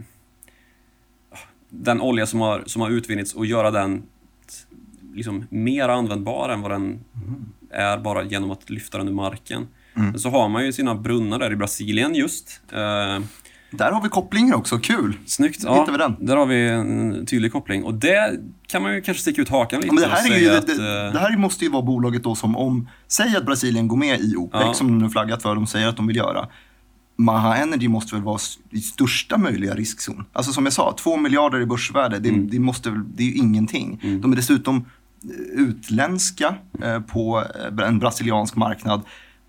den 1.68 2.00
olja 2.00 2.26
som 2.26 2.40
har, 2.40 2.62
som 2.66 2.82
har 2.82 2.90
utvinnits 2.90 3.34
och 3.34 3.46
göra 3.46 3.70
den 3.70 4.02
liksom 5.14 5.46
mer 5.50 5.88
användbar 5.88 6.48
än 6.48 6.60
vad 6.60 6.70
den 6.70 7.00
är 7.70 7.98
bara 7.98 8.22
genom 8.24 8.50
att 8.50 8.70
lyfta 8.70 8.98
den 8.98 9.08
ur 9.08 9.12
marken. 9.12 9.68
Men 9.94 10.18
så 10.20 10.30
har 10.30 10.48
man 10.48 10.64
ju 10.64 10.72
sina 10.72 10.94
brunnar 10.94 11.38
där 11.38 11.52
i 11.52 11.56
Brasilien 11.56 12.14
just. 12.14 12.60
Eh, 12.72 13.20
Där 13.72 13.92
har 13.92 14.02
vi 14.02 14.08
kopplingen 14.08 14.54
också, 14.54 14.78
kul! 14.78 15.16
snyggt. 15.26 15.56
Hittar 15.60 15.92
vi 15.92 15.98
den. 15.98 16.16
Där 16.20 16.36
har 16.36 16.46
vi 16.46 16.68
en 16.68 17.26
tydlig 17.26 17.52
koppling. 17.52 17.84
Och 17.84 17.94
det 17.94 18.40
kan 18.66 18.82
man 18.82 18.94
ju 18.94 19.00
kanske 19.00 19.20
sticka 19.22 19.42
ut 19.42 19.48
hakan 19.48 19.80
lite 19.80 19.86
Ja, 19.88 19.92
men 20.00 20.02
det, 20.02 20.16
här 20.16 20.32
är 20.32 20.38
ju, 20.38 20.50
att, 20.50 20.66
det, 20.66 20.72
eh, 20.72 21.12
det 21.12 21.18
här 21.18 21.36
måste 21.36 21.64
ju 21.64 21.70
vara 21.70 21.82
bolaget 21.82 22.22
då 22.22 22.34
som 22.34 22.56
om, 22.56 22.88
säg 23.08 23.36
att 23.36 23.46
Brasilien 23.46 23.88
går 23.88 23.96
med 23.96 24.20
i 24.20 24.36
OPEC 24.36 24.60
Ja. 24.64 24.74
som 24.74 24.86
de 24.88 24.98
nu 24.98 25.10
flaggat 25.10 25.42
för, 25.42 25.54
de 25.54 25.66
säger 25.66 25.88
att 25.88 25.96
de 25.96 26.06
vill 26.06 26.16
göra. 26.16 26.48
Maha 27.16 27.56
Energy 27.56 27.88
måste 27.88 28.14
väl 28.14 28.24
vara 28.24 28.38
i 28.70 28.80
största 28.80 29.36
möjliga 29.38 29.74
riskzon. 29.74 30.24
Alltså 30.32 30.52
som 30.52 30.64
jag 30.64 30.72
sa, 30.72 30.94
två 30.98 31.16
miljarder 31.16 31.60
i 31.60 31.66
börsvärde, 31.66 32.18
det, 32.18 32.28
Mm. 32.28 32.48
det, 32.50 32.58
måste, 32.58 32.90
det 33.14 33.22
är 33.22 33.26
ju 33.26 33.34
ingenting. 33.34 34.00
De 34.22 34.32
är 34.32 34.36
dessutom 34.36 34.76
eh, 34.76 35.60
utländska 35.62 36.54
eh, 36.82 37.00
på 37.00 37.44
eh, 37.80 37.88
en 37.88 37.98
brasiliansk 37.98 38.56
marknad. 38.56 39.00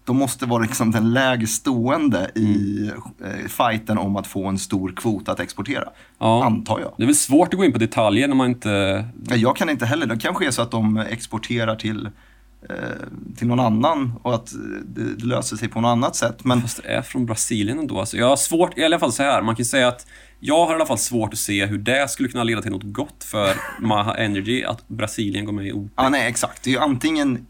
De 0.06 0.18
måste 0.18 0.46
vara 0.46 0.62
liksom 0.64 0.92
den 0.92 1.14
lägst 1.14 1.56
stående 1.56 2.32
i 2.36 2.80
Mm. 2.94 3.02
eh, 3.42 3.48
fighten 3.48 3.98
om 3.98 4.16
att 4.16 4.28
få 4.28 4.46
en 4.48 4.60
stor 4.60 4.94
kvot 4.96 5.30
att 5.30 5.40
exportera. 5.40 5.90
Ja. 6.20 6.46
Antar 6.46 6.80
jag. 6.80 6.94
Det 6.98 7.04
är 7.04 7.08
väl 7.08 7.16
svårt 7.16 7.54
att 7.54 7.58
gå 7.60 7.66
in 7.66 7.74
på 7.74 7.80
detaljer 7.80 8.28
när 8.28 8.36
man 8.36 8.48
inte... 8.50 8.70
Ja, 9.30 9.36
Jag 9.36 9.56
kan 9.56 9.70
inte 9.70 9.86
heller. 9.86 10.06
Det 10.06 10.18
kanske 10.18 10.48
är 10.48 10.52
så 10.52 10.62
att 10.62 10.72
de 10.72 10.98
exporterar 10.98 11.76
till, 11.76 12.06
eh, 12.70 12.76
till 13.38 13.48
någon 13.48 13.60
annan 13.60 14.14
och 14.22 14.36
att 14.36 14.54
eh, 14.54 14.60
det, 14.86 15.16
det 15.16 15.26
löser 15.26 15.56
sig 15.58 15.68
på 15.70 15.82
något 15.82 15.90
annat 15.90 16.16
sätt. 16.16 16.44
Men 16.44 16.62
Fast 16.62 16.84
det 16.84 16.90
är 16.90 17.02
från 17.02 17.26
Brasilien 17.26 17.80
ändå. 17.80 18.00
Alltså 18.00 18.18
jag 18.18 18.30
har 18.30 18.36
svårt, 18.36 18.78
i 18.78 18.84
alla 18.86 19.00
fall 19.00 19.12
så 19.12 19.24
här, 19.24 19.42
man 19.42 19.56
kan 19.56 19.66
säga 19.66 19.88
att 19.88 20.08
jag 20.40 20.66
har 20.66 20.72
i 20.72 20.76
alla 20.76 20.86
fall 20.86 20.98
svårt 20.98 21.34
att 21.34 21.40
se 21.40 21.66
hur 21.66 21.78
det 21.78 22.10
skulle 22.10 22.30
kunna 22.30 22.44
leda 22.44 22.62
till 22.62 22.72
något 22.72 22.84
gott 22.94 23.24
för 23.24 23.56
Maha 23.80 24.16
Energy 24.18 24.64
att 24.64 24.88
Brasilien 24.88 25.46
går 25.46 25.54
med 25.54 25.66
i 25.68 25.72
OPEC. 25.72 25.92
ja, 25.96 26.10
nej, 26.10 26.28
exakt. 26.30 26.64
Det 26.64 26.70
är 26.70 26.74
ju 26.74 26.80
antingen 26.80 27.46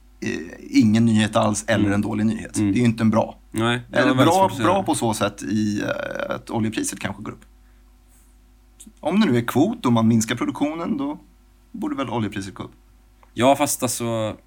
ingen 0.60 1.06
nyhet 1.06 1.36
alls 1.36 1.66
eller 1.68 1.92
en 1.92 2.02
dålig 2.02 2.26
nyhet. 2.26 2.54
Det 2.54 2.62
är 2.62 2.74
ju 2.74 2.86
inte 2.86 3.04
en 3.04 3.10
bra. 3.10 3.38
Nej, 3.52 3.82
Eller 3.92 4.14
bra, 4.14 4.52
bra 4.60 4.84
på 4.84 4.96
så 4.96 5.14
sätt 5.14 5.44
i 5.44 5.82
eh, 5.82 6.36
att 6.36 6.50
oljepriset 6.50 7.00
kanske 7.00 7.24
går 7.24 7.32
upp. 7.32 7.46
Om 9.00 9.20
det 9.20 9.26
nu 9.26 9.38
är 9.38 9.42
kvot 9.42 9.86
och 9.86 9.94
man 9.94 10.08
minskar 10.08 10.36
produktionen 10.36 10.98
då 10.98 11.20
borde 11.72 11.96
väl 11.96 12.10
oljepriset 12.10 12.54
gå 12.54 12.64
upp. 12.64 12.72
Ja, 13.34 13.56
fast 13.56 13.84
alltså... 13.84 14.38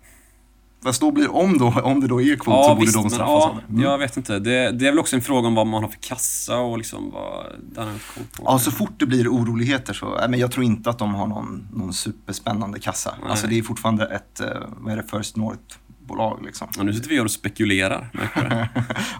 Fast 0.84 1.00
då 1.00 1.10
blir, 1.10 1.34
om, 1.34 1.58
då, 1.58 1.66
om 1.84 2.00
det 2.00 2.06
då 2.06 2.22
är 2.22 2.36
kvot 2.36 2.44
så 2.44 2.50
Ja, 2.50 2.68
borde 2.68 2.80
visst, 2.80 2.94
de 2.94 3.02
men 3.02 3.10
straffas 3.10 3.44
ja, 3.44 3.58
det. 3.66 3.72
Mm. 3.72 3.82
jag 3.84 3.98
vet 3.98 4.16
inte. 4.16 4.38
Det, 4.38 4.70
det 4.70 4.86
är 4.86 4.90
väl 4.90 4.98
också 4.98 5.16
en 5.16 5.22
fråga 5.22 5.48
om 5.48 5.54
vad 5.54 5.66
man 5.66 5.82
har 5.82 5.90
för 5.90 6.00
kassa 6.00 6.58
och 6.58 6.78
liksom 6.78 7.10
vad... 7.10 7.44
Den 7.62 7.84
har 7.84 7.92
koll 8.14 8.24
på. 8.36 8.42
Ja, 8.46 8.58
så 8.58 8.70
fort 8.70 8.92
det 8.96 9.06
blir 9.06 9.28
oroligheter 9.28 9.92
så, 9.94 10.16
nej, 10.18 10.28
men 10.28 10.40
jag 10.40 10.52
tror 10.52 10.64
inte 10.64 10.90
att 10.90 10.98
de 10.98 11.14
har 11.14 11.26
någon, 11.26 11.68
någon 11.72 11.92
superspännande 11.92 12.78
kassa. 12.78 13.14
Nej. 13.20 13.30
Alltså 13.30 13.46
det 13.46 13.58
är 13.58 13.62
fortfarande 13.62 14.06
ett, 14.06 14.40
eh, 14.40 14.46
vad 14.76 14.92
är 14.92 14.96
det, 14.96 15.18
First 15.18 15.36
North 15.36 15.76
bolag. 16.06 16.42
Liksom. 16.44 16.68
Ja, 16.76 16.82
nu 16.82 16.92
sitter 16.94 17.08
vi 17.08 17.20
och 17.20 17.30
spekulerar, 17.30 18.08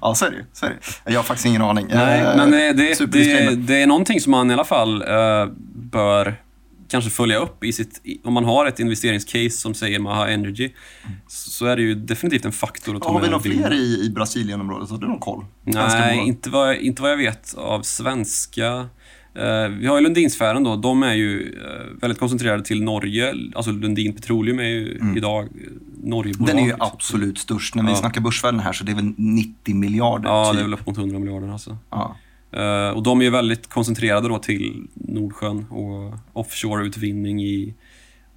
ja, 0.00 0.14
så 0.14 0.26
är 0.26 0.30
det, 0.30 0.44
så 0.52 0.66
är 0.66 0.70
det. 0.70 1.12
Jag 1.12 1.18
har 1.18 1.24
faktiskt 1.24 1.46
ingen 1.46 1.62
aning. 1.62 1.86
Nej, 1.88 2.20
Eh, 2.20 2.36
men 2.36 2.50
det, 2.50 2.72
det, 2.72 3.07
det, 3.07 3.54
det 3.57 3.82
är 3.82 3.86
någonting 3.86 4.20
som 4.20 4.30
man 4.30 4.50
i 4.50 4.54
alla 4.54 4.64
fall 4.64 5.02
eh, 5.02 5.46
bör 5.74 6.36
kanske 6.89 7.11
följa 7.11 7.39
upp 7.39 7.64
i 7.64 7.72
sitt... 7.72 8.03
Om 8.24 8.34
man 8.34 8.45
har 8.45 8.66
ett 8.66 8.80
investeringscase 8.80 9.51
som 9.51 9.74
säger 9.74 9.99
Maha 9.99 10.28
Energy, 10.28 10.70
så 11.26 11.66
är 11.66 11.76
det 11.76 11.82
ju 11.82 11.95
definitivt 11.95 12.45
en 12.45 12.53
faktor 12.53 12.97
att 12.97 13.03
ta 13.03 13.09
Har 13.09 13.14
vi 13.14 13.20
med 13.20 13.30
några 13.30 13.43
fler 13.43 13.72
i, 13.72 14.07
i 14.07 14.11
Brasiliens-området? 14.11 14.91
Har 14.91 14.99
du 14.99 15.07
någon 15.07 15.18
koll? 15.18 15.45
Nej, 15.64 16.18
inte 16.18 16.51
vad, 16.51 16.76
inte 16.76 17.03
vad 17.03 17.11
jag 17.11 17.16
vet 17.16 17.55
av 17.55 17.82
svenska. 17.82 18.89
Eh, 19.34 19.68
vi 19.68 19.87
har 19.87 19.97
ju 19.97 20.03
Lundinsfären 20.03 20.64
då. 20.64 20.76
De 20.76 21.03
är 21.03 21.14
ju 21.14 21.61
eh, 21.64 22.01
väldigt 22.01 22.18
koncentrerade 22.18 22.64
till 22.64 22.82
Norge. 22.82 23.34
Alltså 23.55 23.70
Lundin 23.70 24.14
Petroleum 24.14 24.59
är 24.59 24.64
ju 24.64 25.01
idag 25.16 25.45
eh, 25.45 25.49
Norgebolag. 26.03 26.51
Mm. 26.51 26.57
Den 26.57 26.59
är 26.59 26.62
ju 26.62 26.68
liksom. 26.68 26.91
absolut 26.95 27.39
störst. 27.39 27.74
När 27.74 27.82
vi 27.82 27.91
Ja. 27.91 27.97
snackar 27.97 28.20
börsvärden 28.20 28.61
här 28.61 28.72
så 28.72 28.84
det 28.84 28.93
är 28.93 28.97
väl 28.97 29.12
90 29.16 29.74
miljarder. 29.74 30.28
Ja, 30.28 30.45
typ. 30.45 30.55
det 30.55 30.61
är 30.61 30.64
väl 30.64 30.74
upp 30.74 30.87
mot 30.87 30.99
100 30.99 31.18
miljarder 31.18 31.53
alltså. 31.53 31.76
ja. 31.91 32.16
Eh, 32.53 32.88
och 32.97 33.03
de 33.03 33.20
är 33.20 33.24
ju 33.24 33.30
väldigt 33.30 33.66
koncentrerade 33.68 34.28
då 34.28 34.38
till 34.38 34.86
Nordsjön 34.94 35.66
och 35.70 36.14
offshore-utvinning 36.32 37.42
i 37.42 37.74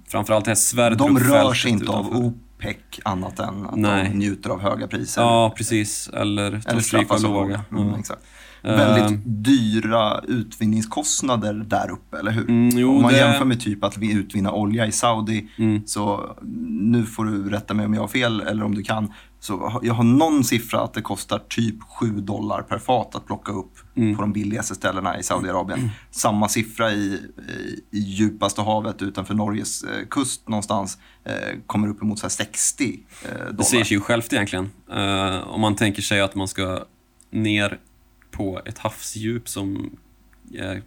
framförallt 0.08 0.44
det 0.44 0.50
här 0.50 0.54
De 0.54 0.60
Sverdrup-fältet 0.60 1.30
rör 1.30 1.54
sig 1.54 1.70
inte 1.70 1.84
utanför. 1.84 2.16
av 2.16 2.24
OPEC 2.24 2.76
annat 3.04 3.38
än 3.38 3.66
att 3.66 3.76
Nej. 3.76 4.08
de 4.12 4.18
njuter 4.18 4.50
av 4.50 4.60
höga 4.60 4.86
priser. 4.88 5.22
Ja, 5.22 5.54
precis. 5.56 6.08
Eller, 6.14 6.46
Eller 6.46 6.74
de 6.74 6.82
straffas 6.82 7.24
av 7.24 7.32
låga. 7.32 7.64
Mm, 7.72 7.94
exakt. 7.94 8.22
Eh, 8.62 8.76
Väldigt 8.76 9.20
dyra 9.24 10.20
utvinningskostnader 10.28 11.52
där 11.54 11.90
uppe, 11.90 12.18
eller 12.18 12.30
hur? 12.32 12.48
Mm, 12.50 12.78
jo, 12.78 12.96
Om 12.96 13.02
man 13.02 13.12
det- 13.12 13.18
jämför 13.18 13.44
med 13.44 13.60
typ 13.60 13.84
att 13.84 13.96
vi 13.98 14.12
utvinner 14.12 14.54
olja 14.54 14.86
i 14.86 14.92
Saudi, 14.92 15.48
Mm. 15.58 15.82
så 15.86 16.36
nu 16.68 17.02
får 17.06 17.24
du 17.24 17.50
rätta 17.50 17.74
mig 17.74 17.86
om 17.86 17.94
jag 17.94 18.00
har 18.00 18.08
fel 18.08 18.40
eller 18.40 18.64
om 18.64 18.74
du 18.74 18.82
kan. 18.82 19.12
Så 19.42 19.80
jag 19.82 19.94
har 19.94 20.04
någon 20.04 20.44
siffra 20.44 20.80
att 20.80 20.94
det 20.94 21.02
kostar 21.02 21.38
typ 21.48 21.82
7 21.82 22.06
dollar 22.20 22.62
per 22.62 22.78
fat 22.78 23.14
att 23.14 23.26
plocka 23.26 23.52
upp 23.52 23.72
Mm. 23.96 24.16
på 24.16 24.22
de 24.22 24.32
billigaste 24.32 24.74
ställena 24.74 25.18
i 25.18 25.22
Saudiarabien. 25.22 25.90
Samma 26.10 26.48
siffra 26.48 26.92
i, 26.92 27.20
i, 27.48 27.80
i 27.90 27.98
djupaste 27.98 28.62
havet 28.62 29.02
utanför 29.02 29.34
Norges 29.34 29.82
eh, 29.84 30.06
kust 30.10 30.48
någonstans 30.48 30.98
eh, 31.24 31.34
kommer 31.66 31.88
uppemot 31.88 32.18
så 32.18 32.24
här 32.24 32.30
60 32.30 33.00
eh, 33.24 33.30
dollar. 33.38 33.52
Det 33.52 33.64
säger 33.64 33.84
sig 33.84 33.96
ju 33.96 34.00
självt 34.00 34.32
egentligen. 34.32 34.70
Eh, 34.92 35.48
om 35.48 35.60
man 35.60 35.76
tänker 35.76 36.02
sig 36.02 36.20
att 36.20 36.34
man 36.34 36.48
ska 36.48 36.84
ner 37.30 37.78
på 38.30 38.60
ett 38.64 38.78
havsdjup 38.78 39.48
som 39.48 39.96
är 40.54 40.82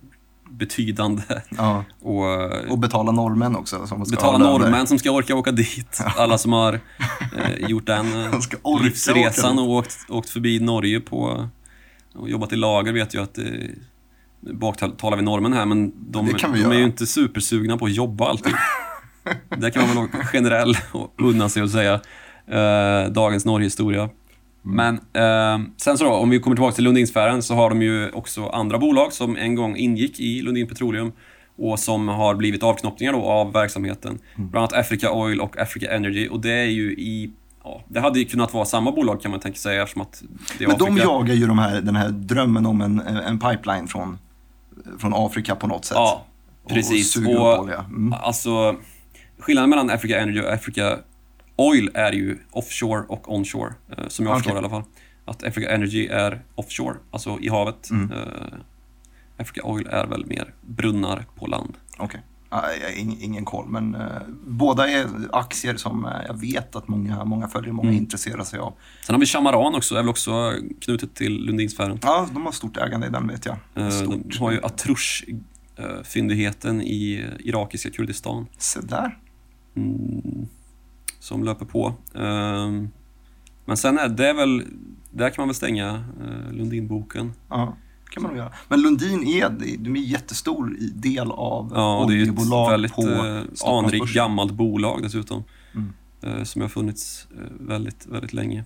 betydande 0.49 1.23
Ja. 1.57 1.83
och 2.01 2.71
Och 2.71 2.79
betala 2.79 3.11
norrmän 3.11 3.55
också. 3.55 3.87
Som 3.87 4.05
ska 4.05 4.15
betala 4.15 4.37
norrmän 4.37 4.87
som 4.87 4.99
ska 4.99 5.11
orka 5.11 5.35
åka 5.35 5.51
dit. 5.51 6.01
Alla 6.17 6.37
som 6.37 6.53
har 6.53 6.73
eh, 7.37 7.69
gjort 7.69 7.85
den 7.85 8.23
eh, 8.23 8.81
livsresan 8.83 9.59
och 9.59 9.69
åkt, 9.69 9.97
åkt 10.09 10.29
förbi 10.29 10.59
Norge 10.59 10.99
på 10.99 11.49
och 12.15 12.29
jobbat 12.29 12.53
i 12.53 12.55
lager 12.55 12.93
vet 12.93 13.15
ju 13.15 13.23
att 13.23 13.33
det 13.33 14.53
baktalar 14.53 15.17
vi 15.17 15.23
norrmän 15.23 15.53
här, 15.53 15.65
men 15.65 15.93
de, 16.11 16.25
Det 16.25 16.33
de 16.37 16.71
är 16.71 16.77
ju 16.77 16.83
inte 16.83 17.05
supersugna 17.05 17.77
på 17.77 17.85
att 17.85 17.93
jobba 17.93 18.29
alltid. 18.29 18.53
Där 19.57 19.69
kan 19.69 19.87
man 19.87 19.95
väl 19.95 20.07
vara 20.13 20.25
generell 20.25 20.77
och 20.91 21.13
unna 21.17 21.49
sig 21.49 21.63
att 21.63 21.71
säga 21.71 21.93
eh, 22.47 23.11
dagens 23.11 23.45
Norgehistoria. 23.45 24.09
Men 24.66 24.95
eh, 25.14 25.59
sen 25.78 25.97
så 25.97 26.03
då, 26.03 26.11
om 26.11 26.30
vi 26.30 26.39
kommer 26.39 26.55
tillbaka 26.55 26.76
till 26.76 26.84
Lundinsfären 26.84 27.43
så 27.43 27.55
har 27.55 27.70
de 27.70 27.82
ju 27.82 28.09
också 28.11 28.47
andra 28.47 28.78
bolag 28.80 29.14
som 29.14 29.38
en 29.38 29.55
gång 29.55 29.76
ingick 29.76 30.20
i 30.20 30.41
Lundin 30.41 30.68
Petroleum 30.68 31.11
och 31.57 31.80
som 31.80 32.07
har 32.07 32.36
blivit 32.36 32.64
avknoppningar 32.64 33.14
då 33.14 33.22
av 33.24 33.53
verksamheten. 33.53 34.20
Bland 34.36 34.55
annat 34.55 34.74
Africa 34.74 35.11
Oil 35.11 35.41
och 35.41 35.57
Africa 35.57 35.91
Energy 35.91 36.28
och 36.28 36.41
det 36.41 36.51
är 36.53 36.66
ju 36.66 36.91
i 36.93 37.32
Ja, 37.66 37.82
det 37.88 37.99
hade 37.99 38.20
ju 38.20 38.26
kunnat 38.26 38.53
vara 38.53 38.66
samma 38.66 38.91
bolag 38.91 39.22
kan 39.22 39.32
man 39.32 39.39
tänka 39.39 39.57
sig 39.57 39.78
eftersom 39.78 40.01
att 40.01 40.24
det 40.57 40.64
är 40.64 40.68
Men 40.68 40.78
de 40.78 40.84
Afrika. 40.88 41.03
jagar 41.03 41.34
ju 41.34 41.47
de 41.47 41.59
här, 41.59 41.82
den 41.82 41.95
här 41.95 42.09
drömmen 42.09 42.66
om 42.66 42.82
en, 42.82 42.99
en 42.99 43.39
pipeline 43.39 43.88
från, 43.88 44.18
från 44.99 45.14
Afrika 45.16 45.55
på 45.55 45.68
något 45.68 45.86
sätt. 45.86 45.95
Ja, 45.97 46.26
Och- 46.64 46.70
precis. 46.70 47.16
Och 47.16 47.24
Och, 47.28 47.59
olja. 47.64 47.80
Mm. 47.89 48.14
Alltså, 48.14 48.76
skillnaden 49.39 49.70
mellan 49.70 49.89
Africa 49.89 50.20
Energy 50.20 50.41
och 50.41 50.53
Africa 50.53 50.97
Oil 51.55 51.91
är 51.93 52.11
ju 52.11 52.37
offshore 52.51 53.05
och 53.07 53.33
onshore, 53.35 53.73
eh, 53.97 54.07
som 54.07 54.25
jag 54.25 54.31
Okej. 54.33 54.43
förstår 54.43 54.55
i 54.55 54.57
alla 54.57 54.69
fall. 54.69 54.83
Att 55.25 55.43
Africa 55.43 55.69
Energy 55.71 56.07
är 56.07 56.41
offshore, 56.55 56.95
alltså 57.11 57.37
i 57.41 57.49
havet. 57.49 57.89
Mm. 57.89 58.11
Eh, 58.11 58.17
Africa 59.37 59.61
Oil 59.63 59.87
är 59.87 60.07
väl 60.07 60.25
mer 60.25 60.53
brunnar 60.61 61.25
på 61.35 61.47
land. 61.47 61.73
Okej. 61.97 62.21
Har 62.49 62.61
ing- 62.97 63.17
ingen 63.21 63.45
koll, 63.45 63.69
men 63.69 63.95
eh, 63.95 64.07
båda 64.47 64.89
är 64.89 65.05
aktier 65.31 65.75
som 65.75 66.09
jag 66.27 66.39
vet 66.39 66.75
att 66.75 66.87
många, 66.87 67.23
många 67.25 67.47
följer, 67.47 67.71
många 67.73 67.89
Mm. 67.89 68.01
intresserar 68.01 68.43
sig 68.43 68.59
av. 68.59 68.73
Sen 69.05 69.15
har 69.15 69.19
vi 69.19 69.25
Chamaran 69.25 69.75
också, 69.75 69.95
är 69.95 69.99
väl 69.99 70.09
också 70.09 70.53
knutet 70.81 71.15
till 71.15 71.45
Lundinsfären. 71.45 71.99
Ja, 72.01 72.27
de 72.33 72.45
har 72.45 72.51
stort 72.51 72.77
ägande 72.77 73.07
i 73.07 73.09
den 73.09 73.27
vet 73.27 73.45
jag. 73.45 73.57
Stort. 73.93 74.17
De 74.29 74.37
har 74.39 74.51
ju 74.51 74.59
Atrush-fyndigheten 75.77 76.81
i 76.81 77.25
irakiska 77.39 77.89
Kurdistan. 77.89 78.47
Se 78.57 78.79
där. 78.81 79.17
Mm, 79.75 80.47
som 81.24 81.43
löper 81.43 81.65
på. 81.65 81.93
Ehm, 82.15 82.89
men 83.65 83.78
sen 83.78 83.97
är 83.97 84.09
det 84.09 84.34
väl, 84.34 84.63
där 85.11 85.30
kan 85.30 85.41
man 85.41 85.47
väl 85.47 85.55
stänga 85.55 85.93
uh, 85.93 86.53
Lundinboken. 86.53 87.34
Ja, 87.49 87.78
kan 88.09 88.24
man 88.24 88.32
nog 88.32 88.38
göra. 88.38 88.51
Men 88.67 88.82
Lundin 88.82 89.24
är, 89.28 89.49
de 89.78 89.95
är 89.95 89.99
en 89.99 90.03
jättestor 90.03 90.76
del 90.95 91.32
av 91.32 91.71
Ja, 91.76 91.97
och 91.97 92.07
det 92.07 92.13
är 92.13 92.15
ju 92.15 92.24
ett 92.24 92.30
oljebolag 92.30 92.69
väldigt 92.69 92.93
på 92.93 93.01
eh, 93.01 93.07
anrikt 93.09 93.57
Stockholmsbörsen. 93.59 94.15
gammalt 94.15 94.51
bolag 94.51 94.99
dessutom. 95.03 95.43
Mm. 95.76 95.93
eh, 96.21 96.43
som 96.43 96.61
har 96.61 96.69
funnits 96.69 97.28
eh, 97.32 97.67
väldigt, 97.67 98.05
väldigt 98.07 98.34
länge. 98.34 98.63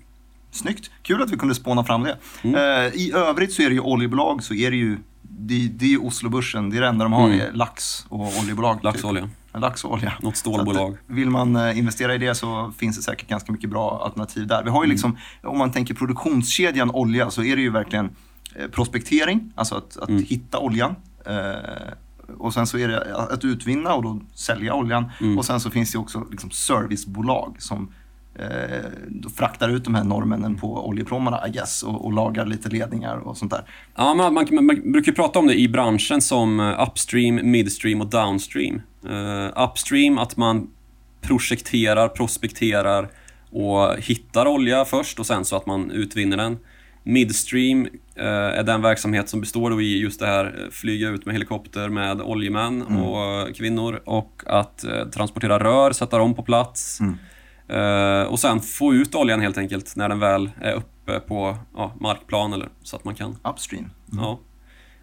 Snyggt. 0.51 0.91
Kul 1.01 1.21
att 1.21 1.31
vi 1.31 1.37
kunde 1.37 1.55
spåna 1.55 1.83
fram 1.83 2.03
det. 2.03 2.17
Mm. 2.41 2.55
Eh, 2.55 2.95
I 2.95 3.11
övrigt 3.15 3.53
så 3.53 3.61
är 3.61 3.67
det 3.69 3.73
ju 3.75 3.81
oljebolag 3.81 4.43
så 4.43 4.53
är 4.53 4.71
det 4.71 4.77
ju 4.77 4.97
det, 5.21 5.67
det 5.67 5.93
är 5.93 6.05
Oslobörsen, 6.05 6.69
det 6.69 6.77
är 6.77 6.81
det 6.81 6.87
enda 6.87 7.05
de 7.05 7.13
har 7.13 7.27
Mm. 7.27 7.39
är 7.39 7.51
lax 7.51 8.05
och 8.09 8.39
oljebolag. 8.41 8.75
Typ. 8.75 8.83
Lax 8.83 9.03
och 9.03 9.09
olja. 9.09 9.29
Något 9.59 10.37
Så 10.37 10.39
stålbolag. 10.39 10.97
vill 11.07 11.29
man 11.29 11.55
eh, 11.55 11.77
investera 11.79 12.15
i 12.15 12.17
det 12.17 12.35
så 12.35 12.71
finns 12.77 12.97
det 12.97 13.03
säkert 13.03 13.27
ganska 13.29 13.51
mycket 13.51 13.69
bra 13.69 14.01
alternativ 14.05 14.47
där. 14.47 14.63
Vi 14.63 14.69
har 14.69 14.83
ju 14.83 14.85
Mm. 14.85 14.89
liksom, 14.93 15.17
om 15.43 15.57
man 15.57 15.71
tänker 15.71 15.93
produktionskedjan 15.93 16.91
olja 16.91 17.29
så 17.31 17.43
är 17.43 17.55
det 17.55 17.61
ju 17.61 17.69
verkligen 17.69 18.09
eh, 18.55 18.67
prospektering, 18.67 19.51
alltså 19.55 19.75
att, 19.75 19.97
att 19.97 20.09
Mm. 20.09 20.23
hitta 20.23 20.59
oljan. 20.59 20.95
Eh, 21.25 22.33
och 22.37 22.53
sen 22.53 22.67
så 22.67 22.77
är 22.77 22.87
det 22.87 23.15
att 23.15 23.45
utvinna 23.45 23.93
och 23.93 24.03
då 24.03 24.19
sälja 24.33 24.73
oljan. 24.73 25.11
Mm. 25.21 25.37
Och 25.37 25.45
sen 25.45 25.59
så 25.59 25.69
finns 25.69 25.91
det 25.91 25.97
också 25.97 26.25
liksom 26.31 26.51
servicebolag 26.51 27.55
som 27.59 27.91
eh, 28.35 28.85
fraktar 29.35 29.69
ut 29.69 29.83
de 29.83 29.95
här 29.95 30.03
norrmännen 30.03 30.55
på 30.55 30.87
oljepråmarna 30.87 31.47
I 31.47 31.51
guess 31.51 31.83
och, 31.83 32.05
och 32.05 32.13
lagar 32.13 32.45
lite 32.45 32.69
ledningar 32.69 33.15
och 33.17 33.37
sånt 33.37 33.51
där. 33.51 33.61
Ja, 33.95 34.13
man, 34.13 34.33
man, 34.33 34.47
man 34.65 34.91
brukar 34.91 35.11
prata 35.11 35.39
om 35.39 35.47
det 35.47 35.59
i 35.59 35.69
branschen 35.69 36.21
som 36.21 36.59
upstream, 36.87 37.51
midstream 37.51 38.01
och 38.01 38.07
downstream. 38.09 38.81
Eh, 39.09 39.63
upstream, 39.63 40.17
att 40.17 40.37
man 40.37 40.69
projekterar, 41.21 42.07
prospekterar 42.07 43.09
och 43.51 43.97
hittar 43.97 44.47
olja 44.47 44.85
först 44.85 45.19
och 45.19 45.25
sen 45.25 45.45
så 45.45 45.55
att 45.55 45.65
man 45.65 45.91
utvinner 45.91 46.37
den. 46.37 46.57
Midstream 47.03 47.87
eh, 48.15 48.25
är 48.25 48.63
den 48.63 48.81
verksamhet 48.81 49.29
som 49.29 49.39
består 49.39 49.81
i 49.81 49.99
just 49.99 50.19
det 50.19 50.25
här 50.25 50.45
eh, 50.45 50.71
flyga 50.71 51.09
ut 51.09 51.25
med 51.25 51.35
helikopter 51.35 51.89
med 51.89 52.21
oljemän 52.21 52.81
och 52.81 53.23
eh, 53.23 53.53
kvinnor 53.53 54.01
och 54.05 54.43
att 54.45 54.83
eh, 54.83 55.05
transportera 55.05 55.59
rör, 55.59 55.91
sätta 55.91 56.17
dem 56.17 56.33
på 56.33 56.43
plats. 56.43 56.99
Mm. 56.99 57.17
Eh, 57.69 58.27
och 58.27 58.39
sen 58.39 58.59
få 58.59 58.93
ut 58.93 59.15
oljan 59.15 59.41
helt 59.41 59.57
enkelt 59.57 59.95
när 59.95 60.09
den 60.09 60.19
väl 60.19 60.49
är 60.61 60.73
uppe 60.73 61.19
på 61.19 61.57
ja, 61.75 61.93
markplan 61.99 62.53
eller 62.53 62.69
så 62.83 62.95
att 62.95 63.03
man 63.03 63.15
kan 63.15 63.37
Upstream. 63.43 63.89
Ja. 64.11 64.39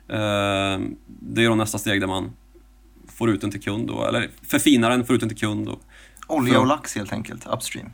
Eh, 0.08 0.80
det 1.06 1.44
är 1.44 1.48
då 1.48 1.54
nästa 1.54 1.78
steg 1.78 2.00
där 2.00 2.06
man 2.06 2.32
får 3.14 3.30
ut 3.30 3.40
den 3.40 3.50
till 3.50 3.62
kund, 3.62 3.86
då, 3.86 4.06
eller 4.06 4.30
förfinar 4.42 4.90
den, 4.90 5.06
får 5.06 5.14
ut 5.14 5.20
den 5.20 5.28
till 5.28 5.38
kund. 5.38 5.68
Och, 5.68 5.80
Olja 6.26 6.60
och 6.60 6.66
lax 6.66 6.94
helt 6.94 7.12
enkelt, 7.12 7.46
upstream. 7.46 7.90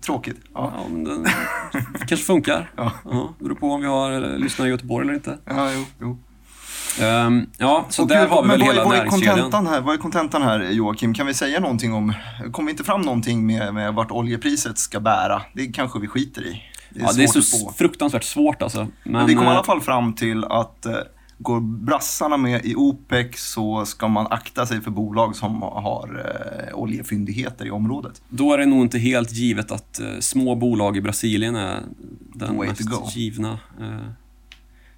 Tråkigt. 0.00 0.36
Ja. 0.54 0.72
ja, 0.76 0.88
men 0.90 1.04
den 1.04 1.26
kanske 1.98 2.16
funkar. 2.16 2.70
Ja. 2.76 2.92
Ja, 3.04 3.34
beror 3.38 3.54
på 3.54 3.72
om 3.72 3.80
vi 3.80 3.86
har 3.86 4.12
eh, 4.12 4.38
lyssnare 4.38 4.68
i 4.68 4.70
Göteborg 4.70 5.04
eller 5.04 5.14
inte. 5.14 5.38
Ja, 5.44 5.72
jo, 5.72 5.84
jo. 6.00 6.18
Ehm, 7.00 7.46
ja, 7.58 7.86
så 7.88 8.02
Och 8.02 8.08
där 8.08 8.20
gud, 8.20 8.30
har 8.30 8.42
vi 8.42 8.48
väl 8.48 8.60
vad, 8.60 8.68
hela 8.68 8.84
vad 8.84 8.96
är 8.96 9.06
kontentan 9.06 9.66
här? 9.66 9.80
Vad 9.80 9.94
är 9.94 9.98
kontentan 9.98 10.42
här 10.42 10.60
Joakim? 10.60 11.14
Kan 11.14 11.26
vi 11.26 11.34
säga 11.34 11.60
någonting 11.60 11.92
om, 11.92 12.12
kom 12.52 12.66
vi 12.66 12.70
inte 12.70 12.84
fram 12.84 13.00
någonting 13.00 13.46
med, 13.46 13.74
med 13.74 13.94
vart 13.94 14.10
oljepriset 14.10 14.78
ska 14.78 15.00
bära? 15.00 15.42
Det 15.54 15.66
kanske 15.66 15.98
vi 15.98 16.08
skiter 16.08 16.42
i. 16.42 16.62
Det 16.90 17.00
är 17.00 17.04
Ja, 17.04 17.12
det 17.12 17.22
är 17.22 17.40
så 17.40 17.72
fruktansvärt 17.72 18.24
svårt 18.24 18.62
alltså. 18.62 18.78
Men, 18.78 19.12
Men 19.12 19.26
vi 19.26 19.34
kom 19.34 19.44
i 19.44 19.46
alla 19.46 19.58
eh, 19.58 19.64
fall 19.64 19.80
fram 19.80 20.12
till 20.12 20.44
att 20.44 20.86
eh, 20.86 20.94
går 21.38 21.60
brassarna 21.60 22.36
med 22.36 22.64
i 22.64 22.74
OPEC 22.74 23.26
så 23.36 23.84
ska 23.86 24.08
man 24.08 24.26
akta 24.30 24.66
sig 24.66 24.80
för 24.80 24.90
bolag 24.90 25.36
som 25.36 25.62
har 25.62 26.26
eh, 26.68 26.78
oljefyndigheter 26.78 27.66
i 27.66 27.70
området. 27.70 28.22
Då 28.28 28.52
är 28.52 28.58
det 28.58 28.66
nog 28.66 28.82
inte 28.82 28.98
helt 28.98 29.32
givet 29.32 29.72
att 29.72 30.00
eh, 30.00 30.18
små 30.20 30.54
bolag 30.54 30.96
i 30.96 31.00
Brasilien 31.00 31.56
är 31.56 31.82
den 32.34 32.56
mest 32.56 33.16
givna. 33.16 33.58
Eh, 33.80 34.10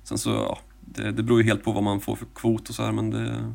sen 0.02 0.18
så, 0.18 0.30
ja, 0.30 0.58
det, 0.80 1.12
det 1.12 1.22
beror 1.22 1.42
ju 1.42 1.46
helt 1.46 1.64
på 1.64 1.72
vad 1.72 1.82
man 1.82 2.00
får 2.00 2.16
för 2.16 2.26
kvot 2.34 2.68
och 2.68 2.74
så 2.74 2.84
här, 2.84 2.92
men 2.92 3.10
det... 3.10 3.54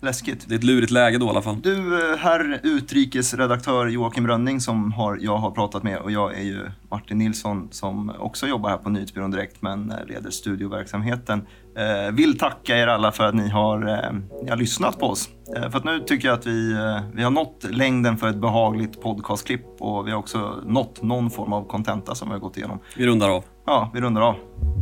Läskigt. 0.00 0.48
Det 0.48 0.54
är 0.54 0.58
ett 0.58 0.64
lurigt 0.64 0.90
läge 0.90 1.18
då 1.18 1.26
i 1.26 1.28
alla 1.28 1.42
fall. 1.42 1.60
Du, 1.60 2.10
eh, 2.10 2.16
herr 2.16 2.60
utrikesredaktör 2.62 3.86
Joakim 3.86 4.26
Rönning 4.26 4.60
som 4.60 4.92
har, 4.92 5.18
jag 5.20 5.36
har 5.36 5.50
pratat 5.50 5.82
med 5.82 5.98
och 5.98 6.10
jag 6.10 6.38
är 6.38 6.42
ju 6.42 6.70
Martin 6.90 7.18
Nilsson 7.18 7.68
som 7.70 8.12
också 8.18 8.46
jobbar 8.46 8.70
här 8.70 8.76
på 8.76 8.90
Nyhetsbyrån 8.90 9.30
Direkt 9.30 9.62
men 9.62 9.90
eh, 9.90 10.06
leder 10.06 10.30
studioverksamheten. 10.30 11.46
Eh, 11.76 12.12
vill 12.12 12.38
tacka 12.38 12.78
er 12.78 12.86
alla 12.86 13.12
för 13.12 13.24
att 13.24 13.34
ni 13.34 13.48
har, 13.48 13.88
eh, 13.88 14.12
ni 14.42 14.50
har 14.50 14.56
lyssnat 14.56 14.98
på 14.98 15.06
oss. 15.06 15.28
Eh, 15.56 15.70
för 15.70 15.78
att 15.78 15.84
nu 15.84 16.00
tycker 16.00 16.28
jag 16.28 16.38
att 16.38 16.46
vi, 16.46 16.72
eh, 16.72 17.00
vi 17.14 17.22
har 17.22 17.30
nått 17.30 17.66
längden 17.70 18.16
för 18.16 18.28
ett 18.28 18.36
behagligt 18.36 19.00
podcastklipp 19.00 19.66
och 19.80 20.06
vi 20.06 20.10
har 20.10 20.18
också 20.18 20.54
nått 20.66 21.02
någon 21.02 21.30
form 21.30 21.52
av 21.52 21.68
kontenta 21.68 22.14
som 22.14 22.28
vi 22.28 22.32
har 22.32 22.40
gått 22.40 22.56
igenom. 22.56 22.78
Vi 22.96 23.06
rundar 23.06 23.28
av. 23.28 23.44
Ja, 23.66 23.90
vi 23.94 24.00
rundar 24.00 24.22
av. 24.22 24.34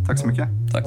Tack 0.06 0.18
så 0.18 0.26
mycket. 0.26 0.48
Tack. 0.72 0.86